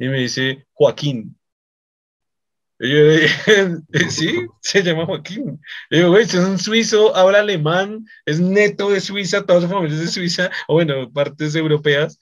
[0.00, 1.36] Y me dice Joaquín.
[2.80, 3.76] Y yo le dije,
[4.10, 5.60] sí, se llama Joaquín.
[5.90, 10.00] Y digo, güey, es un suizo, habla alemán, es neto de Suiza, todas sus familias
[10.00, 12.18] de Suiza, o bueno, partes europeas,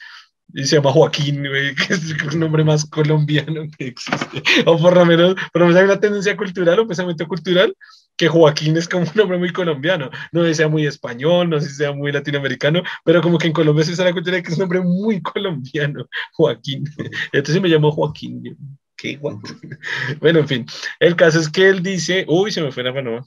[0.52, 4.42] y se llama Joaquín, güey, que es el nombre más colombiano que existe.
[4.66, 7.76] O por lo menos, por lo menos hay una tendencia cultural, un pensamiento cultural,
[8.18, 10.10] que Joaquín es como un nombre muy colombiano.
[10.32, 13.46] No sé si sea muy español, no sé si sea muy latinoamericano, pero como que
[13.46, 16.84] en Colombia se usa la cultura de que es un nombre muy colombiano, Joaquín.
[17.32, 18.58] Entonces me llamo Joaquín.
[18.96, 19.40] ¿Qué guapo.
[20.20, 20.66] Bueno, en fin,
[20.98, 23.24] el caso es que él dice, uy, se me fue la mano.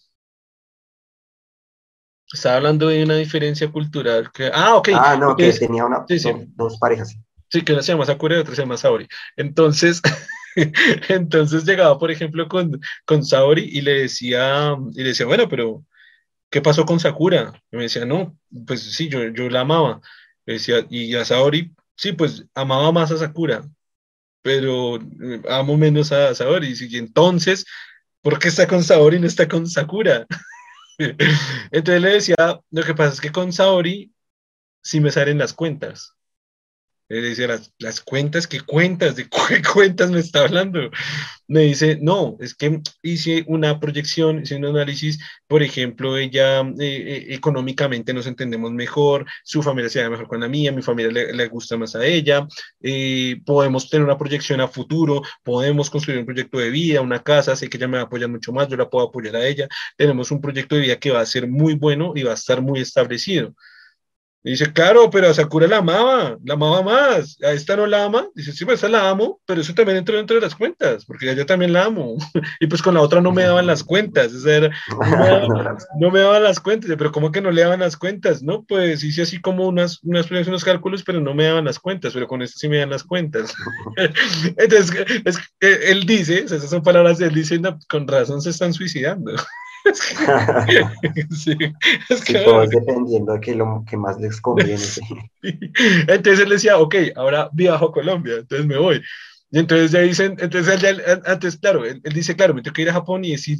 [2.31, 4.30] Estaba hablando de una diferencia cultural.
[4.31, 4.89] Que, ah, ok.
[4.93, 6.05] Ah, no, que tenía una,
[6.55, 7.18] dos, parejas.
[7.49, 9.07] Sí, que una se llama Sakura y otra se llama Saori.
[9.38, 10.01] Entonces,
[11.09, 15.85] Entonces llegaba, por ejemplo, con, con Saori y le decía, y le decía, bueno, pero
[16.49, 17.53] ¿qué pasó con Sakura?
[17.71, 18.37] Y me decía, no,
[18.67, 20.01] pues sí, yo, yo la amaba.
[20.45, 23.63] decía, y a Saori, sí, pues amaba más a Sakura,
[24.41, 26.73] pero eh, amo menos a Saori.
[26.79, 27.65] Y entonces,
[28.21, 30.27] ¿por qué está con Saori y no está con Sakura?
[31.71, 32.35] Entonces le decía,
[32.71, 34.13] lo que pasa es que con Saori
[34.83, 36.15] sí me salen las cuentas.
[37.11, 39.15] Él decía, las, las, cuentas, ¿qué cuentas?
[39.17, 40.89] ¿De qué cuentas me está hablando?
[41.47, 46.73] Me dice, no, es que hice una proyección, hice un análisis, por ejemplo, ella eh,
[46.79, 51.11] eh, económicamente nos entendemos mejor, su familia se ve mejor con la mía, mi familia
[51.11, 52.47] le, le gusta más a ella,
[52.81, 57.57] eh, podemos tener una proyección a futuro, podemos construir un proyecto de vida, una casa,
[57.57, 59.67] sé que ella me va a apoyar mucho más, yo la puedo apoyar a ella,
[59.97, 62.61] tenemos un proyecto de vida que va a ser muy bueno y va a estar
[62.61, 63.53] muy establecido
[64.43, 68.05] Y dice, claro, pero a Sakura la amaba, la amaba más, a esta no la
[68.05, 68.27] ama.
[68.34, 71.35] Dice, sí, pues esta la amo, pero eso también entró dentro de las cuentas, porque
[71.35, 72.15] yo también la amo.
[72.59, 76.89] y pues con la otra no me daban las cuentas, no, me daban, las cuentas,
[76.97, 78.41] pero ¿cómo que no le daban las cuentas?
[78.41, 82.13] No, pues hice así como unas, unas, unos cálculos, pero no me daban las cuentas,
[82.13, 83.53] pero con esto sí me dan las cuentas.
[84.57, 89.34] Entonces, es, él dice, esas son palabras de él diciendo, con razón se están suicidando.
[91.31, 91.57] sí,
[92.09, 94.83] es que, todo dependiendo de que lo que más les conviene.
[95.41, 99.01] Entonces él decía, ok, ahora viajo a Colombia, entonces me voy.
[99.51, 102.89] Y entonces ya dicen, entonces él, antes, claro, él, dice, claro, me tengo que ir
[102.89, 103.57] a Japón y decir,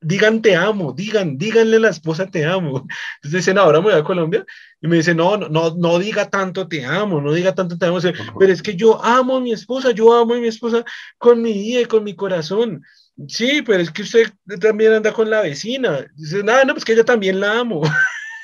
[0.00, 2.86] digan te amo, digan, díganle a la esposa te amo.
[3.16, 4.46] Entonces dicen, ahora me voy a Colombia
[4.80, 7.98] y me dicen, no, no, no diga tanto te amo, no diga tanto te amo,
[8.38, 10.84] pero es que yo amo a mi esposa, yo amo a mi esposa
[11.18, 12.82] con mi vida y con mi corazón.
[13.28, 16.06] Sí, pero es que usted también anda con la vecina.
[16.16, 17.82] Dice, no, no, pues que yo también la amo.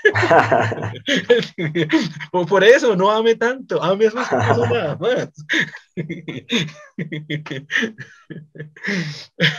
[2.32, 5.30] o por eso, no ame tanto, ame a su esposo nada más.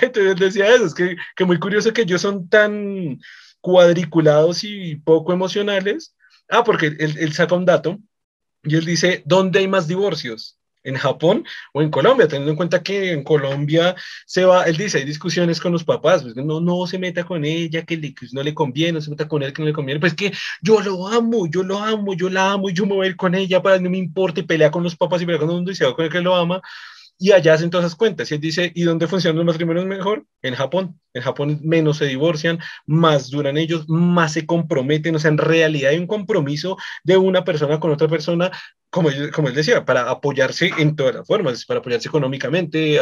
[0.02, 3.20] Entonces decía eso, es que, que muy curioso que ellos son tan
[3.62, 6.16] cuadriculados y poco emocionales.
[6.50, 8.00] Ah, porque él, él saca un dato
[8.64, 10.57] y él dice, ¿dónde hay más divorcios?
[10.88, 13.96] En Japón o en Colombia, teniendo en cuenta que en Colombia
[14.26, 17.44] se va, él dice, hay discusiones con los papás, pues no, no se meta con
[17.46, 20.14] ella, que, no le conviene, no se meta con él, que no le conviene, pues
[20.14, 20.32] que
[20.62, 23.18] yo lo amo, yo lo amo, yo la amo y yo me voy a ir
[23.18, 25.72] con ella para no me importe, pelea con los papás y pelea con el mundo
[25.72, 26.62] y se va con el que lo ama,
[27.18, 28.32] y allá hacen todas esas cuentas.
[28.32, 30.26] Y él dice, ¿y dónde funcionan los matrimonios mejor?
[30.42, 31.00] En Japón.
[31.14, 35.16] En Japón menos se divorcian, más duran ellos, más se comprometen.
[35.16, 38.52] O sea, en realidad hay un compromiso de una persona con otra persona,
[38.90, 43.00] como, como él decía, para apoyarse en todas las formas, para apoyarse económicamente,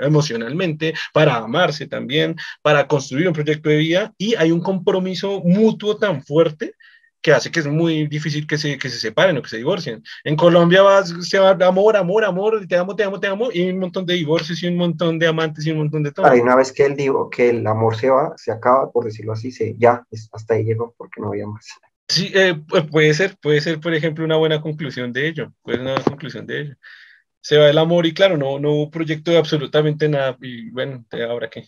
[0.00, 4.14] emocionalmente, para amarse también, para construir un proyecto de vida.
[4.18, 6.74] Y hay un compromiso mutuo tan fuerte
[7.22, 10.02] que hace que es muy difícil que se, que se separen o que se divorcien.
[10.24, 13.70] En Colombia vas, se va amor, amor, amor, te amo, te amo, te amo, y
[13.70, 16.30] un montón de divorcios y un montón de amantes y un montón de todo.
[16.34, 19.76] Una vez que dijo que el amor se va, se acaba, por decirlo así, se,
[19.78, 21.66] ya, hasta ahí llegó porque no había más.
[22.08, 25.86] Sí, eh, puede ser, puede ser, por ejemplo, una buena conclusión de ello, puede ser
[25.86, 26.74] una conclusión de ello.
[27.40, 31.04] Se va el amor y claro, no, no hubo proyecto de absolutamente nada y bueno,
[31.28, 31.64] ahora qué.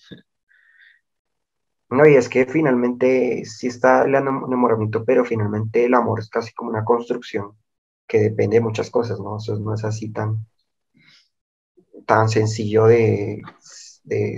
[1.95, 6.53] No, y es que finalmente sí está el enamoramiento, pero finalmente el amor es casi
[6.53, 7.53] como una construcción
[8.07, 9.39] que depende de muchas cosas, ¿no?
[9.39, 10.45] Eso no es así tan,
[12.05, 13.41] tan sencillo de,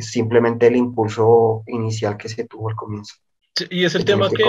[0.00, 3.14] simplemente el impulso inicial que se tuvo al comienzo.
[3.70, 4.44] y es el tema que,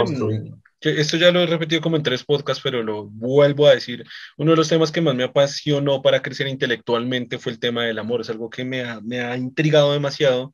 [0.82, 4.04] que, esto ya lo he repetido como en tres podcasts, pero lo vuelvo a decir.
[4.38, 8.00] Uno de los temas que más me apasionó para crecer intelectualmente fue el tema del
[8.00, 8.20] amor.
[8.20, 10.54] Es algo que me ha, me ha intrigado demasiado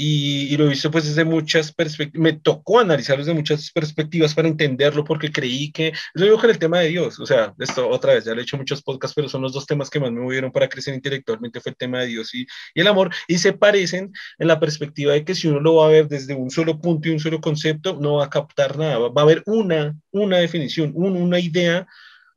[0.00, 4.46] y, lo he visto pues desde muchas perspectivas, me tocó analizarlo desde muchas perspectivas para
[4.46, 8.14] entenderlo porque creí que, lo digo con el tema de Dios, o sea, esto otra
[8.14, 10.20] vez, ya lo he hecho muchos podcasts, pero son los dos temas que más me
[10.20, 13.52] movieron para crecer intelectualmente, fue el tema de Dios y, y el amor, y se
[13.52, 16.80] parecen en la perspectiva de que si uno lo va a ver desde un solo
[16.80, 20.38] punto y un solo concepto, no va a captar nada, va, a haber una, una
[20.38, 21.88] definición, una idea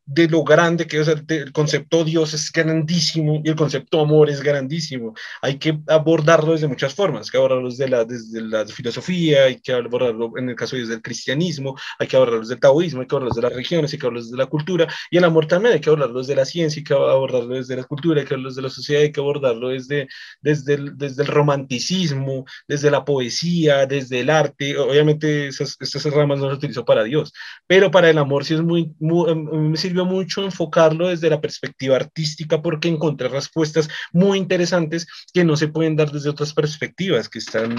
[0.05, 4.41] de lo grande que es el, concepto Dios es grandísimo y el concepto amor es
[4.41, 5.13] grandísimo.
[5.41, 9.59] Hay que abordarlo desde muchas formas, hay que abordarlo desde la, desde la filosofía, hay
[9.61, 13.07] que abordarlo en el caso desde el cristianismo, hay que abordarlo desde el taoísmo, hay
[13.07, 15.73] que abordarlo desde las regiones, hay que abordarlo desde la cultura y el amor también
[15.75, 18.49] hay que abordarlo desde la ciencia, hay que abordarlo desde la cultura, hay que abordarlo
[18.49, 20.07] desde la sociedad, hay que abordarlo desde,
[20.41, 24.77] desde, el, desde el romanticismo, desde la poesía, desde el arte.
[24.77, 27.33] Obviamente esas, estas ramas no las utilizo para Dios,
[27.67, 31.97] pero para el amor sí es muy, muy me sirvió mucho enfocarlo desde la perspectiva
[31.97, 37.39] artística porque encontré respuestas muy interesantes que no se pueden dar desde otras perspectivas, que
[37.39, 37.75] están,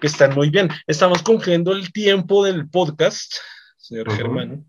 [0.00, 0.68] que están muy bien.
[0.86, 3.34] Estamos cumpliendo el tiempo del podcast,
[3.76, 4.64] señor Germán,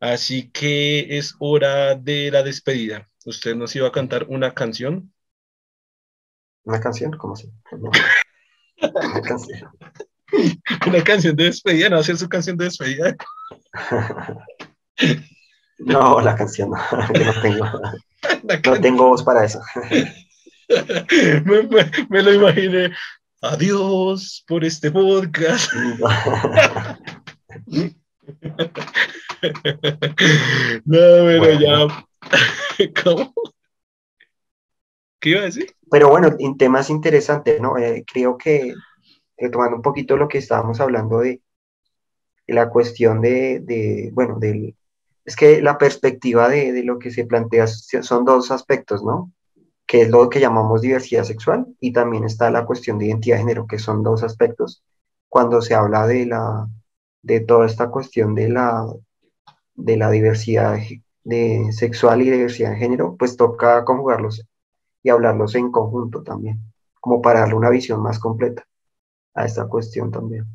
[0.00, 3.08] así que es hora de la despedida.
[3.24, 5.12] Usted nos iba a cantar una canción.
[6.64, 7.12] ¿Una canción?
[7.12, 7.48] ¿Cómo así?
[8.82, 9.70] Una canción.
[10.88, 13.14] Una canción de despedida, no hacer su canción de despedida.
[15.78, 17.66] No, la canción no, no tengo.
[18.64, 19.60] No tengo voz para eso.
[22.08, 22.90] Me, lo imaginé.
[23.42, 25.70] Adiós por este podcast.
[30.84, 32.06] No, pero ya.
[33.04, 33.34] ¿Cómo?
[35.20, 35.66] ¿Qué iba a decir?
[35.90, 37.76] Pero bueno, en temas interesantes, ¿no?
[37.76, 38.72] Eh, creo que
[39.36, 41.42] retomando un poquito lo que estábamos hablando de,
[42.46, 44.74] la cuestión de, de bueno, del,
[45.24, 49.32] es que la perspectiva de, lo que se plantea son dos aspectos, ¿no?
[49.86, 53.42] Que es lo que llamamos diversidad sexual y también está la cuestión de identidad de
[53.42, 54.82] género, que son dos aspectos
[55.28, 56.68] cuando se habla de la
[57.22, 58.86] de toda esta cuestión de la
[59.74, 60.78] de la diversidad
[61.24, 64.46] de sexual y diversidad de género, pues toca conjugarlos
[65.02, 66.60] y hablarlos en conjunto también,
[67.00, 68.66] como para darle una visión más completa
[69.34, 70.46] a esta cuestión también.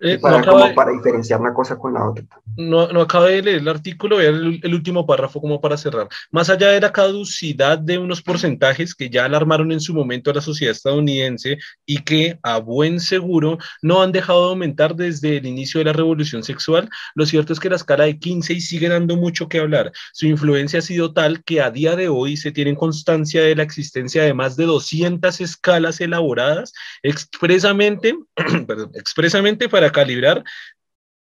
[0.00, 2.24] Eh, para, como para diferenciar una cosa con la otra.
[2.56, 6.08] No, no acabé de leer el artículo, voy el, el, último párrafo como para cerrar.
[6.30, 10.34] Más allá de la caducidad de unos porcentajes que ya alarmaron en su momento a
[10.34, 15.46] la sociedad estadounidense y que a buen seguro no han dejado de aumentar desde el
[15.46, 19.16] inicio de la revolución sexual, lo cierto es que la escala de 15 sigue dando
[19.16, 19.92] mucho que hablar.
[20.12, 23.62] Su influencia ha sido tal que a día de hoy se tiene constancia de la
[23.62, 26.72] existencia de más de 200 escalas elaboradas
[27.02, 28.14] expresamente,
[28.66, 30.44] perdón, expresamente para calibrar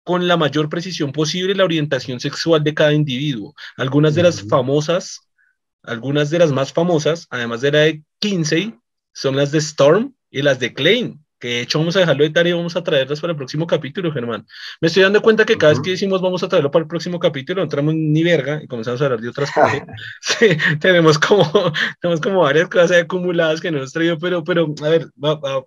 [0.05, 3.55] con la mayor precisión posible la orientación sexual de cada individuo.
[3.77, 5.29] Algunas de las famosas,
[5.83, 8.75] algunas de las más famosas, además de la de Kinsey,
[9.13, 12.31] son las de Storm y las de Klein, que de hecho vamos a dejarlo de
[12.31, 14.47] tarea y vamos a traerlas para el próximo capítulo, Germán.
[14.81, 17.19] Me estoy dando cuenta que cada vez que decimos vamos a traerlo para el próximo
[17.19, 19.83] capítulo, no entramos ni verga y comenzamos a hablar de otras cosas.
[20.21, 21.45] sí, tenemos como,
[22.01, 25.09] tenemos como varias cosas acumuladas que no hemos traído, pero, pero a ver,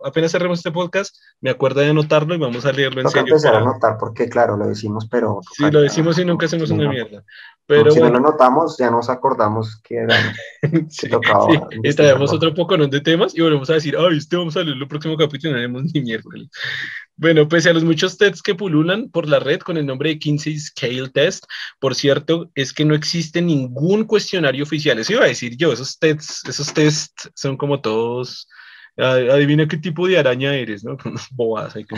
[0.05, 3.27] apenas cerremos este podcast, me acuerdo de anotarlo y vamos a leerlo en serio.
[3.27, 5.41] empezar a anotar porque, claro, lo decimos, pero...
[5.57, 7.21] Sí, lo decimos y nunca hacemos una mierda.
[7.67, 10.15] Pero si no lo notamos, ya nos acordamos que, era,
[10.89, 11.47] sí, tocaba.
[11.95, 14.87] Traemos otro poco de temas y volvemos a decir, ay, este vamos a leer el
[14.87, 16.47] próximo capítulo y no haremos ni miércoles.
[17.15, 20.19] Bueno, pese a los muchos tests que pululan por la red con el nombre de
[20.19, 21.45] Kinsey Scale Test,
[21.79, 24.99] por cierto, es que no existe ningún cuestionario oficial.
[24.99, 28.47] Eso iba a decir yo, esos tests, esos tests son como todos,
[28.97, 30.97] adivina qué tipo de araña eres, ¿no?
[31.31, 31.95] Bobadas, hay que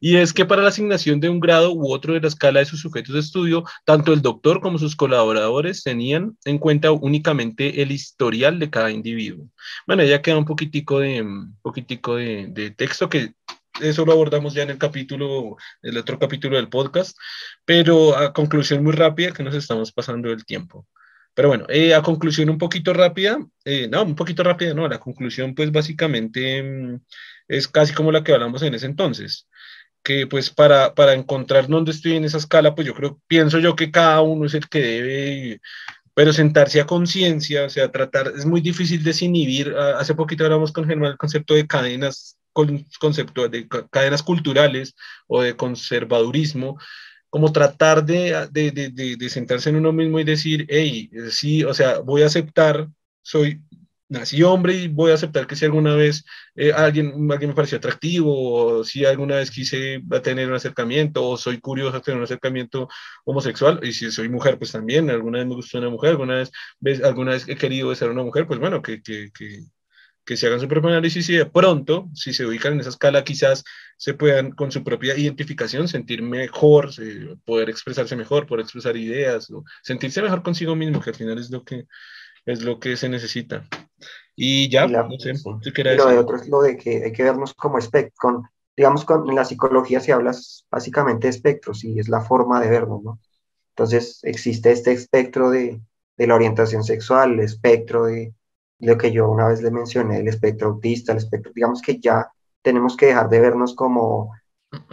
[0.00, 2.66] y es que para la asignación de un grado u otro de la escala de
[2.66, 7.92] sus sujetos de estudio, tanto el doctor como sus colaboradores tenían en cuenta únicamente el
[7.92, 9.48] historial de cada individuo.
[9.86, 13.34] Bueno, ya queda un poquitico de, un poquitico de, texto que
[13.80, 17.16] eso lo abordamos ya en el capítulo, el otro capítulo del podcast,
[17.64, 20.86] pero a conclusión muy rápida que nos estamos pasando el tiempo.
[21.34, 25.00] Pero bueno, eh, a conclusión un poquito rápida, eh, no, un poquito rápida, no, la
[25.00, 27.00] conclusión pues básicamente mm,
[27.48, 29.46] es casi como la que hablamos en ese entonces
[30.02, 33.76] que pues para, para encontrar dónde estoy en esa escala, pues yo creo, pienso yo
[33.76, 35.60] que cada uno es el que debe,
[36.14, 40.86] pero sentarse a conciencia, o sea, tratar, es muy difícil desinhibir, hace poquito hablamos con
[40.86, 44.94] Germán el concepto de cadenas, concepto de cadenas culturales
[45.26, 46.78] o de conservadurismo,
[47.30, 51.72] como tratar de, de, de, de sentarse en uno mismo y decir, hey, sí, o
[51.72, 52.88] sea, voy a aceptar,
[53.22, 53.62] soy
[54.12, 56.24] nací hombre y voy a aceptar que si alguna vez
[56.54, 61.36] eh, alguien, alguien me pareció atractivo, o si alguna vez quise tener un acercamiento, o
[61.36, 62.88] soy curioso de tener un acercamiento
[63.24, 66.44] homosexual, y si soy mujer, pues también, alguna vez me gustó una mujer, alguna
[66.80, 69.60] vez, alguna vez he querido ser una mujer, pues bueno, que, que, que,
[70.24, 73.24] que se hagan su propio análisis y de pronto, si se ubican en esa escala,
[73.24, 73.64] quizás
[73.96, 76.90] se puedan con su propia identificación sentir mejor,
[77.44, 79.48] poder expresarse mejor, poder expresar ideas,
[79.82, 81.86] sentirse mejor consigo mismo, que al final es lo que,
[82.46, 83.66] es lo que se necesita.
[84.34, 85.34] Y ya, no sé,
[85.96, 88.42] Lo de otro es lo de que hay que vernos como espectro,
[88.76, 90.32] digamos, con, en la psicología se habla
[90.70, 93.20] básicamente de espectros y es la forma de vernos, ¿no?
[93.70, 95.80] Entonces existe este espectro de,
[96.16, 98.34] de la orientación sexual, el espectro de
[98.78, 102.30] lo que yo una vez le mencioné, el espectro autista, el espectro, digamos que ya
[102.62, 104.32] tenemos que dejar de vernos como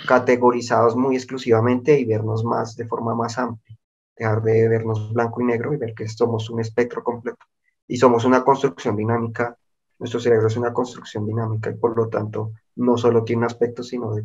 [0.07, 3.77] categorizados muy exclusivamente y vernos más de forma más amplia,
[4.19, 7.39] dejar de vernos blanco y negro y ver que somos un espectro completo
[7.87, 9.57] y somos una construcción dinámica.
[9.97, 13.81] Nuestro cerebro es una construcción dinámica y por lo tanto no solo tiene un aspecto,
[13.81, 14.15] sino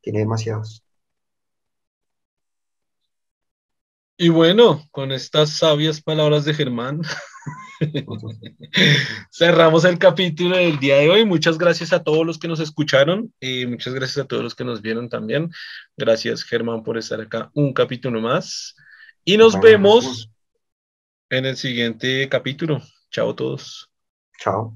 [0.00, 0.84] tiene demasiados.
[4.20, 7.02] Y bueno, con estas sabias palabras de Germán,
[9.32, 11.24] cerramos el capítulo del día de hoy.
[11.24, 14.64] Muchas gracias a todos los que nos escucharon y muchas gracias a todos los que
[14.64, 15.50] nos vieron también.
[15.96, 18.74] Gracias, Germán, por estar acá un capítulo más.
[19.28, 20.30] Y nos vemos
[21.28, 22.80] en el siguiente capítulo.
[23.10, 23.90] Chao a todos.
[24.38, 24.74] Chao.